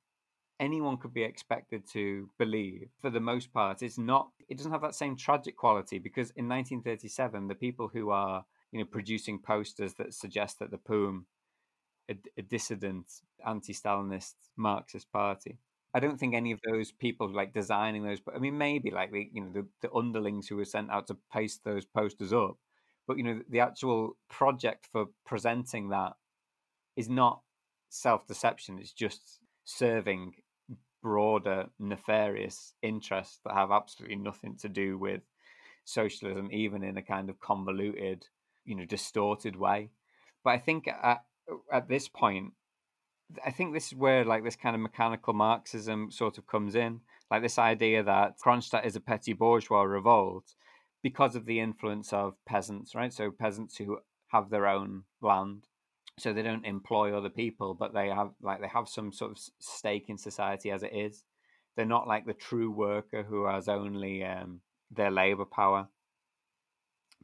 anyone 0.60 0.96
could 0.96 1.12
be 1.12 1.22
expected 1.22 1.82
to 1.88 2.28
believe 2.38 2.88
for 3.00 3.10
the 3.10 3.20
most 3.20 3.52
part 3.52 3.82
it's 3.82 3.98
not 3.98 4.28
it 4.48 4.56
doesn't 4.56 4.70
have 4.70 4.82
that 4.82 4.94
same 4.94 5.16
tragic 5.16 5.56
quality 5.56 5.98
because 5.98 6.30
in 6.36 6.48
1937 6.48 7.48
the 7.48 7.54
people 7.54 7.90
who 7.92 8.10
are 8.10 8.44
you 8.70 8.78
know 8.78 8.84
producing 8.84 9.40
posters 9.40 9.94
that 9.94 10.14
suggest 10.14 10.60
that 10.60 10.70
the 10.70 10.78
POUM 10.78 11.26
a, 12.08 12.16
a 12.38 12.42
dissident 12.42 13.06
anti-stalinist 13.44 14.34
marxist 14.56 15.10
party 15.12 15.58
I 15.94 16.00
don't 16.00 16.18
think 16.18 16.34
any 16.34 16.52
of 16.52 16.60
those 16.66 16.90
people 16.92 17.28
like 17.30 17.52
designing 17.52 18.02
those. 18.04 18.20
But 18.20 18.34
I 18.34 18.38
mean, 18.38 18.56
maybe 18.58 18.90
like 18.90 19.12
the 19.12 19.28
you 19.32 19.42
know 19.42 19.52
the, 19.52 19.66
the 19.82 19.92
underlings 19.94 20.48
who 20.48 20.56
were 20.56 20.64
sent 20.64 20.90
out 20.90 21.06
to 21.08 21.16
paste 21.32 21.64
those 21.64 21.84
posters 21.84 22.32
up, 22.32 22.56
but 23.06 23.18
you 23.18 23.24
know 23.24 23.42
the 23.48 23.60
actual 23.60 24.16
project 24.28 24.88
for 24.90 25.06
presenting 25.26 25.90
that 25.90 26.14
is 26.96 27.08
not 27.08 27.42
self 27.90 28.26
deception. 28.26 28.78
It's 28.78 28.92
just 28.92 29.40
serving 29.64 30.34
broader 31.02 31.66
nefarious 31.78 32.74
interests 32.82 33.40
that 33.44 33.54
have 33.54 33.70
absolutely 33.72 34.16
nothing 34.16 34.56
to 34.58 34.68
do 34.68 34.98
with 34.98 35.22
socialism, 35.84 36.50
even 36.52 36.82
in 36.82 36.96
a 36.96 37.02
kind 37.02 37.30
of 37.30 37.40
convoluted, 37.40 38.26
you 38.64 38.76
know, 38.76 38.84
distorted 38.84 39.56
way. 39.56 39.90
But 40.44 40.50
I 40.50 40.58
think 40.58 40.88
at 40.88 41.24
at 41.72 41.88
this 41.88 42.08
point, 42.08 42.52
I 43.44 43.50
think 43.50 43.72
this 43.72 43.88
is 43.88 43.94
where 43.94 44.24
like 44.24 44.44
this 44.44 44.56
kind 44.56 44.74
of 44.74 44.82
mechanical 44.82 45.32
Marxism 45.32 46.10
sort 46.10 46.38
of 46.38 46.46
comes 46.46 46.74
in, 46.74 47.00
like 47.30 47.42
this 47.42 47.58
idea 47.58 48.02
that 48.02 48.38
Kronstadt 48.38 48.86
is 48.86 48.96
a 48.96 49.00
petty 49.00 49.32
bourgeois 49.32 49.82
revolt 49.82 50.54
because 51.02 51.34
of 51.34 51.46
the 51.46 51.60
influence 51.60 52.12
of 52.12 52.34
peasants, 52.46 52.94
right? 52.94 53.12
So 53.12 53.30
peasants 53.30 53.76
who 53.76 53.98
have 54.28 54.50
their 54.50 54.66
own 54.66 55.04
land, 55.20 55.66
so 56.18 56.32
they 56.32 56.42
don't 56.42 56.66
employ 56.66 57.16
other 57.16 57.30
people, 57.30 57.74
but 57.74 57.94
they 57.94 58.08
have 58.08 58.30
like 58.40 58.60
they 58.60 58.68
have 58.68 58.88
some 58.88 59.12
sort 59.12 59.32
of 59.32 59.38
stake 59.60 60.08
in 60.08 60.18
society 60.18 60.70
as 60.70 60.82
it 60.82 60.92
is. 60.92 61.24
They're 61.76 61.86
not 61.86 62.06
like 62.06 62.26
the 62.26 62.34
true 62.34 62.70
worker 62.70 63.22
who 63.22 63.46
has 63.46 63.68
only 63.68 64.24
um, 64.24 64.60
their 64.90 65.10
labor 65.10 65.46
power. 65.46 65.88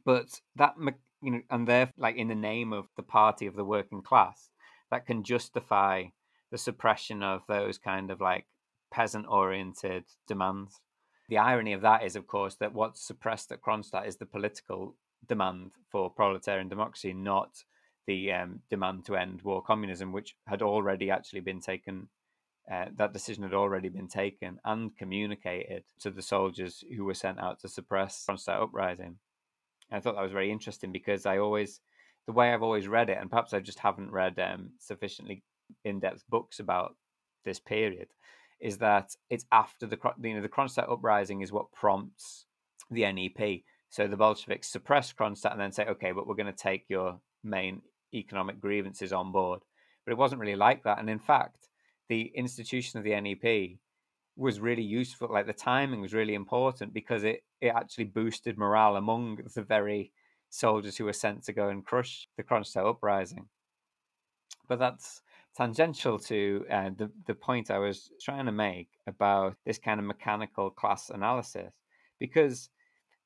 But 0.05 0.41
that 0.55 0.75
you 1.21 1.31
know, 1.31 1.41
and 1.49 1.67
they're 1.67 1.91
like 1.97 2.15
in 2.15 2.29
the 2.29 2.35
name 2.35 2.73
of 2.73 2.87
the 2.95 3.03
party 3.03 3.45
of 3.45 3.55
the 3.55 3.65
working 3.65 4.01
class, 4.01 4.49
that 4.91 5.05
can 5.05 5.23
justify 5.23 6.05
the 6.51 6.57
suppression 6.57 7.23
of 7.23 7.41
those 7.47 7.77
kind 7.77 8.11
of 8.11 8.21
like 8.21 8.45
peasant 8.91 9.25
oriented 9.29 10.05
demands. 10.27 10.81
The 11.29 11.37
irony 11.37 11.73
of 11.73 11.81
that 11.81 12.03
is, 12.03 12.15
of 12.15 12.25
course, 12.25 12.55
that 12.55 12.73
what's 12.73 13.05
suppressed 13.05 13.51
at 13.51 13.61
Kronstadt 13.61 14.07
is 14.07 14.17
the 14.17 14.25
political 14.25 14.95
demand 15.27 15.71
for 15.91 16.09
proletarian 16.09 16.69
democracy, 16.69 17.13
not 17.13 17.63
the 18.07 18.31
um, 18.31 18.61
demand 18.69 19.05
to 19.05 19.15
end 19.15 19.43
war 19.43 19.61
communism, 19.61 20.11
which 20.11 20.35
had 20.47 20.63
already 20.63 21.11
actually 21.11 21.41
been 21.41 21.61
taken. 21.61 22.07
Uh, 22.71 22.85
that 22.95 23.13
decision 23.13 23.43
had 23.43 23.53
already 23.53 23.89
been 23.89 24.07
taken 24.07 24.59
and 24.65 24.95
communicated 24.97 25.83
to 25.99 26.09
the 26.09 26.21
soldiers 26.21 26.83
who 26.95 27.03
were 27.05 27.13
sent 27.13 27.39
out 27.39 27.59
to 27.59 27.67
suppress 27.67 28.25
Kronstadt 28.27 28.61
uprising. 28.61 29.17
And 29.91 29.97
I 29.97 29.99
thought 29.99 30.15
that 30.15 30.23
was 30.23 30.31
very 30.31 30.51
interesting 30.51 30.91
because 30.91 31.25
I 31.25 31.37
always, 31.37 31.81
the 32.27 32.33
way 32.33 32.53
I've 32.53 32.63
always 32.63 32.87
read 32.87 33.09
it, 33.09 33.17
and 33.19 33.29
perhaps 33.29 33.53
I 33.53 33.59
just 33.59 33.79
haven't 33.79 34.11
read 34.11 34.39
um, 34.39 34.71
sufficiently 34.79 35.43
in-depth 35.83 36.23
books 36.29 36.59
about 36.59 36.95
this 37.45 37.59
period, 37.59 38.07
is 38.59 38.77
that 38.79 39.15
it's 39.29 39.45
after 39.51 39.85
the 39.85 39.97
you 40.21 40.35
know 40.35 40.41
the 40.41 40.49
Kronstadt 40.49 40.91
uprising 40.91 41.41
is 41.41 41.51
what 41.51 41.71
prompts 41.71 42.45
the 42.91 43.11
NEP. 43.11 43.61
So 43.89 44.07
the 44.07 44.17
Bolsheviks 44.17 44.67
suppress 44.67 45.11
Kronstadt 45.13 45.51
and 45.51 45.59
then 45.59 45.71
say, 45.71 45.85
okay, 45.85 46.11
but 46.11 46.27
we're 46.27 46.35
going 46.35 46.45
to 46.45 46.53
take 46.53 46.85
your 46.89 47.19
main 47.43 47.81
economic 48.13 48.59
grievances 48.59 49.13
on 49.13 49.31
board. 49.31 49.61
But 50.05 50.11
it 50.11 50.17
wasn't 50.17 50.41
really 50.41 50.55
like 50.55 50.83
that. 50.83 50.99
And 50.99 51.09
in 51.09 51.19
fact, 51.19 51.67
the 52.07 52.31
institution 52.35 52.97
of 52.99 53.03
the 53.03 53.19
NEP 53.19 53.77
was 54.35 54.59
really 54.59 54.83
useful. 54.83 55.29
Like 55.31 55.47
the 55.47 55.53
timing 55.53 56.01
was 56.01 56.13
really 56.13 56.33
important 56.33 56.93
because 56.93 57.23
it, 57.23 57.43
it 57.61 57.69
actually 57.69 58.05
boosted 58.05 58.57
morale 58.57 58.95
among 58.95 59.39
the 59.53 59.63
very 59.63 60.11
soldiers 60.49 60.97
who 60.97 61.05
were 61.05 61.13
sent 61.13 61.43
to 61.43 61.53
go 61.53 61.69
and 61.69 61.85
crush 61.85 62.27
the 62.37 62.43
Kronstadt 62.43 62.89
uprising. 62.89 63.47
But 64.67 64.79
that's 64.79 65.21
tangential 65.55 66.19
to 66.19 66.65
uh, 66.71 66.89
the 66.95 67.11
the 67.25 67.33
point 67.33 67.71
I 67.71 67.79
was 67.79 68.11
trying 68.21 68.45
to 68.45 68.51
make 68.51 68.89
about 69.07 69.55
this 69.65 69.79
kind 69.79 69.99
of 69.99 70.05
mechanical 70.05 70.69
class 70.69 71.09
analysis, 71.09 71.73
because 72.19 72.69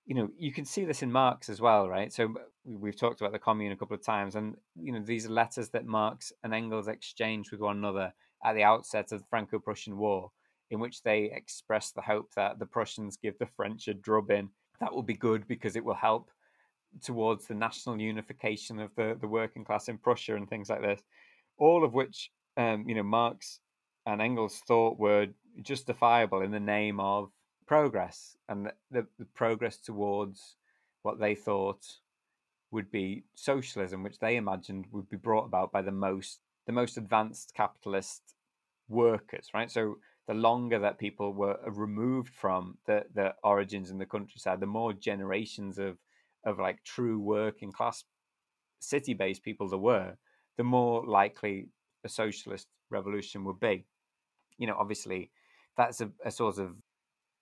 you 0.05 0.15
know 0.15 0.29
you 0.37 0.51
can 0.53 0.65
see 0.65 0.85
this 0.85 1.03
in 1.03 1.11
Marx 1.11 1.49
as 1.49 1.61
well, 1.61 1.87
right? 1.87 2.11
So 2.11 2.33
we've 2.65 2.97
talked 2.97 3.21
about 3.21 3.33
the 3.33 3.39
commune 3.39 3.73
a 3.73 3.77
couple 3.77 3.95
of 3.95 4.03
times, 4.03 4.35
and 4.35 4.55
you 4.75 4.93
know 4.93 5.01
these 5.03 5.27
letters 5.27 5.69
that 5.69 5.85
Marx 5.85 6.31
and 6.43 6.53
Engels 6.53 6.87
exchanged 6.87 7.51
with 7.51 7.61
one 7.61 7.77
another 7.77 8.13
at 8.45 8.55
the 8.55 8.63
outset 8.63 9.11
of 9.11 9.19
the 9.19 9.27
Franco-Prussian 9.29 9.97
War, 9.97 10.31
in 10.69 10.79
which 10.79 11.03
they 11.03 11.31
express 11.33 11.91
the 11.91 12.01
hope 12.01 12.33
that 12.35 12.59
the 12.59 12.65
Prussians 12.65 13.17
give 13.17 13.37
the 13.37 13.45
French 13.45 13.87
a 13.87 13.93
drubbing. 13.93 14.49
That 14.79 14.93
will 14.93 15.03
be 15.03 15.13
good 15.13 15.47
because 15.47 15.75
it 15.75 15.85
will 15.85 15.93
help 15.93 16.29
towards 17.01 17.47
the 17.47 17.55
national 17.55 17.99
unification 17.99 18.79
of 18.79 18.91
the, 18.95 19.17
the 19.19 19.27
working 19.27 19.63
class 19.63 19.87
in 19.87 19.97
Prussia 19.97 20.35
and 20.35 20.49
things 20.49 20.69
like 20.69 20.81
this 20.81 21.01
all 21.57 21.83
of 21.83 21.93
which 21.93 22.31
um, 22.57 22.87
you 22.87 22.95
know 22.95 23.03
Marx 23.03 23.59
and 24.05 24.21
Engels 24.21 24.61
thought 24.67 24.99
were 24.99 25.27
justifiable 25.61 26.41
in 26.41 26.51
the 26.51 26.59
name 26.59 26.99
of 26.99 27.29
progress 27.65 28.35
and 28.49 28.65
the, 28.65 28.73
the, 28.91 29.07
the 29.19 29.25
progress 29.25 29.77
towards 29.77 30.57
what 31.03 31.19
they 31.19 31.35
thought 31.35 31.85
would 32.71 32.91
be 32.91 33.23
socialism, 33.35 34.03
which 34.03 34.19
they 34.19 34.35
imagined 34.35 34.85
would 34.91 35.09
be 35.09 35.17
brought 35.17 35.45
about 35.45 35.71
by 35.71 35.81
the 35.81 35.91
most 35.91 36.39
the 36.65 36.73
most 36.73 36.97
advanced 36.97 37.53
capitalist 37.53 38.21
workers, 38.87 39.49
right? 39.53 39.69
So 39.69 39.97
the 40.27 40.33
longer 40.33 40.79
that 40.79 40.97
people 40.97 41.33
were 41.33 41.57
removed 41.67 42.33
from 42.33 42.77
the, 42.85 43.03
the 43.13 43.35
origins 43.43 43.91
in 43.91 43.97
the 43.97 44.05
countryside, 44.05 44.61
the 44.61 44.65
more 44.65 44.93
generations 44.93 45.77
of 45.77 45.97
of 46.45 46.59
like 46.59 46.83
true 46.83 47.19
working 47.19 47.71
class 47.71 48.03
city 48.79 49.13
based 49.13 49.43
people 49.43 49.67
there 49.67 49.79
were, 49.79 50.17
the 50.57 50.63
more 50.63 51.05
likely 51.05 51.69
a 52.03 52.09
socialist 52.09 52.67
revolution 52.89 53.43
would 53.45 53.59
be. 53.59 53.85
You 54.57 54.67
know, 54.67 54.75
obviously, 54.77 55.31
that's 55.77 56.01
a, 56.01 56.11
a 56.23 56.31
sort 56.31 56.57
of 56.57 56.75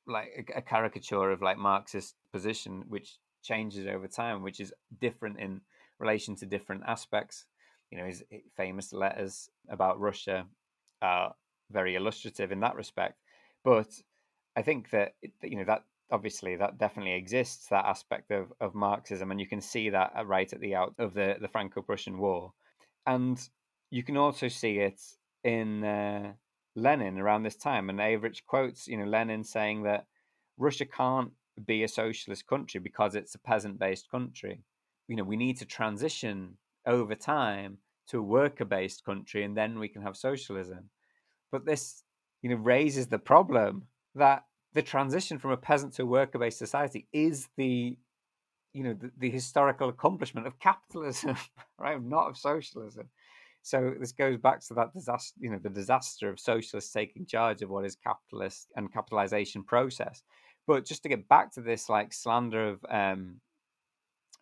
like 0.08 0.30
a, 0.56 0.60
a, 0.60 0.62
caricature 0.62 1.32
of 1.32 1.42
like 1.42 1.58
Marxist 1.58 2.16
position, 2.32 2.84
which 2.88 3.18
changes 3.44 3.88
over 3.88 4.08
time, 4.08 4.42
which 4.42 4.60
is 4.60 4.74
different 5.00 5.40
in 5.40 5.62
relation 6.00 6.36
to 6.38 6.46
different 6.46 6.84
aspects. 6.88 7.46
You 7.92 7.98
know, 7.98 8.06
his 8.06 8.24
eh, 8.32 8.40
famous 8.56 8.94
letters 8.94 9.50
about 9.70 10.00
Russia 10.00 10.46
are 11.02 11.36
very 11.72 11.96
illustrative 11.96 12.52
in 12.52 12.60
that 12.62 12.76
respect. 12.76 13.20
But 13.64 13.90
I 14.56 14.62
think 14.62 14.90
that 14.92 15.14
you 15.44 15.58
know 15.58 15.66
that 15.66 15.84
obviously 16.12 16.56
that 16.58 16.78
definitely 16.78 17.14
exists 17.14 17.68
that 17.68 17.86
aspect 17.86 18.32
of, 18.32 18.52
of 18.60 18.76
Marxism, 18.76 19.32
and 19.32 19.40
you 19.40 19.48
can 19.48 19.62
see 19.62 19.90
that 19.90 20.12
right 20.26 20.52
at 20.52 20.60
the 20.60 20.76
out 20.76 20.94
of 20.98 21.14
the 21.14 21.38
the 21.40 21.48
Franco-Prussian 21.48 22.18
War 22.18 22.54
and 23.06 23.50
you 23.90 24.04
can 24.04 24.18
also 24.18 24.48
see 24.48 24.80
it 24.80 25.02
in 25.44 25.84
uh, 25.84 26.34
Lenin 26.76 27.20
around 27.20 27.44
this 27.44 27.56
time. 27.56 27.90
And 27.90 28.00
Avrich 28.00 28.46
quotes, 28.46 28.88
you 28.88 28.98
know, 28.98 29.06
Lenin 29.06 29.44
saying 29.44 29.84
that 29.84 30.06
Russia 30.58 30.86
can't 30.86 31.32
be 31.66 31.84
a 31.84 31.88
socialist 31.88 32.48
country 32.48 32.80
because 32.80 33.16
it's 33.16 33.36
a 33.36 33.40
peasant-based 33.40 34.10
country. 34.10 34.64
You 35.08 35.16
know, 35.16 35.24
we 35.24 35.36
need 35.36 35.58
to 35.58 35.66
transition 35.66 36.58
over 36.86 37.16
time 37.16 37.80
to 38.08 38.20
a 38.20 38.24
worker-based 38.24 39.04
country, 39.04 39.44
and 39.44 39.56
then 39.56 39.80
we 39.80 39.88
can 39.88 40.02
have 40.02 40.16
socialism. 40.16 40.90
But 41.52 41.66
this, 41.66 42.04
you 42.42 42.50
know, 42.50 42.56
raises 42.56 43.08
the 43.08 43.20
problem 43.20 43.88
that 44.16 44.44
the 44.74 44.82
transition 44.82 45.38
from 45.38 45.52
a 45.52 45.58
peasant 45.58 45.94
to 45.94 46.04
a 46.04 46.06
worker-based 46.06 46.58
society 46.58 47.08
is 47.12 47.50
the 47.58 47.98
you 48.74 48.84
know 48.84 48.94
the, 48.94 49.12
the 49.18 49.30
historical 49.30 49.90
accomplishment 49.90 50.48
of 50.48 50.60
capitalism, 50.60 51.36
right? 51.78 52.02
Not 52.02 52.30
of 52.30 52.38
socialism. 52.38 53.10
So 53.64 53.94
this 54.00 54.12
goes 54.12 54.38
back 54.38 54.62
to 54.68 54.74
that 54.76 54.94
disaster, 54.94 55.36
you 55.40 55.52
know, 55.52 55.60
the 55.62 55.70
disaster 55.70 56.30
of 56.30 56.40
socialists 56.40 56.92
taking 56.92 57.26
charge 57.26 57.62
of 57.62 57.70
what 57.70 57.86
is 57.86 57.96
capitalist 57.96 58.72
and 58.76 58.92
capitalization 58.92 59.64
process. 59.64 60.24
But 60.66 60.86
just 60.86 61.04
to 61.04 61.10
get 61.10 61.28
back 61.28 61.54
to 61.54 61.62
this, 61.62 61.90
like 61.90 62.14
slander 62.14 62.70
of 62.70 62.86
um, 62.90 63.42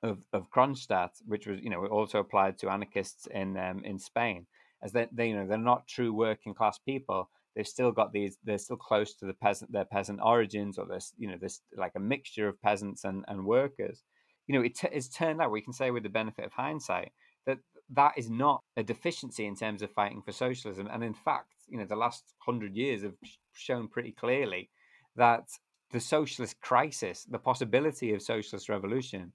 of 0.04 0.20
of 0.32 0.50
Kronstadt, 0.52 1.12
which 1.26 1.48
was 1.48 1.60
you 1.62 1.70
know 1.70 1.86
also 1.88 2.20
applied 2.20 2.58
to 2.60 2.70
anarchists 2.70 3.28
in 3.28 3.58
um, 3.58 3.84
in 3.84 4.00
Spain, 4.00 4.46
as 4.82 4.92
they, 4.92 5.08
they 5.12 5.30
you 5.30 5.36
know 5.36 5.48
they're 5.48 5.58
not 5.58 5.88
true 5.88 6.14
working 6.14 6.54
class 6.54 6.78
people. 6.78 7.30
They've 7.56 7.68
still 7.68 7.92
got 7.92 8.14
these. 8.14 8.38
They're 8.44 8.58
still 8.58 8.78
close 8.78 9.14
to 9.16 9.26
the 9.26 9.34
peasant 9.34 9.72
their 9.72 9.86
peasant 9.86 10.20
origins, 10.24 10.78
or 10.78 10.86
this 10.86 11.14
you 11.18 11.28
know 11.30 11.38
this 11.40 11.62
like 11.76 11.94
a 11.96 12.00
mixture 12.00 12.48
of 12.48 12.62
peasants 12.62 13.04
and 13.04 13.26
and 13.28 13.46
workers 13.46 14.04
you 14.50 14.56
know, 14.58 14.66
it 14.66 14.76
t- 14.76 14.90
it's 14.92 15.08
turned 15.08 15.40
out 15.40 15.52
we 15.52 15.62
can 15.62 15.74
say 15.74 15.92
with 15.92 16.02
the 16.02 16.10
benefit 16.10 16.44
of 16.44 16.52
hindsight 16.52 17.12
that 17.46 17.60
that 17.92 18.14
is 18.18 18.32
not 18.32 18.64
a 18.76 18.82
deficiency 18.82 19.46
in 19.46 19.56
terms 19.56 19.84
of 19.84 19.92
fighting 19.92 20.24
for 20.24 20.32
socialism. 20.32 20.90
And 20.92 21.04
in 21.04 21.14
fact, 21.14 21.54
you 21.68 21.78
know, 21.78 21.86
the 21.86 21.96
last 21.96 22.34
hundred 22.40 22.76
years 22.76 23.04
have 23.04 23.14
shown 23.54 23.88
pretty 23.88 24.12
clearly 24.12 24.72
that 25.16 25.44
the 25.92 26.00
socialist 26.00 26.60
crisis, 26.62 27.26
the 27.30 27.38
possibility 27.38 28.12
of 28.12 28.24
socialist 28.24 28.70
revolution, 28.70 29.34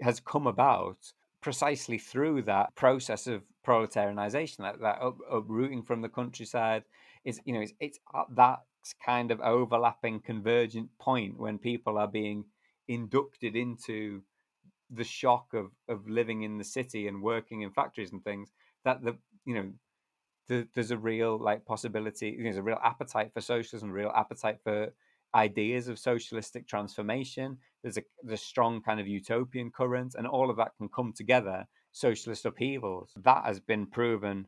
has 0.00 0.20
come 0.20 0.46
about 0.46 0.98
precisely 1.40 1.98
through 1.98 2.42
that 2.42 2.76
process 2.76 3.26
of 3.26 3.42
proletarianization, 3.66 4.58
that, 4.58 4.80
that 4.80 5.02
up, 5.02 5.16
uprooting 5.30 5.82
from 5.82 6.00
the 6.00 6.08
countryside. 6.08 6.84
Is 7.24 7.40
you 7.44 7.54
know, 7.54 7.60
it's, 7.60 7.72
it's 7.80 7.98
at 8.14 8.26
that 8.36 8.60
kind 9.04 9.30
of 9.30 9.40
overlapping 9.40 10.20
convergent 10.20 10.90
point 10.98 11.38
when 11.38 11.58
people 11.58 11.98
are 11.98 12.08
being 12.08 12.44
inducted 12.88 13.56
into 13.56 14.22
the 14.90 15.04
shock 15.04 15.54
of 15.54 15.70
of 15.88 16.08
living 16.08 16.42
in 16.42 16.58
the 16.58 16.64
city 16.64 17.08
and 17.08 17.22
working 17.22 17.62
in 17.62 17.70
factories 17.70 18.12
and 18.12 18.22
things 18.22 18.52
that 18.84 19.02
the 19.02 19.16
you 19.46 19.54
know 19.54 19.72
the, 20.48 20.68
there's 20.74 20.90
a 20.90 20.98
real 20.98 21.38
like 21.38 21.64
possibility 21.64 22.38
there's 22.42 22.58
a 22.58 22.62
real 22.62 22.78
appetite 22.84 23.32
for 23.32 23.40
socialism 23.40 23.90
real 23.90 24.12
appetite 24.14 24.58
for 24.62 24.92
ideas 25.34 25.88
of 25.88 25.98
socialistic 25.98 26.66
transformation. 26.66 27.58
There's 27.82 27.98
a 27.98 28.02
there's 28.22 28.40
a 28.40 28.44
strong 28.44 28.80
kind 28.80 29.00
of 29.00 29.08
utopian 29.08 29.70
current 29.70 30.14
and 30.16 30.26
all 30.26 30.50
of 30.50 30.56
that 30.56 30.72
can 30.78 30.88
come 30.88 31.12
together 31.14 31.66
socialist 31.92 32.46
upheavals. 32.46 33.12
That 33.16 33.44
has 33.44 33.60
been 33.60 33.86
proven 33.86 34.46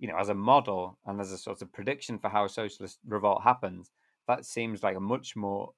you 0.00 0.08
know 0.08 0.16
as 0.16 0.28
a 0.28 0.34
model 0.34 0.98
and 1.06 1.20
as 1.20 1.30
a 1.30 1.38
sort 1.38 1.62
of 1.62 1.72
prediction 1.72 2.18
for 2.18 2.28
how 2.28 2.44
a 2.44 2.48
socialist 2.48 2.98
revolt 3.06 3.42
happens 3.44 3.92
that 4.26 4.44
seems 4.44 4.82
like 4.82 4.96
a 4.96 5.00
much 5.00 5.36
more 5.36 5.72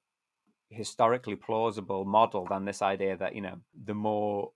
historically 0.69 1.35
plausible 1.35 2.03
model 2.03 2.47
than 2.49 2.65
this 2.65 2.81
idea 2.81 3.15
that 3.15 3.35
you 3.35 3.41
know 3.41 3.57
the 3.85 3.93
more 3.93 4.51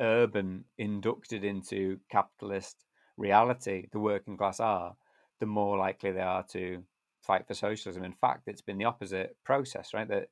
urban 0.00 0.64
inducted 0.78 1.44
into 1.44 1.98
capitalist 2.10 2.84
reality 3.16 3.88
the 3.92 3.98
working 3.98 4.36
class 4.36 4.60
are, 4.60 4.96
the 5.40 5.46
more 5.46 5.76
likely 5.76 6.12
they 6.12 6.20
are 6.20 6.44
to 6.44 6.82
fight 7.22 7.46
for 7.46 7.54
socialism. 7.54 8.04
In 8.04 8.14
fact, 8.14 8.44
it's 8.46 8.62
been 8.62 8.78
the 8.78 8.84
opposite 8.84 9.36
process, 9.44 9.92
right? 9.92 10.08
That 10.08 10.28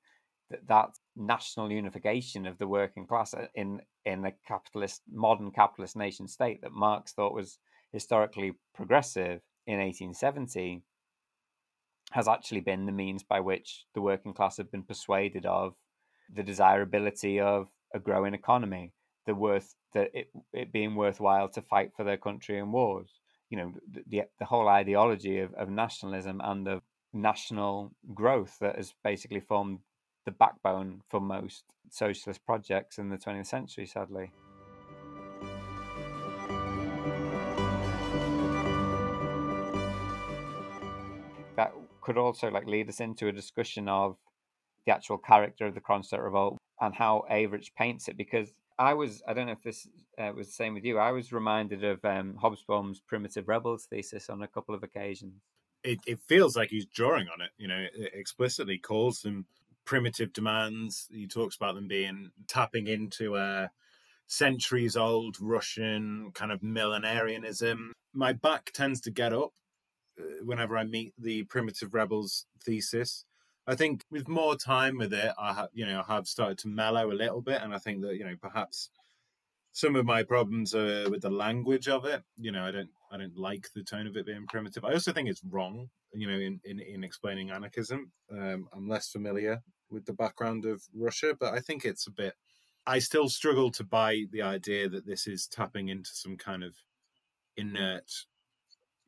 that, 0.50 0.66
that 0.68 0.90
national 1.16 1.72
unification 1.72 2.46
of 2.46 2.56
the 2.58 2.68
working 2.68 3.06
class 3.06 3.34
uh, 3.34 3.48
in 3.54 3.82
in 4.04 4.24
a 4.24 4.32
capitalist 4.46 5.02
modern 5.12 5.50
capitalist 5.50 5.96
nation 5.96 6.28
state 6.28 6.62
that 6.62 6.72
Marx 6.72 7.12
thought 7.12 7.34
was 7.34 7.58
historically 7.96 8.52
progressive 8.74 9.40
in 9.66 9.78
1870 9.78 10.82
has 12.12 12.28
actually 12.28 12.60
been 12.60 12.84
the 12.84 12.92
means 12.92 13.22
by 13.22 13.40
which 13.40 13.86
the 13.94 14.02
working 14.02 14.34
class 14.34 14.58
have 14.58 14.70
been 14.70 14.82
persuaded 14.82 15.46
of 15.46 15.72
the 16.30 16.42
desirability 16.42 17.40
of 17.40 17.68
a 17.94 17.98
growing 17.98 18.34
economy, 18.34 18.92
the 19.24 19.34
worth 19.34 19.74
that 19.94 20.10
it, 20.12 20.28
it 20.52 20.70
being 20.70 20.94
worthwhile 20.94 21.48
to 21.48 21.62
fight 21.62 21.90
for 21.96 22.04
their 22.04 22.18
country 22.18 22.58
in 22.58 22.70
wars. 22.70 23.08
You 23.48 23.56
know, 23.56 23.72
the, 23.90 24.02
the, 24.06 24.22
the 24.40 24.44
whole 24.44 24.68
ideology 24.68 25.38
of, 25.38 25.54
of 25.54 25.70
nationalism 25.70 26.42
and 26.44 26.68
of 26.68 26.82
national 27.14 27.92
growth 28.12 28.58
that 28.60 28.76
has 28.76 28.92
basically 29.02 29.40
formed 29.40 29.78
the 30.26 30.32
backbone 30.32 31.00
for 31.08 31.18
most 31.18 31.64
socialist 31.88 32.44
projects 32.44 32.98
in 32.98 33.08
the 33.08 33.16
20th 33.16 33.46
century, 33.46 33.86
sadly. 33.86 34.32
Could 42.06 42.18
also 42.18 42.52
like 42.52 42.68
lead 42.68 42.88
us 42.88 43.00
into 43.00 43.26
a 43.26 43.32
discussion 43.32 43.88
of 43.88 44.16
the 44.86 44.92
actual 44.92 45.18
character 45.18 45.66
of 45.66 45.74
the 45.74 45.80
Kronstadt 45.80 46.22
revolt 46.22 46.56
and 46.80 46.94
how 46.94 47.24
Avrich 47.28 47.74
paints 47.76 48.06
it 48.06 48.16
because 48.16 48.54
I 48.78 48.94
was 48.94 49.24
I 49.26 49.34
don't 49.34 49.46
know 49.46 49.52
if 49.52 49.62
this 49.64 49.88
uh, 50.16 50.30
was 50.32 50.46
the 50.46 50.52
same 50.52 50.74
with 50.74 50.84
you. 50.84 50.98
I 50.98 51.10
was 51.10 51.32
reminded 51.32 51.82
of 51.82 52.04
um, 52.04 52.38
Hobsbawm's 52.40 53.00
primitive 53.00 53.48
rebels 53.48 53.88
thesis 53.90 54.30
on 54.30 54.40
a 54.42 54.46
couple 54.46 54.72
of 54.72 54.84
occasions. 54.84 55.42
It, 55.82 55.98
it 56.06 56.20
feels 56.28 56.56
like 56.56 56.70
he's 56.70 56.86
drawing 56.86 57.26
on 57.26 57.40
it. 57.40 57.50
You 57.58 57.66
know, 57.66 57.86
it 57.92 58.12
explicitly 58.14 58.78
calls 58.78 59.22
them 59.22 59.46
primitive 59.84 60.32
demands. 60.32 61.08
He 61.10 61.26
talks 61.26 61.56
about 61.56 61.74
them 61.74 61.88
being 61.88 62.30
tapping 62.46 62.86
into 62.86 63.34
a 63.34 63.70
centuries 64.28 64.96
old 64.96 65.36
Russian 65.40 66.30
kind 66.34 66.52
of 66.52 66.60
millenarianism. 66.60 67.90
My 68.12 68.32
back 68.32 68.70
tends 68.72 69.00
to 69.02 69.10
get 69.10 69.32
up 69.32 69.50
uh, 69.50 69.65
whenever 70.42 70.76
I 70.76 70.84
meet 70.84 71.14
the 71.18 71.44
primitive 71.44 71.94
rebels 71.94 72.46
thesis. 72.64 73.24
I 73.66 73.74
think 73.74 74.04
with 74.10 74.28
more 74.28 74.56
time 74.56 74.96
with 74.96 75.12
it, 75.12 75.32
I 75.38 75.52
have 75.52 75.68
you 75.72 75.86
know 75.86 76.02
I 76.06 76.14
have 76.14 76.28
started 76.28 76.58
to 76.58 76.68
mellow 76.68 77.10
a 77.10 77.14
little 77.14 77.42
bit, 77.42 77.62
and 77.62 77.74
I 77.74 77.78
think 77.78 78.02
that 78.02 78.16
you 78.16 78.24
know 78.24 78.36
perhaps 78.40 78.90
some 79.72 79.94
of 79.94 80.06
my 80.06 80.22
problems 80.22 80.74
are 80.74 81.10
with 81.10 81.20
the 81.20 81.30
language 81.30 81.86
of 81.86 82.06
it. 82.06 82.22
You 82.36 82.52
know, 82.52 82.64
I 82.64 82.70
don't 82.70 82.90
I 83.12 83.18
don't 83.18 83.36
like 83.36 83.68
the 83.74 83.82
tone 83.82 84.06
of 84.06 84.16
it 84.16 84.26
being 84.26 84.46
primitive. 84.46 84.84
I 84.84 84.92
also 84.92 85.12
think 85.12 85.28
it's 85.28 85.42
wrong. 85.44 85.90
You 86.14 86.28
know, 86.28 86.38
in 86.38 86.60
in, 86.64 86.80
in 86.80 87.04
explaining 87.04 87.50
anarchism, 87.50 88.12
um, 88.32 88.68
I'm 88.72 88.88
less 88.88 89.08
familiar 89.08 89.62
with 89.90 90.06
the 90.06 90.12
background 90.12 90.64
of 90.64 90.82
Russia, 90.94 91.36
but 91.38 91.52
I 91.52 91.60
think 91.60 91.84
it's 91.84 92.06
a 92.06 92.10
bit. 92.10 92.34
I 92.86 93.00
still 93.00 93.28
struggle 93.28 93.70
to 93.72 93.84
buy 93.84 94.22
the 94.30 94.42
idea 94.42 94.88
that 94.88 95.06
this 95.06 95.26
is 95.26 95.46
tapping 95.46 95.88
into 95.88 96.10
some 96.12 96.36
kind 96.36 96.62
of 96.62 96.74
inert, 97.56 98.10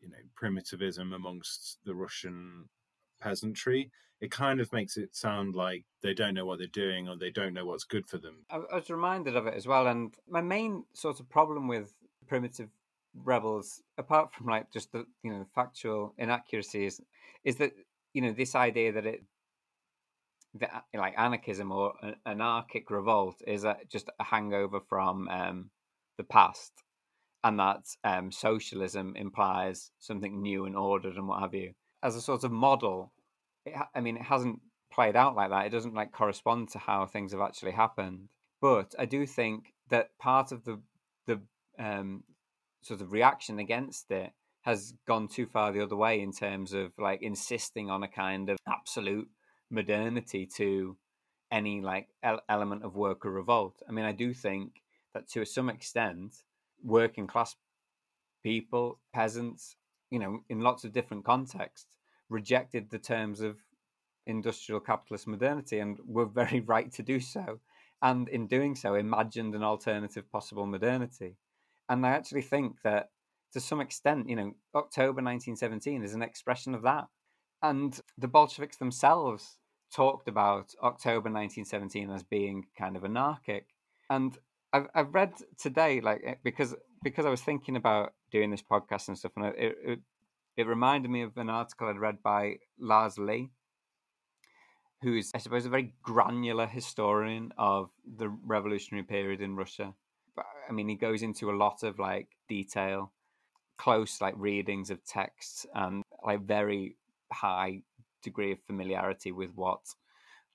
you 0.00 0.08
know, 0.08 0.16
primitivism 0.34 1.12
amongst 1.12 1.78
the 1.84 1.94
Russian 1.94 2.68
peasantry. 3.20 3.90
It 4.20 4.30
kind 4.30 4.60
of 4.60 4.72
makes 4.72 4.96
it 4.96 5.14
sound 5.14 5.54
like 5.54 5.84
they 6.02 6.12
don't 6.12 6.34
know 6.34 6.44
what 6.44 6.58
they're 6.58 6.66
doing 6.68 7.08
or 7.08 7.16
they 7.16 7.30
don't 7.30 7.54
know 7.54 7.66
what's 7.66 7.84
good 7.84 8.08
for 8.08 8.18
them. 8.18 8.44
I, 8.50 8.58
was 8.74 8.90
reminded 8.90 9.36
of 9.36 9.46
it 9.46 9.54
as 9.54 9.66
well, 9.66 9.86
and 9.86 10.14
my 10.28 10.40
main 10.40 10.84
sort 10.92 11.20
of 11.20 11.28
problem 11.28 11.68
with 11.68 11.94
primitive 12.26 12.68
rebels, 13.14 13.82
apart 13.96 14.32
from 14.32 14.46
like 14.46 14.72
just 14.72 14.92
the 14.92 15.04
you 15.22 15.32
know 15.32 15.46
factual 15.54 16.14
inaccuracies, 16.18 17.00
is 17.44 17.56
that 17.56 17.72
you 18.12 18.22
know 18.22 18.32
this 18.32 18.54
idea 18.56 18.92
that 18.92 19.06
it 19.06 19.22
the, 20.54 20.68
like 20.94 21.14
anarchism 21.16 21.72
or 21.72 21.94
an 22.02 22.16
anarchic 22.26 22.90
revolt 22.90 23.40
is 23.46 23.64
a, 23.64 23.76
just 23.88 24.10
a 24.18 24.24
hangover 24.24 24.80
from 24.88 25.28
um, 25.28 25.70
the 26.16 26.24
past, 26.24 26.72
and 27.44 27.58
that 27.58 27.84
um, 28.04 28.32
socialism 28.32 29.14
implies 29.16 29.90
something 29.98 30.42
new 30.42 30.64
and 30.64 30.76
ordered 30.76 31.16
and 31.16 31.28
what 31.28 31.40
have 31.40 31.54
you. 31.54 31.72
As 32.02 32.16
a 32.16 32.20
sort 32.20 32.44
of 32.44 32.52
model, 32.52 33.12
it, 33.64 33.74
I 33.94 34.00
mean, 34.00 34.16
it 34.16 34.22
hasn't 34.22 34.60
played 34.92 35.16
out 35.16 35.36
like 35.36 35.50
that. 35.50 35.66
It 35.66 35.70
doesn't 35.70 35.94
like 35.94 36.12
correspond 36.12 36.70
to 36.70 36.78
how 36.78 37.06
things 37.06 37.32
have 37.32 37.40
actually 37.40 37.72
happened. 37.72 38.28
But 38.60 38.94
I 38.98 39.04
do 39.04 39.26
think 39.26 39.72
that 39.90 40.10
part 40.18 40.52
of 40.52 40.64
the 40.64 40.80
the 41.26 41.40
um, 41.78 42.24
sort 42.82 43.00
of 43.00 43.12
reaction 43.12 43.58
against 43.58 44.10
it 44.10 44.32
has 44.62 44.94
gone 45.06 45.28
too 45.28 45.46
far 45.46 45.72
the 45.72 45.82
other 45.82 45.96
way 45.96 46.20
in 46.20 46.32
terms 46.32 46.72
of 46.72 46.92
like 46.98 47.22
insisting 47.22 47.90
on 47.90 48.02
a 48.02 48.08
kind 48.08 48.50
of 48.50 48.58
absolute 48.66 49.28
modernity 49.70 50.46
to 50.56 50.96
any 51.50 51.80
like 51.80 52.08
element 52.48 52.82
of 52.84 52.96
worker 52.96 53.30
revolt. 53.30 53.80
I 53.88 53.92
mean, 53.92 54.04
I 54.04 54.12
do 54.12 54.34
think 54.34 54.82
that 55.14 55.28
to 55.30 55.44
some 55.44 55.70
extent, 55.70 56.34
working 56.82 57.26
class 57.26 57.56
people, 58.42 59.00
peasants, 59.12 59.76
you 60.10 60.18
know, 60.18 60.40
in 60.48 60.60
lots 60.60 60.84
of 60.84 60.92
different 60.92 61.24
contexts, 61.24 61.86
rejected 62.28 62.90
the 62.90 62.98
terms 62.98 63.40
of 63.40 63.56
industrial 64.26 64.80
capitalist 64.80 65.26
modernity 65.26 65.78
and 65.78 65.98
were 66.06 66.26
very 66.26 66.60
right 66.66 66.92
to 66.92 67.02
do 67.02 67.20
so. 67.20 67.60
And 68.00 68.28
in 68.28 68.46
doing 68.46 68.76
so, 68.76 68.94
imagined 68.94 69.54
an 69.54 69.64
alternative 69.64 70.30
possible 70.30 70.66
modernity. 70.66 71.36
And 71.88 72.06
I 72.06 72.10
actually 72.10 72.42
think 72.42 72.76
that 72.84 73.08
to 73.52 73.60
some 73.60 73.80
extent, 73.80 74.28
you 74.28 74.36
know, 74.36 74.54
October 74.74 75.22
1917 75.22 76.04
is 76.04 76.14
an 76.14 76.22
expression 76.22 76.74
of 76.74 76.82
that. 76.82 77.06
And 77.62 77.98
the 78.16 78.28
Bolsheviks 78.28 78.76
themselves 78.76 79.58
talked 79.92 80.28
about 80.28 80.74
October 80.82 81.30
1917 81.30 82.10
as 82.10 82.22
being 82.22 82.66
kind 82.76 82.96
of 82.96 83.04
anarchic. 83.04 83.66
And 84.10 84.36
I've, 84.72 84.86
I've 84.94 85.14
read 85.14 85.32
today, 85.58 86.00
like, 86.00 86.22
eh, 86.24 86.34
because 86.42 86.74
because 87.02 87.26
I 87.26 87.30
was 87.30 87.40
thinking 87.40 87.76
about 87.76 88.12
doing 88.30 88.50
this 88.50 88.62
podcast 88.62 89.08
and 89.08 89.18
stuff, 89.18 89.32
and 89.36 89.46
it, 89.46 89.78
it, 89.84 89.98
it 90.56 90.66
reminded 90.66 91.10
me 91.10 91.22
of 91.22 91.36
an 91.36 91.48
article 91.48 91.88
I'd 91.88 91.98
read 91.98 92.22
by 92.22 92.56
Lars 92.78 93.18
Lih, 93.18 93.50
who 95.02 95.16
is, 95.16 95.30
I 95.34 95.38
suppose, 95.38 95.64
a 95.64 95.70
very 95.70 95.94
granular 96.02 96.66
historian 96.66 97.52
of 97.56 97.90
the 98.16 98.28
revolutionary 98.28 99.04
period 99.04 99.40
in 99.40 99.56
Russia. 99.56 99.94
But, 100.34 100.46
I 100.68 100.72
mean, 100.72 100.88
he 100.88 100.96
goes 100.96 101.22
into 101.22 101.50
a 101.50 101.56
lot 101.56 101.82
of 101.82 101.98
like 101.98 102.28
detail, 102.48 103.12
close 103.78 104.20
like 104.20 104.34
readings 104.36 104.90
of 104.90 105.04
texts, 105.04 105.66
and 105.74 106.02
like 106.24 106.42
very 106.42 106.96
high 107.32 107.82
degree 108.22 108.52
of 108.52 108.58
familiarity 108.66 109.32
with 109.32 109.50
what 109.54 109.80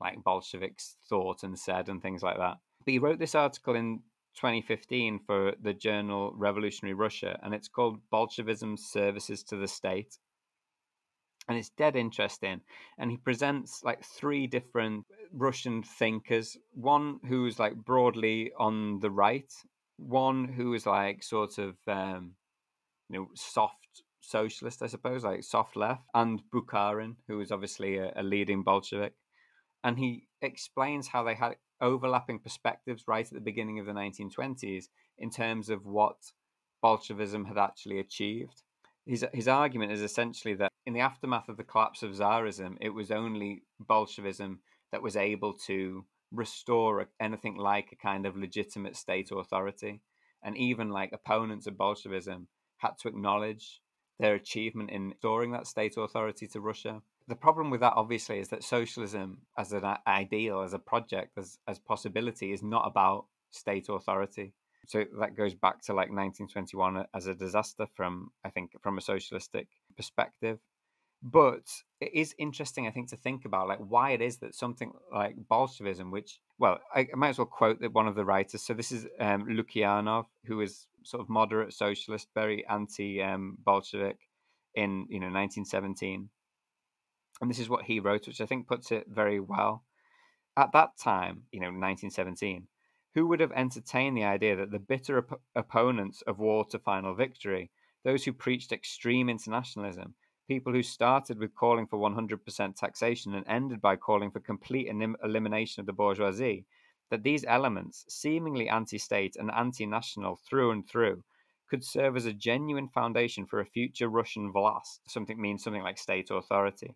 like 0.01 0.23
Bolsheviks 0.23 0.97
thought 1.07 1.43
and 1.43 1.57
said 1.57 1.87
and 1.87 2.01
things 2.01 2.21
like 2.21 2.37
that. 2.37 2.57
But 2.85 2.91
he 2.91 2.99
wrote 2.99 3.19
this 3.19 3.35
article 3.35 3.75
in 3.75 3.99
2015 4.35 5.19
for 5.25 5.53
the 5.61 5.73
journal 5.73 6.33
Revolutionary 6.35 6.93
Russia, 6.93 7.39
and 7.43 7.53
it's 7.53 7.67
called 7.67 7.99
Bolshevism's 8.11 8.85
Services 8.91 9.43
to 9.45 9.55
the 9.55 9.67
State. 9.67 10.17
And 11.47 11.57
it's 11.57 11.71
dead 11.77 11.95
interesting. 11.95 12.61
And 12.97 13.11
he 13.11 13.17
presents 13.17 13.81
like 13.83 14.03
three 14.03 14.47
different 14.47 15.05
Russian 15.33 15.83
thinkers 15.83 16.57
one 16.73 17.19
who's 17.27 17.59
like 17.59 17.75
broadly 17.75 18.51
on 18.57 18.99
the 19.01 19.11
right, 19.11 19.51
one 19.97 20.47
who 20.47 20.73
is 20.73 20.85
like 20.85 21.21
sort 21.21 21.57
of, 21.57 21.75
um, 21.87 22.35
you 23.09 23.19
know, 23.19 23.27
soft 23.35 23.75
socialist, 24.21 24.81
I 24.81 24.87
suppose, 24.87 25.23
like 25.23 25.43
soft 25.43 25.75
left, 25.75 26.03
and 26.13 26.41
Bukharin, 26.53 27.15
who 27.27 27.41
is 27.41 27.51
obviously 27.51 27.97
a, 27.97 28.13
a 28.15 28.23
leading 28.23 28.63
Bolshevik. 28.63 29.13
And 29.83 29.99
he 29.99 30.27
explains 30.41 31.09
how 31.09 31.23
they 31.23 31.35
had 31.35 31.55
overlapping 31.83 32.39
perspectives 32.39 33.03
right 33.07 33.25
at 33.25 33.33
the 33.33 33.39
beginning 33.39 33.77
of 33.77 33.85
the 33.85 33.91
1920s 33.91 34.85
in 35.17 35.29
terms 35.29 35.69
of 35.69 35.85
what 35.85 36.31
Bolshevism 36.81 37.45
had 37.45 37.57
actually 37.57 37.99
achieved. 37.99 38.63
His, 39.05 39.25
his 39.33 39.47
argument 39.47 39.91
is 39.91 40.01
essentially 40.01 40.53
that 40.55 40.71
in 40.85 40.93
the 40.93 41.01
aftermath 41.01 41.49
of 41.49 41.57
the 41.57 41.63
collapse 41.63 42.01
of 42.03 42.11
Tsarism, 42.11 42.77
it 42.79 42.89
was 42.89 43.11
only 43.11 43.63
Bolshevism 43.79 44.59
that 44.91 45.03
was 45.03 45.17
able 45.17 45.53
to 45.65 46.05
restore 46.31 47.07
anything 47.19 47.57
like 47.57 47.91
a 47.91 47.95
kind 47.95 48.25
of 48.25 48.37
legitimate 48.37 48.95
state 48.95 49.29
authority. 49.31 50.01
And 50.41 50.57
even 50.57 50.89
like 50.89 51.11
opponents 51.13 51.67
of 51.67 51.77
Bolshevism 51.77 52.47
had 52.77 52.97
to 52.99 53.07
acknowledge 53.09 53.81
their 54.19 54.35
achievement 54.35 54.89
in 54.89 55.09
restoring 55.09 55.51
that 55.51 55.67
state 55.67 55.95
authority 55.97 56.47
to 56.47 56.59
Russia. 56.59 57.01
The 57.27 57.35
problem 57.35 57.69
with 57.69 57.79
that, 57.81 57.93
obviously, 57.95 58.39
is 58.39 58.49
that 58.49 58.63
socialism 58.63 59.39
as 59.57 59.71
an 59.71 59.85
uh, 59.85 59.97
ideal, 60.05 60.61
as 60.61 60.73
a 60.73 60.79
project, 60.79 61.37
as, 61.37 61.57
as 61.67 61.79
possibility, 61.79 62.51
is 62.51 62.61
not 62.61 62.85
about 62.85 63.25
state 63.51 63.87
authority. 63.89 64.53
So 64.87 65.05
that 65.19 65.37
goes 65.37 65.53
back 65.53 65.81
to 65.83 65.93
like 65.93 66.09
1921 66.09 66.97
uh, 66.97 67.03
as 67.15 67.27
a 67.27 67.35
disaster 67.35 67.87
from, 67.95 68.31
I 68.43 68.49
think, 68.49 68.71
from 68.81 68.97
a 68.97 69.01
socialistic 69.01 69.67
perspective. 69.95 70.59
But 71.21 71.63
it 72.01 72.13
is 72.13 72.35
interesting, 72.37 72.85
I 72.85 72.91
think, 72.91 73.09
to 73.11 73.15
think 73.15 73.45
about 73.45 73.69
like 73.69 73.79
why 73.79 74.11
it 74.11 74.21
is 74.21 74.39
that 74.39 74.53
something 74.53 74.91
like 75.13 75.35
Bolshevism, 75.47 76.11
which 76.11 76.41
well, 76.59 76.79
I, 76.93 77.07
might 77.15 77.29
as 77.29 77.37
well 77.37 77.47
quote 77.47 77.79
that 77.79 77.93
one 77.93 78.07
of 78.07 78.15
the 78.15 78.25
writers. 78.25 78.61
So 78.61 78.73
this 78.73 78.91
is 78.91 79.07
um, 79.21 79.45
Lukyanov, 79.47 80.25
who 80.45 80.59
is 80.59 80.87
sort 81.03 81.21
of 81.21 81.29
moderate 81.29 81.73
socialist, 81.73 82.27
very 82.35 82.67
anti-Bolshevik 82.67 84.11
um, 84.11 84.17
in 84.75 85.07
you 85.09 85.19
know 85.21 85.27
1917, 85.27 86.29
and 87.41 87.49
this 87.49 87.59
is 87.59 87.69
what 87.69 87.85
he 87.85 87.99
wrote, 87.99 88.27
which 88.27 88.41
I 88.41 88.45
think 88.45 88.67
puts 88.67 88.91
it 88.91 89.05
very 89.07 89.39
well. 89.39 89.83
At 90.55 90.71
that 90.73 90.97
time, 90.97 91.43
you 91.51 91.59
know, 91.59 91.67
1917, 91.67 92.67
who 93.15 93.27
would 93.27 93.39
have 93.39 93.51
entertained 93.51 94.17
the 94.17 94.23
idea 94.23 94.55
that 94.55 94.71
the 94.71 94.79
bitter 94.79 95.17
op- 95.19 95.41
opponents 95.55 96.21
of 96.23 96.39
war 96.39 96.65
to 96.65 96.79
final 96.79 97.13
victory, 97.15 97.71
those 98.03 98.23
who 98.23 98.33
preached 98.33 98.71
extreme 98.71 99.29
internationalism, 99.29 100.15
people 100.47 100.73
who 100.73 100.83
started 100.83 101.39
with 101.39 101.55
calling 101.55 101.87
for 101.87 101.97
100% 101.97 102.75
taxation 102.75 103.33
and 103.33 103.47
ended 103.47 103.81
by 103.81 103.95
calling 103.95 104.31
for 104.31 104.39
complete 104.39 104.87
elim- 104.87 105.17
elimination 105.23 105.79
of 105.79 105.85
the 105.85 105.93
bourgeoisie, 105.93 106.65
that 107.09 107.23
these 107.23 107.45
elements, 107.45 108.05
seemingly 108.09 108.67
anti 108.69 108.97
state 108.97 109.35
and 109.35 109.51
anti 109.51 109.85
national 109.85 110.35
through 110.35 110.71
and 110.71 110.87
through, 110.87 111.23
could 111.69 111.83
serve 111.83 112.15
as 112.15 112.25
a 112.25 112.33
genuine 112.33 112.87
foundation 112.87 113.45
for 113.45 113.59
a 113.59 113.65
future 113.65 114.07
Russian 114.07 114.51
vlast, 114.51 114.99
something 115.07 115.41
means 115.41 115.63
something 115.63 115.81
like 115.81 115.97
state 115.97 116.29
authority, 116.29 116.95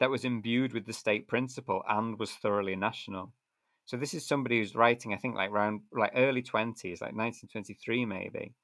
that 0.00 0.10
was 0.10 0.24
imbued 0.24 0.72
with 0.72 0.86
the 0.86 0.92
state 0.92 1.28
principle 1.28 1.82
and 1.88 2.18
was 2.18 2.30
thoroughly 2.32 2.76
national. 2.76 3.32
So 3.86 3.96
this 3.96 4.14
is 4.14 4.26
somebody 4.26 4.58
who's 4.58 4.74
writing, 4.74 5.14
I 5.14 5.16
think, 5.16 5.34
like 5.34 5.50
around 5.50 5.80
like 5.92 6.12
early 6.14 6.42
twenties, 6.42 7.00
like 7.00 7.14
1923 7.14 8.04
maybe, 8.04 8.54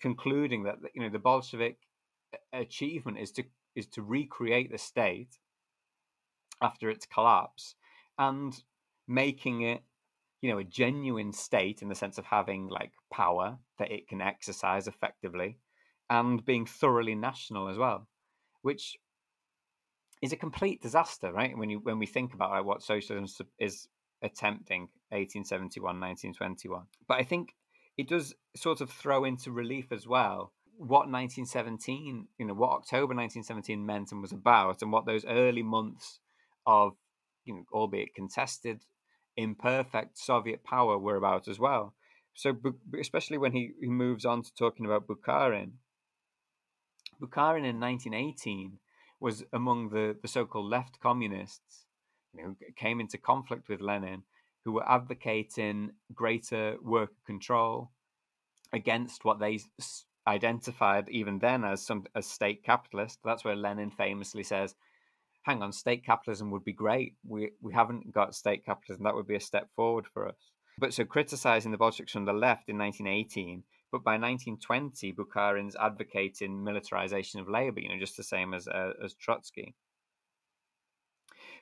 concluding 0.00 0.64
that 0.64 0.76
you 0.94 1.02
know 1.02 1.10
the 1.10 1.18
Bolshevik 1.18 1.78
uh, 2.34 2.58
achievement 2.58 3.18
is 3.18 3.32
to 3.32 3.44
is 3.74 3.86
to 3.86 4.02
recreate 4.02 4.70
the 4.70 4.78
state 4.78 5.38
after 6.60 6.90
its 6.90 7.06
collapse 7.06 7.76
and 8.18 8.62
making 9.06 9.62
it 9.62 9.82
you 10.42 10.50
know 10.50 10.58
a 10.58 10.64
genuine 10.64 11.32
state 11.32 11.82
in 11.82 11.88
the 11.88 11.94
sense 11.94 12.18
of 12.18 12.24
having 12.24 12.68
like 12.68 12.92
power 13.12 13.58
that 13.78 13.90
it 13.92 14.08
can 14.08 14.20
exercise 14.20 14.86
effectively 14.86 15.58
and 16.10 16.44
being 16.44 16.66
thoroughly 16.66 17.14
national 17.14 17.68
as 17.68 17.78
well 17.78 18.08
which 18.62 18.96
is 20.22 20.32
a 20.32 20.36
complete 20.36 20.82
disaster 20.82 21.32
right? 21.32 21.56
When 21.56 21.70
you 21.70 21.80
when 21.80 21.98
we 21.98 22.06
think 22.06 22.34
about 22.34 22.50
like 22.50 22.64
what 22.64 22.82
socialism 22.82 23.46
is 23.58 23.88
attempting 24.22 24.88
1871 25.10 26.00
1921 26.00 26.82
but 27.06 27.20
i 27.20 27.22
think 27.22 27.54
it 27.96 28.08
does 28.08 28.34
sort 28.56 28.80
of 28.80 28.90
throw 28.90 29.24
into 29.24 29.52
relief 29.52 29.92
as 29.92 30.08
well 30.08 30.52
what 30.78 31.10
1917, 31.10 32.28
you 32.38 32.46
know, 32.46 32.54
what 32.54 32.70
October 32.70 33.14
1917 33.14 33.84
meant 33.84 34.12
and 34.12 34.22
was 34.22 34.32
about, 34.32 34.80
and 34.80 34.92
what 34.92 35.06
those 35.06 35.24
early 35.26 35.62
months 35.62 36.20
of, 36.66 36.92
you 37.44 37.54
know, 37.54 37.64
albeit 37.72 38.14
contested, 38.14 38.82
imperfect 39.36 40.16
Soviet 40.18 40.62
power 40.62 40.96
were 40.96 41.16
about 41.16 41.48
as 41.48 41.58
well. 41.58 41.94
So, 42.34 42.56
especially 42.98 43.38
when 43.38 43.52
he, 43.52 43.72
he 43.80 43.88
moves 43.88 44.24
on 44.24 44.42
to 44.44 44.54
talking 44.54 44.86
about 44.86 45.08
Bukharin, 45.08 45.72
Bukharin 47.20 47.66
in 47.66 47.80
1918 47.80 48.78
was 49.20 49.44
among 49.52 49.90
the, 49.90 50.16
the 50.20 50.28
so-called 50.28 50.70
left 50.70 51.00
communists, 51.00 51.86
you 52.32 52.42
know, 52.42 52.56
came 52.76 53.00
into 53.00 53.18
conflict 53.18 53.68
with 53.68 53.80
Lenin, 53.80 54.22
who 54.64 54.72
were 54.72 54.88
advocating 54.88 55.90
greater 56.14 56.76
worker 56.82 57.14
control 57.26 57.90
against 58.72 59.24
what 59.24 59.38
they 59.38 59.58
identified 60.26 61.08
even 61.08 61.38
then 61.38 61.64
as 61.64 61.84
some 61.84 62.04
as 62.14 62.26
state 62.26 62.62
capitalist. 62.62 63.18
That's 63.24 63.44
where 63.44 63.56
Lenin 63.56 63.90
famously 63.90 64.42
says, 64.42 64.74
"Hang 65.42 65.62
on, 65.62 65.72
state 65.72 66.04
capitalism 66.04 66.50
would 66.50 66.64
be 66.64 66.72
great. 66.72 67.16
We 67.26 67.52
we 67.62 67.72
haven't 67.72 68.12
got 68.12 68.34
state 68.34 68.64
capitalism. 68.64 69.04
That 69.04 69.14
would 69.14 69.26
be 69.26 69.36
a 69.36 69.40
step 69.40 69.70
forward 69.74 70.06
for 70.06 70.28
us." 70.28 70.50
But 70.78 70.92
so 70.94 71.04
criticizing 71.04 71.72
the 71.72 71.78
Bolsheviks 71.78 72.12
from 72.12 72.26
the 72.26 72.32
left 72.32 72.68
in 72.68 72.78
1918, 72.78 73.64
but 73.90 74.04
by 74.04 74.12
1920, 74.12 75.12
Bukharin's 75.14 75.76
advocating 75.76 76.62
militarization 76.62 77.40
of 77.40 77.48
labor. 77.48 77.80
You 77.80 77.88
know, 77.88 77.98
just 77.98 78.16
the 78.16 78.22
same 78.22 78.54
as 78.54 78.68
uh, 78.68 78.92
as 79.02 79.14
Trotsky. 79.14 79.74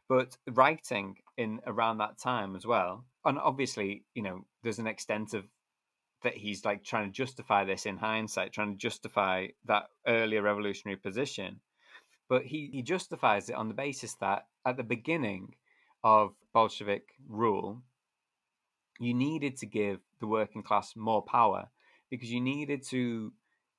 But 0.08 0.36
writing 0.46 1.16
in 1.36 1.60
around 1.66 1.98
that 1.98 2.18
time 2.18 2.54
as 2.54 2.64
well, 2.64 3.04
and 3.24 3.38
obviously, 3.38 4.04
you 4.14 4.22
know, 4.22 4.44
there's 4.62 4.78
an 4.78 4.86
extent 4.86 5.34
of 5.34 5.44
that 6.22 6.36
he's 6.36 6.64
like 6.64 6.84
trying 6.84 7.06
to 7.06 7.12
justify 7.12 7.64
this 7.64 7.86
in 7.86 7.96
hindsight, 7.96 8.52
trying 8.52 8.72
to 8.72 8.78
justify 8.78 9.46
that 9.66 9.84
earlier 10.06 10.42
revolutionary 10.42 10.96
position. 10.96 11.60
But 12.28 12.44
he, 12.44 12.70
he 12.72 12.82
justifies 12.82 13.48
it 13.48 13.54
on 13.54 13.68
the 13.68 13.74
basis 13.74 14.14
that 14.14 14.46
at 14.64 14.76
the 14.76 14.82
beginning 14.82 15.54
of 16.02 16.34
Bolshevik 16.52 17.10
rule, 17.28 17.82
you 18.98 19.14
needed 19.14 19.56
to 19.58 19.66
give 19.66 20.00
the 20.20 20.26
working 20.26 20.62
class 20.62 20.94
more 20.96 21.22
power 21.22 21.68
because 22.10 22.30
you 22.30 22.40
needed 22.40 22.82
to 22.88 23.32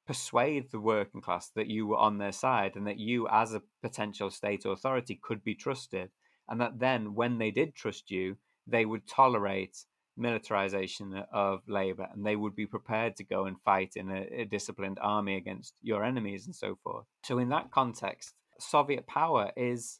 persuade 0.05 0.71
the 0.71 0.79
working 0.79 1.21
class 1.21 1.49
that 1.49 1.67
you 1.67 1.85
were 1.85 1.97
on 1.97 2.17
their 2.17 2.31
side 2.31 2.75
and 2.75 2.87
that 2.87 2.97
you, 2.97 3.27
as 3.29 3.53
a 3.53 3.61
potential 3.81 4.31
state 4.31 4.65
authority, 4.65 5.19
could 5.21 5.43
be 5.43 5.53
trusted. 5.53 6.09
And 6.47 6.61
that 6.61 6.79
then, 6.79 7.13
when 7.13 7.37
they 7.37 7.51
did 7.51 7.75
trust 7.75 8.09
you, 8.09 8.37
they 8.65 8.85
would 8.85 9.05
tolerate 9.05 9.85
militarization 10.15 11.23
of 11.31 11.61
labor 11.67 12.07
and 12.11 12.25
they 12.25 12.35
would 12.35 12.55
be 12.55 12.65
prepared 12.65 13.15
to 13.15 13.23
go 13.23 13.45
and 13.45 13.61
fight 13.63 13.93
in 13.95 14.09
a, 14.09 14.41
a, 14.41 14.45
disciplined 14.45 14.97
army 14.99 15.35
against 15.35 15.75
your 15.83 16.03
enemies 16.03 16.47
and 16.47 16.55
so 16.55 16.77
forth. 16.83 17.05
So, 17.23 17.37
in 17.37 17.49
that 17.49 17.71
context, 17.71 18.33
Soviet 18.59 19.05
power 19.05 19.51
is 19.55 19.99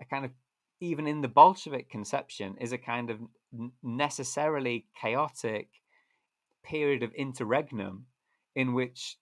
a 0.00 0.04
kind 0.04 0.24
of, 0.24 0.30
even 0.80 1.06
in 1.06 1.20
the 1.20 1.28
Bolshevik 1.28 1.90
conception, 1.90 2.56
is 2.60 2.72
a 2.72 2.78
kind 2.78 3.10
of 3.10 3.18
necessarily 3.82 4.86
chaotic 5.00 5.68
period 6.68 7.02
of 7.02 7.12
interregnum 7.14 8.06
in 8.54 8.74
which 8.74 9.16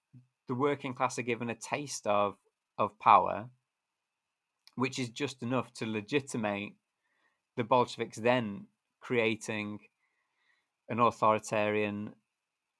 the 0.49 0.55
working 0.55 0.95
class 0.95 1.19
are 1.19 1.23
given 1.23 1.51
a 1.51 1.55
taste 1.55 2.07
of, 2.07 2.37
of 2.79 2.99
power, 2.99 3.49
which 4.77 4.99
is 4.99 5.09
just 5.09 5.43
enough 5.43 5.73
to 5.75 5.87
legitimate 5.87 6.73
the 7.57 7.65
Bolsheviks 7.65 8.19
then 8.19 8.67
creating 9.01 9.79
an 10.89 11.01
authoritarian 11.01 12.13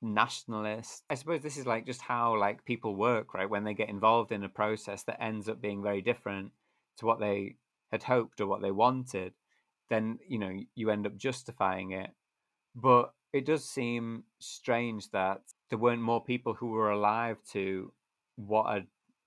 nationalist. 0.03 1.03
I 1.09 1.15
suppose 1.15 1.41
this 1.41 1.57
is 1.57 1.67
like 1.67 1.87
just 1.87 2.03
how 2.03 2.39
like 2.39 2.65
people 2.65 2.95
work, 2.95 3.35
right? 3.35 3.49
When 3.49 3.65
they 3.65 3.75
get 3.75 3.89
involved 3.89 4.33
in 4.33 4.45
a 4.45 4.49
process 4.49 5.03
that 5.05 5.23
ends 5.23 5.49
up 5.49 5.61
being 5.61 5.83
very 5.83 6.03
different 6.03 6.53
to 6.99 7.07
what 7.07 7.21
they 7.21 7.57
had 7.91 8.03
hoped 8.03 8.41
or 8.41 8.47
what 8.47 8.63
they 8.63 8.71
wanted, 8.71 9.33
then 9.89 10.19
you 10.29 10.39
know 10.39 10.53
you 10.75 10.91
end 10.91 11.07
up 11.07 11.17
justifying 11.17 11.93
it. 11.93 12.11
But 12.75 13.13
it 13.37 13.47
does 13.47 13.65
seem 13.65 14.25
strange 14.39 15.11
that 15.11 15.41
there 15.71 15.79
weren't 15.79 16.03
more 16.03 16.23
people 16.23 16.55
who 16.55 16.69
were 16.69 16.91
alive 16.91 17.39
to 17.53 17.93
what 18.37 18.65
a 18.77 18.87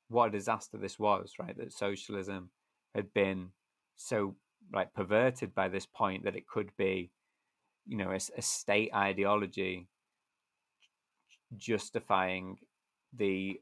what 0.09 0.27
a 0.27 0.31
disaster 0.31 0.77
this 0.77 0.97
was, 0.97 1.33
right? 1.39 1.55
That 1.57 1.71
socialism 1.71 2.49
had 2.95 3.13
been 3.13 3.49
so 3.95 4.35
like 4.73 4.93
perverted 4.93 5.53
by 5.53 5.67
this 5.67 5.85
point 5.85 6.23
that 6.23 6.35
it 6.35 6.47
could 6.47 6.71
be 6.77 7.11
you 7.89 7.97
know, 7.97 8.11
a, 8.11 8.19
a 8.37 8.41
state 8.41 8.91
ideology 8.93 9.87
justifying 11.57 12.57
the 13.17 13.59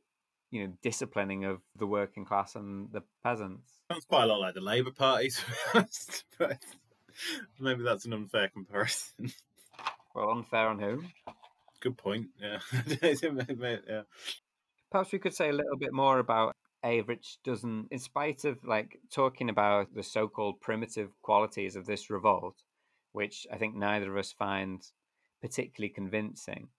you 0.51 0.67
know 0.67 0.73
disciplining 0.83 1.45
of 1.45 1.61
the 1.77 1.87
working 1.87 2.25
class 2.25 2.55
and 2.55 2.89
the 2.91 3.01
peasants. 3.23 3.79
Sounds 3.89 4.05
quite 4.05 4.25
a 4.25 4.27
lot 4.27 4.41
like 4.41 4.53
the 4.53 4.61
Labour 4.61 4.91
Party, 4.91 5.31
but 5.73 6.57
maybe 7.59 7.83
that's 7.83 8.05
an 8.05 8.13
unfair 8.13 8.49
comparison. 8.49 9.31
Well, 10.17 10.31
unfair 10.31 10.67
on 10.67 10.79
whom? 10.79 11.11
Good 11.79 11.95
point. 11.95 12.29
Yeah, 12.41 12.57
yeah. 13.01 14.01
Perhaps 14.89 15.11
we 15.11 15.19
could 15.19 15.35
say 15.35 15.49
a 15.49 15.53
little 15.53 15.77
bit 15.77 15.93
more 15.93 16.17
about 16.17 16.55
Avrich 16.83 17.37
doesn't, 17.43 17.89
in 17.91 17.99
spite 17.99 18.43
of 18.43 18.57
like 18.65 18.97
talking 19.11 19.47
about 19.47 19.93
the 19.93 20.01
so-called 20.01 20.59
primitive 20.59 21.11
qualities 21.21 21.75
of 21.75 21.85
this 21.85 22.09
revolt, 22.09 22.63
which 23.11 23.45
I 23.53 23.57
think 23.57 23.75
neither 23.75 24.11
of 24.11 24.17
us 24.17 24.31
find 24.31 24.81
particularly 25.39 25.93
convincing. 25.93 26.69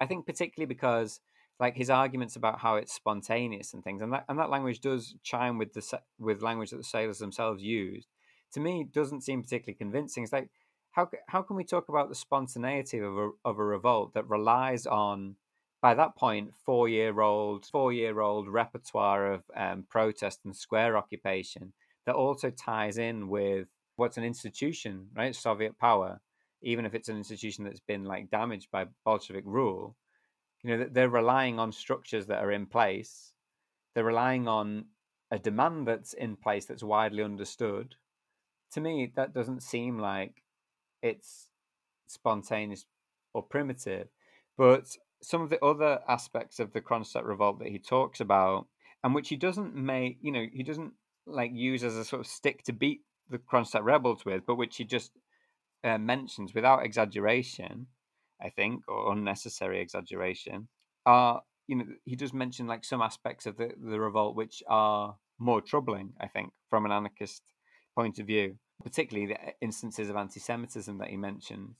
I 0.00 0.06
think 0.06 0.26
particularly 0.26 0.66
because 0.66 1.20
like 1.60 1.76
his 1.76 1.90
arguments 1.90 2.34
about 2.34 2.58
how 2.58 2.74
it's 2.74 2.92
spontaneous 2.92 3.72
and 3.72 3.84
things, 3.84 4.02
and 4.02 4.12
that 4.14 4.24
and 4.28 4.36
that 4.40 4.50
language 4.50 4.80
does 4.80 5.14
chime 5.22 5.58
with 5.58 5.74
the 5.74 6.00
with 6.18 6.42
language 6.42 6.70
that 6.70 6.78
the 6.78 6.82
sailors 6.82 7.20
themselves 7.20 7.62
used. 7.62 8.08
To 8.54 8.60
me, 8.60 8.84
doesn't 8.92 9.22
seem 9.22 9.42
particularly 9.42 9.76
convincing. 9.78 10.24
It's 10.24 10.32
like 10.32 10.50
how 10.92 11.08
how 11.28 11.42
can 11.42 11.56
we 11.56 11.64
talk 11.64 11.88
about 11.88 12.08
the 12.08 12.14
spontaneity 12.14 12.98
of 12.98 13.16
a 13.16 13.30
of 13.44 13.58
a 13.58 13.64
revolt 13.64 14.14
that 14.14 14.28
relies 14.28 14.86
on 14.86 15.36
by 15.80 15.94
that 15.94 16.16
point 16.16 16.52
four 16.64 16.88
year 16.88 17.20
old 17.20 17.66
four 17.66 17.92
year 17.92 18.20
old 18.20 18.48
repertoire 18.48 19.32
of 19.32 19.42
um, 19.56 19.84
protest 19.88 20.40
and 20.44 20.54
square 20.54 20.96
occupation 20.96 21.72
that 22.06 22.14
also 22.14 22.50
ties 22.50 22.98
in 22.98 23.28
with 23.28 23.68
what's 23.96 24.16
an 24.16 24.24
institution, 24.24 25.06
right? 25.14 25.36
Soviet 25.36 25.78
power, 25.78 26.20
even 26.62 26.86
if 26.86 26.94
it's 26.94 27.08
an 27.08 27.16
institution 27.16 27.64
that's 27.64 27.80
been 27.80 28.04
like 28.04 28.30
damaged 28.30 28.68
by 28.72 28.86
Bolshevik 29.04 29.44
rule, 29.46 29.96
you 30.62 30.76
know, 30.76 30.88
they're 30.90 31.08
relying 31.08 31.58
on 31.58 31.70
structures 31.72 32.26
that 32.26 32.42
are 32.42 32.50
in 32.50 32.66
place. 32.66 33.32
They're 33.94 34.04
relying 34.04 34.48
on 34.48 34.86
a 35.30 35.38
demand 35.38 35.86
that's 35.86 36.14
in 36.14 36.36
place 36.36 36.64
that's 36.64 36.82
widely 36.82 37.22
understood. 37.22 37.94
To 38.72 38.80
me, 38.80 39.12
that 39.16 39.34
doesn't 39.34 39.62
seem 39.62 39.98
like 39.98 40.42
it's 41.02 41.48
spontaneous 42.06 42.86
or 43.34 43.42
primitive. 43.42 44.08
But 44.56 44.96
some 45.22 45.42
of 45.42 45.50
the 45.50 45.64
other 45.64 46.00
aspects 46.08 46.58
of 46.58 46.72
the 46.72 46.80
Kronstadt 46.80 47.26
revolt 47.26 47.58
that 47.60 47.68
he 47.68 47.78
talks 47.78 48.20
about, 48.20 48.66
and 49.02 49.14
which 49.14 49.28
he 49.28 49.36
doesn't 49.36 49.74
make, 49.74 50.18
you 50.20 50.32
know, 50.32 50.44
he 50.52 50.62
doesn't 50.62 50.92
like 51.26 51.52
use 51.54 51.84
as 51.84 51.96
a 51.96 52.04
sort 52.04 52.20
of 52.20 52.26
stick 52.26 52.62
to 52.64 52.72
beat 52.72 53.00
the 53.28 53.38
Kronstadt 53.38 53.84
rebels 53.84 54.24
with, 54.24 54.42
but 54.46 54.56
which 54.56 54.76
he 54.76 54.84
just 54.84 55.12
uh, 55.84 55.98
mentions 55.98 56.54
without 56.54 56.84
exaggeration, 56.84 57.86
I 58.42 58.50
think, 58.50 58.82
or 58.88 59.12
unnecessary 59.12 59.80
exaggeration, 59.80 60.68
are 61.06 61.42
you 61.66 61.76
know 61.76 61.84
he 62.04 62.16
does 62.16 62.34
mention 62.34 62.66
like 62.66 62.84
some 62.84 63.00
aspects 63.00 63.46
of 63.46 63.56
the, 63.56 63.70
the 63.80 64.00
revolt 64.00 64.36
which 64.36 64.62
are 64.68 65.16
more 65.38 65.60
troubling, 65.60 66.12
I 66.20 66.26
think, 66.26 66.52
from 66.68 66.84
an 66.84 66.92
anarchist 66.92 67.42
point 67.94 68.18
of 68.18 68.26
view, 68.26 68.56
particularly 68.82 69.32
the 69.32 69.40
uh, 69.40 69.52
instances 69.60 70.08
of 70.08 70.16
anti-Semitism 70.16 70.98
that 70.98 71.08
he 71.08 71.16
mentions. 71.16 71.76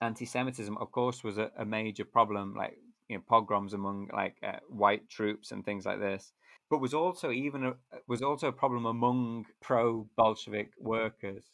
Anti-Semitism, 0.00 0.76
of 0.78 0.92
course, 0.92 1.24
was 1.24 1.38
a, 1.38 1.50
a 1.58 1.64
major 1.64 2.04
problem, 2.04 2.54
like 2.54 2.78
you 3.08 3.16
know 3.16 3.22
pogroms 3.28 3.74
among 3.74 4.08
like 4.12 4.36
uh, 4.42 4.58
white 4.68 5.08
troops 5.08 5.50
and 5.50 5.64
things 5.64 5.86
like 5.86 6.00
this, 6.00 6.32
but 6.70 6.80
was 6.80 6.94
also 6.94 7.30
even 7.30 7.64
a, 7.64 7.74
was 8.06 8.22
also 8.22 8.48
a 8.48 8.52
problem 8.52 8.86
among 8.86 9.46
pro-Bolshevik 9.60 10.72
workers, 10.78 11.50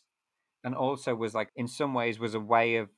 and 0.62 0.75
also 0.75 1.15
was 1.15 1.35
like 1.35 1.51
in 1.57 1.69
some 1.69 1.95
ways 1.95 2.19
was 2.19 2.35
a 2.35 2.41
way 2.41 2.77
of 2.77 2.89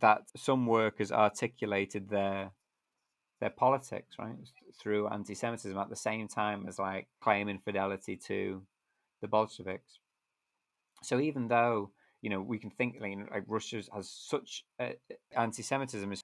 that 0.00 0.22
some 0.36 0.66
workers 0.66 1.12
articulated 1.12 2.08
their 2.08 2.50
their 3.40 3.50
politics, 3.50 4.16
right, 4.18 4.34
through 4.80 5.08
anti-Semitism 5.08 5.76
at 5.76 5.90
the 5.90 5.96
same 5.96 6.28
time 6.28 6.66
as 6.68 6.78
like 6.78 7.08
claiming 7.20 7.58
fidelity 7.58 8.16
to 8.16 8.62
the 9.20 9.28
Bolsheviks. 9.28 9.98
So 11.04 11.20
even 11.20 11.48
though 11.48 11.90
you 12.22 12.30
know 12.30 12.40
we 12.40 12.58
can 12.58 12.70
think 12.70 12.96
like 13.00 13.44
Russia 13.46 13.82
has 13.94 14.10
such 14.10 14.64
uh, 14.80 14.90
anti-Semitism 15.36 16.12
is 16.12 16.22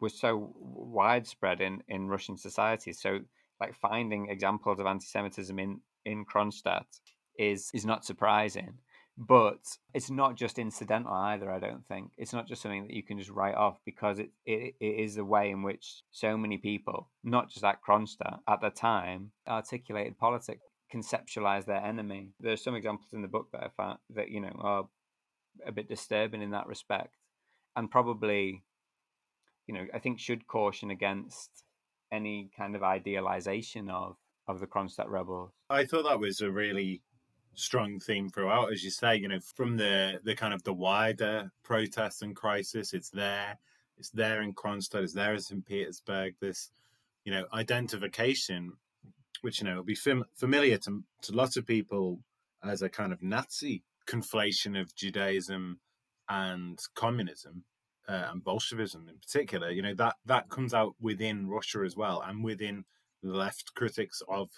was 0.00 0.18
so 0.18 0.54
widespread 0.58 1.60
in 1.60 1.82
in 1.88 2.08
Russian 2.08 2.36
society, 2.36 2.92
so 2.92 3.20
like 3.60 3.74
finding 3.74 4.28
examples 4.30 4.80
of 4.80 4.86
anti-Semitism 4.86 5.58
in 5.58 5.80
in 6.04 6.24
Kronstadt 6.24 6.86
is 7.38 7.70
is 7.74 7.84
not 7.84 8.04
surprising. 8.04 8.78
But 9.16 9.60
it's 9.94 10.10
not 10.10 10.34
just 10.34 10.58
incidental 10.58 11.12
either 11.12 11.48
i 11.48 11.60
don't 11.60 11.86
think. 11.86 12.10
It's 12.18 12.32
not 12.32 12.48
just 12.48 12.62
something 12.62 12.88
that 12.88 12.96
you 12.96 13.04
can 13.04 13.16
just 13.16 13.30
write 13.30 13.54
off 13.54 13.78
because 13.84 14.18
it, 14.18 14.30
it, 14.44 14.74
it 14.80 14.98
is 15.04 15.14
the 15.14 15.24
way 15.24 15.50
in 15.50 15.62
which 15.62 16.02
so 16.10 16.36
many 16.36 16.58
people 16.58 17.08
not 17.22 17.48
just 17.48 17.64
at 17.64 17.78
kronstadt 17.80 18.40
at 18.48 18.60
the 18.60 18.70
time 18.70 19.30
articulated 19.46 20.18
politics 20.18 20.64
conceptualize 20.94 21.64
their 21.64 21.84
enemy 21.84 22.28
there's 22.40 22.62
some 22.62 22.74
examples 22.74 23.12
in 23.12 23.22
the 23.22 23.28
book 23.28 23.48
that 23.52 23.62
i 23.62 23.68
found 23.76 23.98
that 24.10 24.28
you 24.28 24.40
know 24.40 24.54
are 24.58 24.84
a 25.66 25.72
bit 25.72 25.88
disturbing 25.88 26.42
in 26.42 26.50
that 26.50 26.66
respect 26.66 27.16
and 27.76 27.90
probably 27.90 28.62
you 29.66 29.74
know 29.74 29.86
i 29.94 29.98
think 29.98 30.18
should 30.18 30.46
caution 30.46 30.90
against 30.90 31.64
any 32.12 32.50
kind 32.56 32.76
of 32.76 32.82
idealization 32.82 33.88
of 33.88 34.16
of 34.46 34.60
the 34.60 34.66
kronstadt 34.66 35.08
rebels 35.08 35.50
i 35.70 35.84
thought 35.84 36.04
that 36.04 36.20
was 36.20 36.40
a 36.40 36.50
really 36.50 37.02
strong 37.54 38.00
theme 38.00 38.28
throughout, 38.28 38.72
as 38.72 38.84
you 38.84 38.90
say. 38.90 39.16
You 39.16 39.28
know, 39.28 39.40
from 39.40 39.76
the 39.76 40.20
the 40.24 40.34
kind 40.34 40.54
of 40.54 40.62
the 40.62 40.72
wider 40.72 41.50
protest 41.62 42.22
and 42.22 42.34
crisis, 42.34 42.92
it's 42.92 43.10
there. 43.10 43.58
It's 43.96 44.10
there 44.10 44.42
in 44.42 44.54
Kronstadt. 44.54 45.02
It's 45.02 45.12
there 45.12 45.34
in 45.34 45.40
St. 45.40 45.64
Petersburg. 45.64 46.34
This, 46.40 46.70
you 47.24 47.32
know, 47.32 47.46
identification, 47.52 48.72
which 49.44 49.60
you 49.60 49.66
know 49.66 49.76
will 49.76 49.84
be 49.84 49.94
fam- 49.94 50.24
familiar 50.34 50.78
to 50.78 51.04
to 51.20 51.32
lots 51.32 51.58
of 51.58 51.66
people 51.66 52.20
as 52.64 52.80
a 52.80 52.88
kind 52.88 53.12
of 53.12 53.22
Nazi 53.22 53.84
conflation 54.08 54.80
of 54.80 54.94
Judaism 54.94 55.80
and 56.28 56.78
communism. 56.94 57.64
Uh, 58.06 58.28
and 58.30 58.44
Bolshevism 58.44 59.08
in 59.08 59.18
particular, 59.18 59.70
you 59.70 59.80
know 59.80 59.94
that 59.94 60.16
that 60.26 60.50
comes 60.50 60.74
out 60.74 60.94
within 61.00 61.48
Russia 61.48 61.82
as 61.84 61.96
well, 61.96 62.22
and 62.26 62.42
within 62.44 62.84
left 63.22 63.74
critics 63.74 64.22
of 64.28 64.50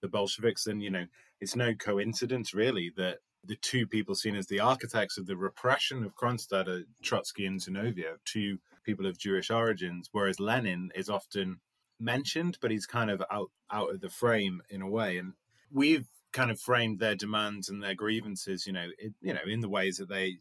the 0.00 0.08
Bolsheviks. 0.08 0.66
And 0.66 0.82
you 0.82 0.90
know, 0.90 1.06
it's 1.40 1.56
no 1.56 1.74
coincidence, 1.74 2.54
really, 2.54 2.90
that 2.96 3.18
the 3.44 3.56
two 3.56 3.86
people 3.86 4.14
seen 4.14 4.34
as 4.34 4.46
the 4.46 4.60
architects 4.60 5.18
of 5.18 5.26
the 5.26 5.36
repression 5.36 6.04
of 6.04 6.14
Kronstadt 6.14 6.68
are 6.68 6.84
Trotsky 7.02 7.44
and 7.46 7.60
Zinoviev, 7.60 8.16
two 8.24 8.58
people 8.82 9.06
of 9.06 9.18
Jewish 9.18 9.50
origins, 9.50 10.08
whereas 10.12 10.40
Lenin 10.40 10.90
is 10.94 11.10
often 11.10 11.60
mentioned, 11.98 12.58
but 12.60 12.70
he's 12.70 12.86
kind 12.86 13.10
of 13.10 13.22
out 13.30 13.50
out 13.70 13.90
of 13.90 14.00
the 14.00 14.10
frame 14.10 14.62
in 14.70 14.82
a 14.82 14.88
way. 14.88 15.18
And 15.18 15.32
we've 15.70 16.06
kind 16.32 16.50
of 16.50 16.60
framed 16.60 16.98
their 16.98 17.14
demands 17.14 17.68
and 17.68 17.82
their 17.82 17.94
grievances, 17.94 18.66
you 18.66 18.72
know, 18.72 18.88
it, 18.98 19.14
you 19.20 19.32
know, 19.32 19.40
in 19.46 19.60
the 19.60 19.68
ways 19.68 19.96
that 19.98 20.08
they 20.08 20.38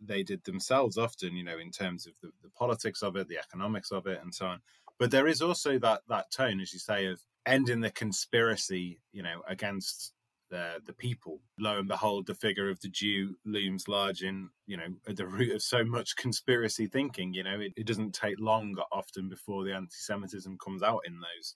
they 0.00 0.22
did 0.22 0.44
themselves 0.44 0.96
often, 0.96 1.34
you 1.34 1.44
know, 1.44 1.58
in 1.58 1.70
terms 1.70 2.06
of 2.06 2.14
the, 2.22 2.30
the 2.42 2.50
politics 2.50 3.02
of 3.02 3.16
it, 3.16 3.28
the 3.28 3.38
economics 3.38 3.90
of 3.90 4.06
it, 4.06 4.20
and 4.22 4.34
so 4.34 4.46
on. 4.46 4.60
But 4.98 5.10
there 5.10 5.26
is 5.26 5.42
also 5.42 5.78
that 5.78 6.02
that 6.08 6.30
tone, 6.30 6.60
as 6.60 6.72
you 6.72 6.78
say, 6.78 7.06
of 7.06 7.20
ending 7.46 7.80
the 7.80 7.90
conspiracy, 7.90 9.00
you 9.12 9.22
know, 9.22 9.42
against 9.48 10.12
the 10.50 10.80
the 10.84 10.92
people. 10.92 11.40
Lo 11.58 11.78
and 11.78 11.88
behold, 11.88 12.26
the 12.26 12.34
figure 12.34 12.70
of 12.70 12.80
the 12.80 12.88
Jew 12.88 13.36
looms 13.44 13.88
large 13.88 14.22
in 14.22 14.50
you 14.66 14.76
know 14.76 14.88
at 15.06 15.16
the 15.16 15.26
root 15.36 15.54
of 15.54 15.62
so 15.62 15.84
much 15.84 16.16
conspiracy 16.16 16.86
thinking. 16.86 17.34
You 17.34 17.44
know, 17.44 17.60
it, 17.60 17.72
it 17.76 17.86
doesn't 17.86 18.14
take 18.14 18.40
long 18.40 18.76
often 18.92 19.28
before 19.28 19.64
the 19.64 19.74
anti-Semitism 19.74 20.58
comes 20.58 20.82
out 20.82 21.02
in 21.06 21.20
those 21.20 21.54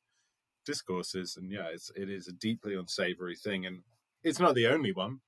discourses, 0.65 1.37
and 1.37 1.51
yeah, 1.51 1.69
it's 1.73 1.91
it 1.97 2.11
is 2.11 2.29
a 2.29 2.33
deeply 2.33 2.75
unsavory 2.75 3.37
thing, 3.37 3.67
and 3.67 3.83
it's 4.23 4.41
not 4.41 4.55
the 4.55 4.67
only 4.67 4.93
one. 4.93 5.21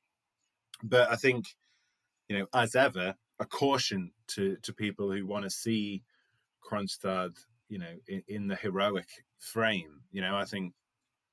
But 0.82 1.10
I 1.10 1.16
think 1.16 1.56
you 2.28 2.38
know, 2.38 2.46
as 2.54 2.74
ever, 2.74 3.14
a 3.38 3.44
caution 3.44 4.12
to 4.28 4.56
to 4.62 4.72
people 4.72 5.10
who 5.10 5.26
want 5.26 5.44
to 5.44 5.50
see 5.50 6.02
Kronstadt, 6.64 7.36
you 7.68 7.78
know, 7.78 7.94
in, 8.08 8.22
in 8.28 8.46
the 8.48 8.56
heroic 8.56 9.08
frame. 9.38 10.00
You 10.12 10.22
know, 10.22 10.36
I 10.36 10.44
think 10.44 10.72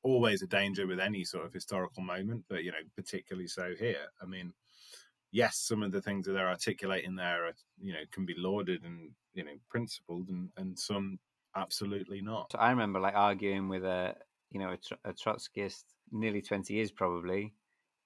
always 0.04 0.41
a 0.41 0.47
danger 0.47 0.88
with 0.88 0.99
any 0.99 1.24
sort 1.24 1.45
of 1.45 1.54
historical 1.54 2.04
moment, 2.04 2.45
but 2.49 2.64
you 2.64 2.72
know, 2.72 2.78
particularly 2.95 3.47
so 3.47 3.74
here. 3.78 4.08
I 4.22 4.26
mean, 4.26 4.54
yes, 5.32 5.58
some 5.58 5.84
of 5.84 5.91
the 5.91 6.02
things 6.02 6.26
that 6.26 6.34
they're 6.34 6.49
articulating 6.49 7.16
there, 7.16 7.47
are, 7.47 7.54
you 7.80 7.93
know, 7.93 8.04
can 8.12 8.26
be 8.26 8.36
lauded 8.38 8.84
and 8.84 9.12
you 9.34 9.43
know 9.43 9.52
principled, 9.70 10.28
and 10.30 10.49
and 10.58 10.78
some 10.78 11.20
absolutely 11.56 12.22
not. 12.22 12.52
I 12.58 12.70
remember 12.70 12.99
like 12.99 13.16
arguing 13.16 13.70
with 13.70 13.84
a 13.84 14.16
you 14.52 14.60
know 14.60 14.76
a, 15.06 15.10
a 15.10 15.14
Trotskyist 15.14 15.84
nearly 16.12 16.41
twenty 16.41 16.76
years 16.76 16.91
probably, 16.91 17.54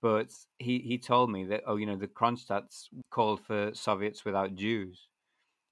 but 0.01 0.31
he 0.59 0.79
he 0.79 0.97
told 0.97 1.31
me 1.31 1.45
that 1.45 1.63
oh 1.65 1.77
you 1.77 1.85
know 1.85 1.97
the 1.97 2.07
Kronstadts 2.07 2.87
called 3.09 3.41
for 3.41 3.71
Soviets 3.73 4.25
without 4.25 4.55
Jews, 4.55 5.07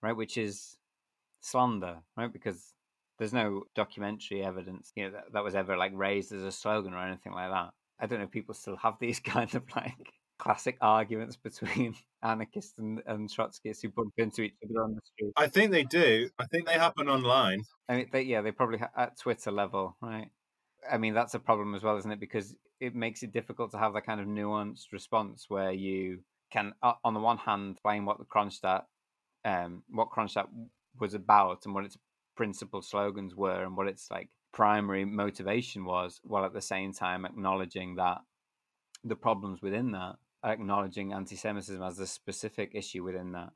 right, 0.01 0.15
which 0.15 0.37
is 0.37 0.77
slander, 1.41 1.97
right, 2.17 2.31
because 2.31 2.72
there's 3.23 3.31
no 3.31 3.63
documentary 3.73 4.43
evidence, 4.43 4.91
you 4.97 5.05
know, 5.05 5.11
that, 5.11 5.31
that 5.31 5.43
was 5.45 5.55
ever 5.55 5.77
like 5.77 5.93
raised 5.95 6.33
as 6.33 6.43
a 6.43 6.51
slogan 6.51 6.93
or 6.93 6.99
anything 6.99 7.31
like 7.31 7.49
that. 7.49 7.69
I 7.97 8.05
don't 8.05 8.19
know 8.19 8.25
if 8.25 8.31
people 8.31 8.53
still 8.53 8.75
have 8.75 8.95
these 8.99 9.19
kind 9.23 9.55
of 9.55 9.63
like 9.73 10.11
classic 10.37 10.77
arguments 10.81 11.37
between 11.37 11.95
anarchists 12.21 12.73
and, 12.77 13.01
and 13.05 13.29
Trotskyists 13.29 13.81
who 13.81 13.89
bump 13.89 14.11
into 14.17 14.41
each 14.41 14.55
other 14.65 14.83
on 14.83 14.95
the 14.95 15.01
street. 15.05 15.31
I 15.37 15.47
think 15.47 15.71
they 15.71 15.85
do. 15.85 16.29
I 16.37 16.47
think 16.47 16.67
they 16.67 16.73
happen 16.73 17.07
online. 17.07 17.63
I 17.87 17.95
mean, 17.95 18.09
they, 18.11 18.23
yeah, 18.23 18.41
they 18.41 18.51
probably 18.51 18.79
ha- 18.79 18.91
at 18.97 19.17
Twitter 19.17 19.51
level, 19.51 19.95
right? 20.01 20.27
I 20.91 20.97
mean, 20.97 21.13
that's 21.13 21.33
a 21.33 21.39
problem 21.39 21.75
as 21.75 21.81
well, 21.83 21.95
isn't 21.95 22.11
it? 22.11 22.19
Because 22.19 22.53
it 22.81 22.93
makes 22.93 23.23
it 23.23 23.31
difficult 23.31 23.71
to 23.71 23.77
have 23.77 23.93
that 23.93 24.05
kind 24.05 24.19
of 24.19 24.27
nuanced 24.27 24.91
response 24.91 25.45
where 25.47 25.71
you 25.71 26.19
can, 26.51 26.73
on 26.83 27.13
the 27.13 27.21
one 27.21 27.37
hand, 27.37 27.77
blame 27.85 28.05
what 28.05 28.17
the 28.19 28.25
Kronstadt, 28.25 28.83
um, 29.45 29.83
what 29.89 30.09
Kronstadt 30.09 30.47
was 30.99 31.13
about 31.13 31.65
and 31.65 31.73
what 31.73 31.85
its 31.85 31.97
principal 32.35 32.81
slogans 32.81 33.35
were 33.35 33.63
and 33.63 33.77
what 33.77 33.87
its 33.87 34.09
like 34.09 34.29
primary 34.53 35.03
motivation 35.03 35.85
was, 35.85 36.21
while 36.23 36.45
at 36.45 36.53
the 36.53 36.61
same 36.61 36.93
time 36.93 37.25
acknowledging 37.25 37.95
that 37.95 38.19
the 39.03 39.15
problems 39.15 39.61
within 39.61 39.91
that, 39.91 40.15
acknowledging 40.45 41.11
anti-Semitism 41.11 41.81
as 41.81 41.99
a 41.99 42.07
specific 42.07 42.71
issue 42.73 43.03
within 43.03 43.31
that. 43.33 43.49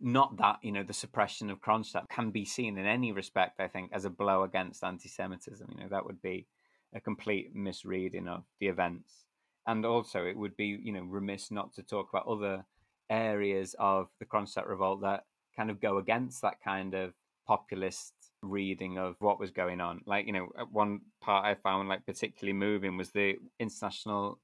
Not 0.00 0.36
that 0.38 0.56
you 0.62 0.72
know 0.72 0.82
the 0.82 0.92
suppression 0.92 1.50
of 1.50 1.60
Kronstadt 1.60 2.08
can 2.08 2.30
be 2.30 2.44
seen 2.44 2.76
in 2.76 2.86
any 2.86 3.12
respect. 3.12 3.60
I 3.60 3.68
think 3.68 3.90
as 3.92 4.04
a 4.04 4.10
blow 4.10 4.42
against 4.42 4.82
anti-Semitism. 4.82 5.68
You 5.70 5.84
know 5.84 5.88
that 5.90 6.06
would 6.06 6.20
be 6.20 6.46
a 6.94 7.00
complete 7.00 7.54
misreading 7.54 8.26
of 8.26 8.42
the 8.58 8.66
events, 8.66 9.26
and 9.66 9.86
also 9.86 10.24
it 10.24 10.36
would 10.36 10.56
be 10.56 10.78
you 10.82 10.92
know 10.92 11.02
remiss 11.02 11.52
not 11.52 11.72
to 11.74 11.82
talk 11.82 12.08
about 12.12 12.26
other 12.26 12.64
areas 13.08 13.76
of 13.78 14.08
the 14.18 14.24
Kronstadt 14.24 14.66
revolt 14.66 15.02
that 15.02 15.24
kind 15.54 15.70
of 15.70 15.80
go 15.80 15.98
against 15.98 16.42
that 16.42 16.60
kind 16.64 16.94
of 16.94 17.12
populist 17.52 18.14
reading 18.42 18.96
of 18.96 19.14
what 19.18 19.38
was 19.38 19.50
going 19.50 19.80
on. 19.80 20.00
Like, 20.06 20.26
you 20.26 20.32
know, 20.32 20.48
one 20.70 21.00
part 21.20 21.44
I 21.44 21.54
found 21.54 21.88
like 21.88 22.06
particularly 22.06 22.54
moving 22.54 22.96
was 22.96 23.10
the 23.10 23.34
International 23.60 24.40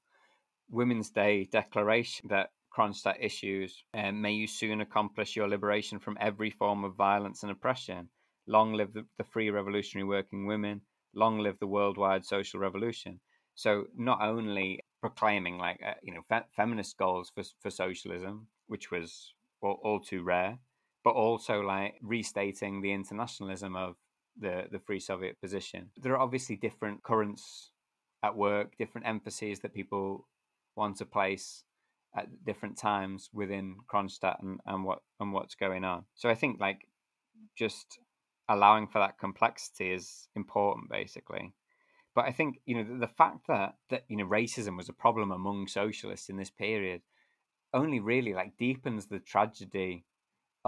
Women's 0.70 1.10
Day 1.10 1.48
declaration 1.50 2.28
that 2.28 2.50
Kronstadt 2.76 3.16
issues. 3.18 3.82
Um, 3.94 4.20
May 4.20 4.32
you 4.32 4.46
soon 4.46 4.82
accomplish 4.82 5.36
your 5.36 5.48
liberation 5.48 5.98
from 5.98 6.18
every 6.20 6.50
form 6.50 6.84
of 6.84 6.96
violence 6.96 7.42
and 7.42 7.50
oppression. 7.50 8.10
Long 8.46 8.74
live 8.74 8.92
the, 8.92 9.06
the 9.16 9.24
free 9.24 9.48
revolutionary 9.48 10.06
working 10.06 10.46
women. 10.46 10.82
Long 11.14 11.38
live 11.38 11.58
the 11.58 11.66
worldwide 11.66 12.26
social 12.26 12.60
revolution. 12.60 13.20
So 13.54 13.84
not 13.96 14.20
only 14.20 14.80
proclaiming 15.00 15.56
like 15.56 15.80
uh, 15.84 15.94
you 16.02 16.12
know 16.12 16.22
fe- 16.28 16.50
feminist 16.54 16.98
goals 16.98 17.32
for 17.34 17.44
for 17.62 17.70
socialism, 17.70 18.48
which 18.66 18.90
was 18.90 19.32
all, 19.62 19.78
all 19.82 20.00
too 20.00 20.22
rare, 20.22 20.58
but 21.08 21.14
also 21.14 21.62
like 21.62 21.94
restating 22.02 22.82
the 22.82 22.92
internationalism 22.92 23.74
of 23.74 23.96
the 24.38 24.66
the 24.70 24.78
Free 24.78 25.00
Soviet 25.00 25.40
position. 25.40 25.88
There 25.96 26.12
are 26.12 26.20
obviously 26.20 26.56
different 26.56 27.02
currents 27.02 27.70
at 28.22 28.36
work, 28.36 28.76
different 28.76 29.06
emphases 29.06 29.60
that 29.60 29.72
people 29.72 30.28
want 30.76 30.98
to 30.98 31.06
place 31.06 31.64
at 32.14 32.44
different 32.44 32.76
times 32.76 33.30
within 33.32 33.76
Kronstadt 33.90 34.42
and, 34.42 34.60
and 34.66 34.84
what 34.84 34.98
and 35.18 35.32
what's 35.32 35.54
going 35.54 35.82
on. 35.82 36.04
So 36.14 36.28
I 36.28 36.34
think 36.34 36.60
like 36.60 36.82
just 37.56 37.98
allowing 38.50 38.86
for 38.86 38.98
that 38.98 39.18
complexity 39.18 39.90
is 39.90 40.28
important 40.36 40.90
basically. 40.90 41.54
But 42.14 42.26
I 42.26 42.32
think, 42.32 42.60
you 42.66 42.74
know, 42.74 42.84
the, 42.84 43.06
the 43.06 43.14
fact 43.22 43.46
that 43.48 43.76
that, 43.88 44.04
you 44.08 44.18
know, 44.18 44.26
racism 44.26 44.76
was 44.76 44.90
a 44.90 45.02
problem 45.04 45.30
among 45.30 45.68
socialists 45.68 46.28
in 46.28 46.36
this 46.36 46.50
period 46.50 47.00
only 47.72 47.98
really 47.98 48.34
like 48.34 48.58
deepens 48.58 49.06
the 49.06 49.20
tragedy 49.20 50.04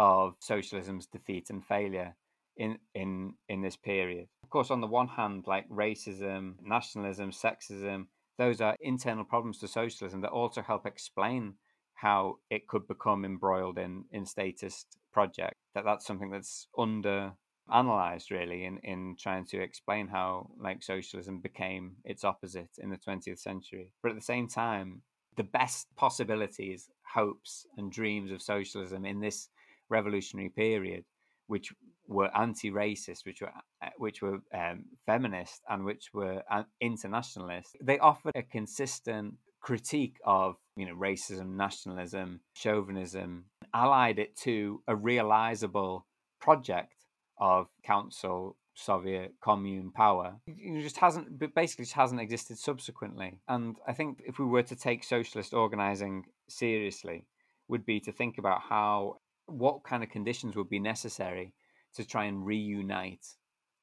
of 0.00 0.34
socialism's 0.40 1.06
defeat 1.06 1.50
and 1.50 1.62
failure 1.62 2.16
in 2.56 2.78
in 2.94 3.34
in 3.50 3.60
this 3.60 3.76
period. 3.76 4.28
Of 4.42 4.48
course, 4.48 4.70
on 4.70 4.80
the 4.80 4.86
one 4.86 5.08
hand, 5.08 5.44
like 5.46 5.68
racism, 5.68 6.54
nationalism, 6.62 7.30
sexism, 7.30 8.06
those 8.38 8.62
are 8.62 8.76
internal 8.80 9.24
problems 9.24 9.58
to 9.58 9.68
socialism 9.68 10.22
that 10.22 10.30
also 10.30 10.62
help 10.62 10.86
explain 10.86 11.54
how 11.92 12.38
it 12.48 12.66
could 12.66 12.88
become 12.88 13.26
embroiled 13.26 13.76
in 13.76 14.04
in 14.10 14.24
statist 14.24 14.86
project. 15.12 15.56
That 15.74 15.84
that's 15.84 16.06
something 16.06 16.30
that's 16.30 16.66
under 16.78 17.32
analyzed 17.70 18.30
really 18.30 18.64
in 18.64 18.78
in 18.78 19.16
trying 19.20 19.44
to 19.48 19.60
explain 19.60 20.08
how 20.08 20.50
like 20.58 20.82
socialism 20.82 21.40
became 21.40 21.96
its 22.04 22.24
opposite 22.24 22.70
in 22.78 22.88
the 22.88 22.96
20th 22.96 23.38
century. 23.38 23.92
But 24.02 24.12
at 24.12 24.16
the 24.16 24.32
same 24.34 24.48
time, 24.48 25.02
the 25.36 25.44
best 25.44 25.88
possibilities, 25.96 26.88
hopes, 27.14 27.66
and 27.76 27.92
dreams 27.92 28.32
of 28.32 28.40
socialism 28.40 29.04
in 29.04 29.20
this 29.20 29.50
revolutionary 29.90 30.50
period, 30.50 31.04
which 31.46 31.72
were 32.06 32.30
anti-racist, 32.36 33.24
which 33.24 33.40
were 33.40 33.52
uh, 33.82 33.88
which 33.98 34.22
were 34.22 34.38
um, 34.54 34.84
feminist, 35.06 35.62
and 35.68 35.84
which 35.84 36.10
were 36.12 36.42
uh, 36.50 36.64
internationalist. 36.80 37.76
They 37.82 37.98
offered 37.98 38.32
a 38.34 38.42
consistent 38.42 39.34
critique 39.60 40.16
of 40.24 40.56
you 40.76 40.86
know 40.86 40.94
racism, 40.94 41.56
nationalism, 41.56 42.40
chauvinism, 42.54 43.44
allied 43.74 44.18
it 44.18 44.36
to 44.38 44.82
a 44.88 44.96
realizable 44.96 46.06
project 46.40 46.94
of 47.38 47.68
council 47.84 48.56
Soviet 48.74 49.34
commune 49.42 49.90
power. 49.90 50.36
It 50.46 50.82
just 50.82 50.98
hasn't, 50.98 51.38
but 51.38 51.54
basically, 51.54 51.84
just 51.84 51.94
hasn't 51.94 52.20
existed 52.20 52.58
subsequently. 52.58 53.40
And 53.48 53.76
I 53.86 53.92
think 53.92 54.22
if 54.24 54.38
we 54.38 54.46
were 54.46 54.62
to 54.62 54.76
take 54.76 55.04
socialist 55.04 55.52
organizing 55.52 56.24
seriously, 56.48 57.26
would 57.68 57.86
be 57.86 58.00
to 58.00 58.12
think 58.12 58.38
about 58.38 58.62
how, 58.68 59.19
what 59.52 59.84
kind 59.84 60.02
of 60.02 60.10
conditions 60.10 60.56
would 60.56 60.68
be 60.68 60.78
necessary 60.78 61.54
to 61.94 62.04
try 62.04 62.24
and 62.24 62.46
reunite 62.46 63.26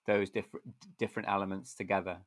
those 0.06 0.30
different 0.30 0.66
different 0.98 1.28
elements 1.28 1.76
together, 1.76 2.18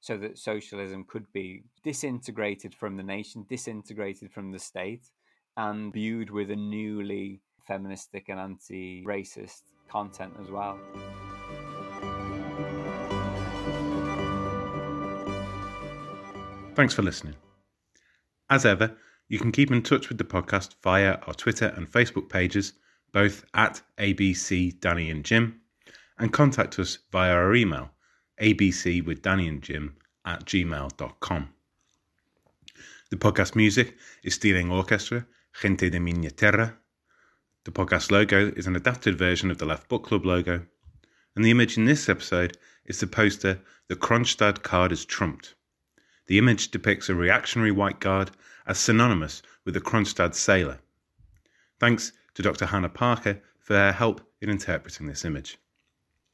so 0.00 0.16
that 0.16 0.38
socialism 0.38 1.04
could 1.04 1.30
be 1.32 1.62
disintegrated 1.84 2.74
from 2.74 2.96
the 2.96 3.02
nation, 3.02 3.46
disintegrated 3.48 4.32
from 4.32 4.50
the 4.50 4.58
state, 4.58 5.10
and 5.56 5.92
viewed 5.92 6.30
with 6.30 6.50
a 6.50 6.56
newly 6.56 7.40
feministic 7.66 8.28
and 8.28 8.40
anti-racist 8.40 9.62
content 9.88 10.32
as 10.42 10.50
well. 10.50 10.78
Thanks 16.74 16.94
for 16.94 17.02
listening. 17.02 17.34
As 18.48 18.64
ever, 18.64 18.96
you 19.30 19.38
can 19.38 19.52
keep 19.52 19.70
in 19.70 19.80
touch 19.80 20.08
with 20.08 20.18
the 20.18 20.24
podcast 20.24 20.74
via 20.82 21.12
our 21.24 21.32
Twitter 21.32 21.72
and 21.76 21.90
Facebook 21.90 22.28
pages, 22.28 22.72
both 23.12 23.44
at 23.54 23.80
ABC 23.96 24.78
Danny 24.80 25.08
and 25.08 25.24
Jim, 25.24 25.60
and 26.18 26.32
contact 26.32 26.80
us 26.80 26.98
via 27.12 27.32
our 27.32 27.54
email, 27.54 27.92
abc 28.42 29.04
with 29.06 29.22
Danny 29.22 29.46
and 29.46 29.62
Jim 29.62 29.96
at 30.24 30.44
gmail.com. 30.46 31.48
The 33.10 33.16
podcast 33.16 33.54
music 33.54 33.96
is 34.24 34.34
Stealing 34.34 34.72
Orchestra, 34.72 35.24
Gente 35.62 35.88
de 35.90 36.00
Minha 36.00 36.32
Terra. 36.32 36.76
The 37.64 37.70
podcast 37.70 38.10
logo 38.10 38.52
is 38.56 38.66
an 38.66 38.74
adapted 38.74 39.16
version 39.16 39.52
of 39.52 39.58
the 39.58 39.64
Left 39.64 39.88
Book 39.88 40.02
Club 40.02 40.26
logo, 40.26 40.66
and 41.36 41.44
the 41.44 41.52
image 41.52 41.78
in 41.78 41.84
this 41.84 42.08
episode 42.08 42.58
is 42.84 42.98
the 42.98 43.06
poster 43.06 43.60
The 43.86 43.94
Kronstadt 43.94 44.64
card 44.64 44.90
is 44.90 45.04
trumped. 45.04 45.54
The 46.26 46.38
image 46.38 46.72
depicts 46.72 47.08
a 47.08 47.14
reactionary 47.14 47.70
white 47.70 48.00
guard 48.00 48.32
as 48.66 48.78
synonymous 48.78 49.42
with 49.64 49.74
the 49.74 49.80
Kronstadt 49.80 50.34
sailor. 50.34 50.78
Thanks 51.78 52.12
to 52.34 52.42
Dr. 52.42 52.66
Hannah 52.66 52.88
Parker 52.88 53.40
for 53.58 53.74
her 53.74 53.92
help 53.92 54.20
in 54.40 54.50
interpreting 54.50 55.06
this 55.06 55.24
image. 55.24 55.58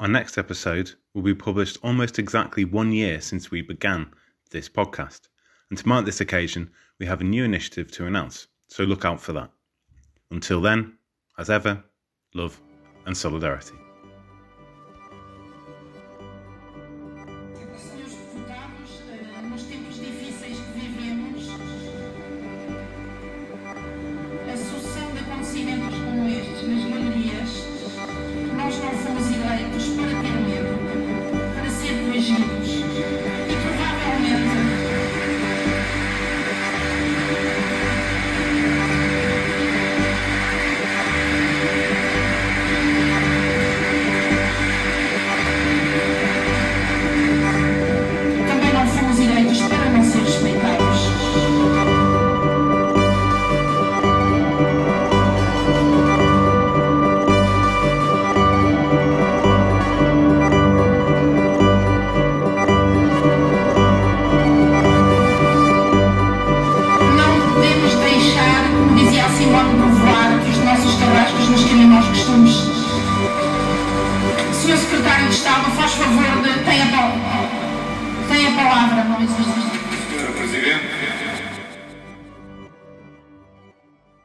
Our 0.01 0.09
next 0.09 0.37
episode 0.37 0.93
will 1.15 1.23
be 1.23 1.35
published 1.35 1.79
almost 1.83 2.19
exactly 2.19 2.65
one 2.65 2.93
year 2.93 3.21
since 3.21 3.51
we 3.51 3.63
began 3.63 4.13
this 4.51 4.69
podcast. 4.69 5.29
And 5.71 5.79
to 5.79 5.89
mark 5.89 6.05
this 6.05 6.21
occasion, 6.21 6.71
we 6.99 7.07
have 7.07 7.21
a 7.21 7.25
new 7.25 7.45
initiative 7.45 7.91
to 7.93 8.07
announce, 8.07 8.47
so 8.69 8.85
look 8.85 9.05
out 9.05 9.21
for 9.21 9.33
that. 9.33 9.51
Until 10.31 10.61
then, 10.61 10.99
as 11.39 11.51
ever, 11.51 11.83
love 12.35 12.61
and 13.07 13.17
solidarity. 13.17 13.77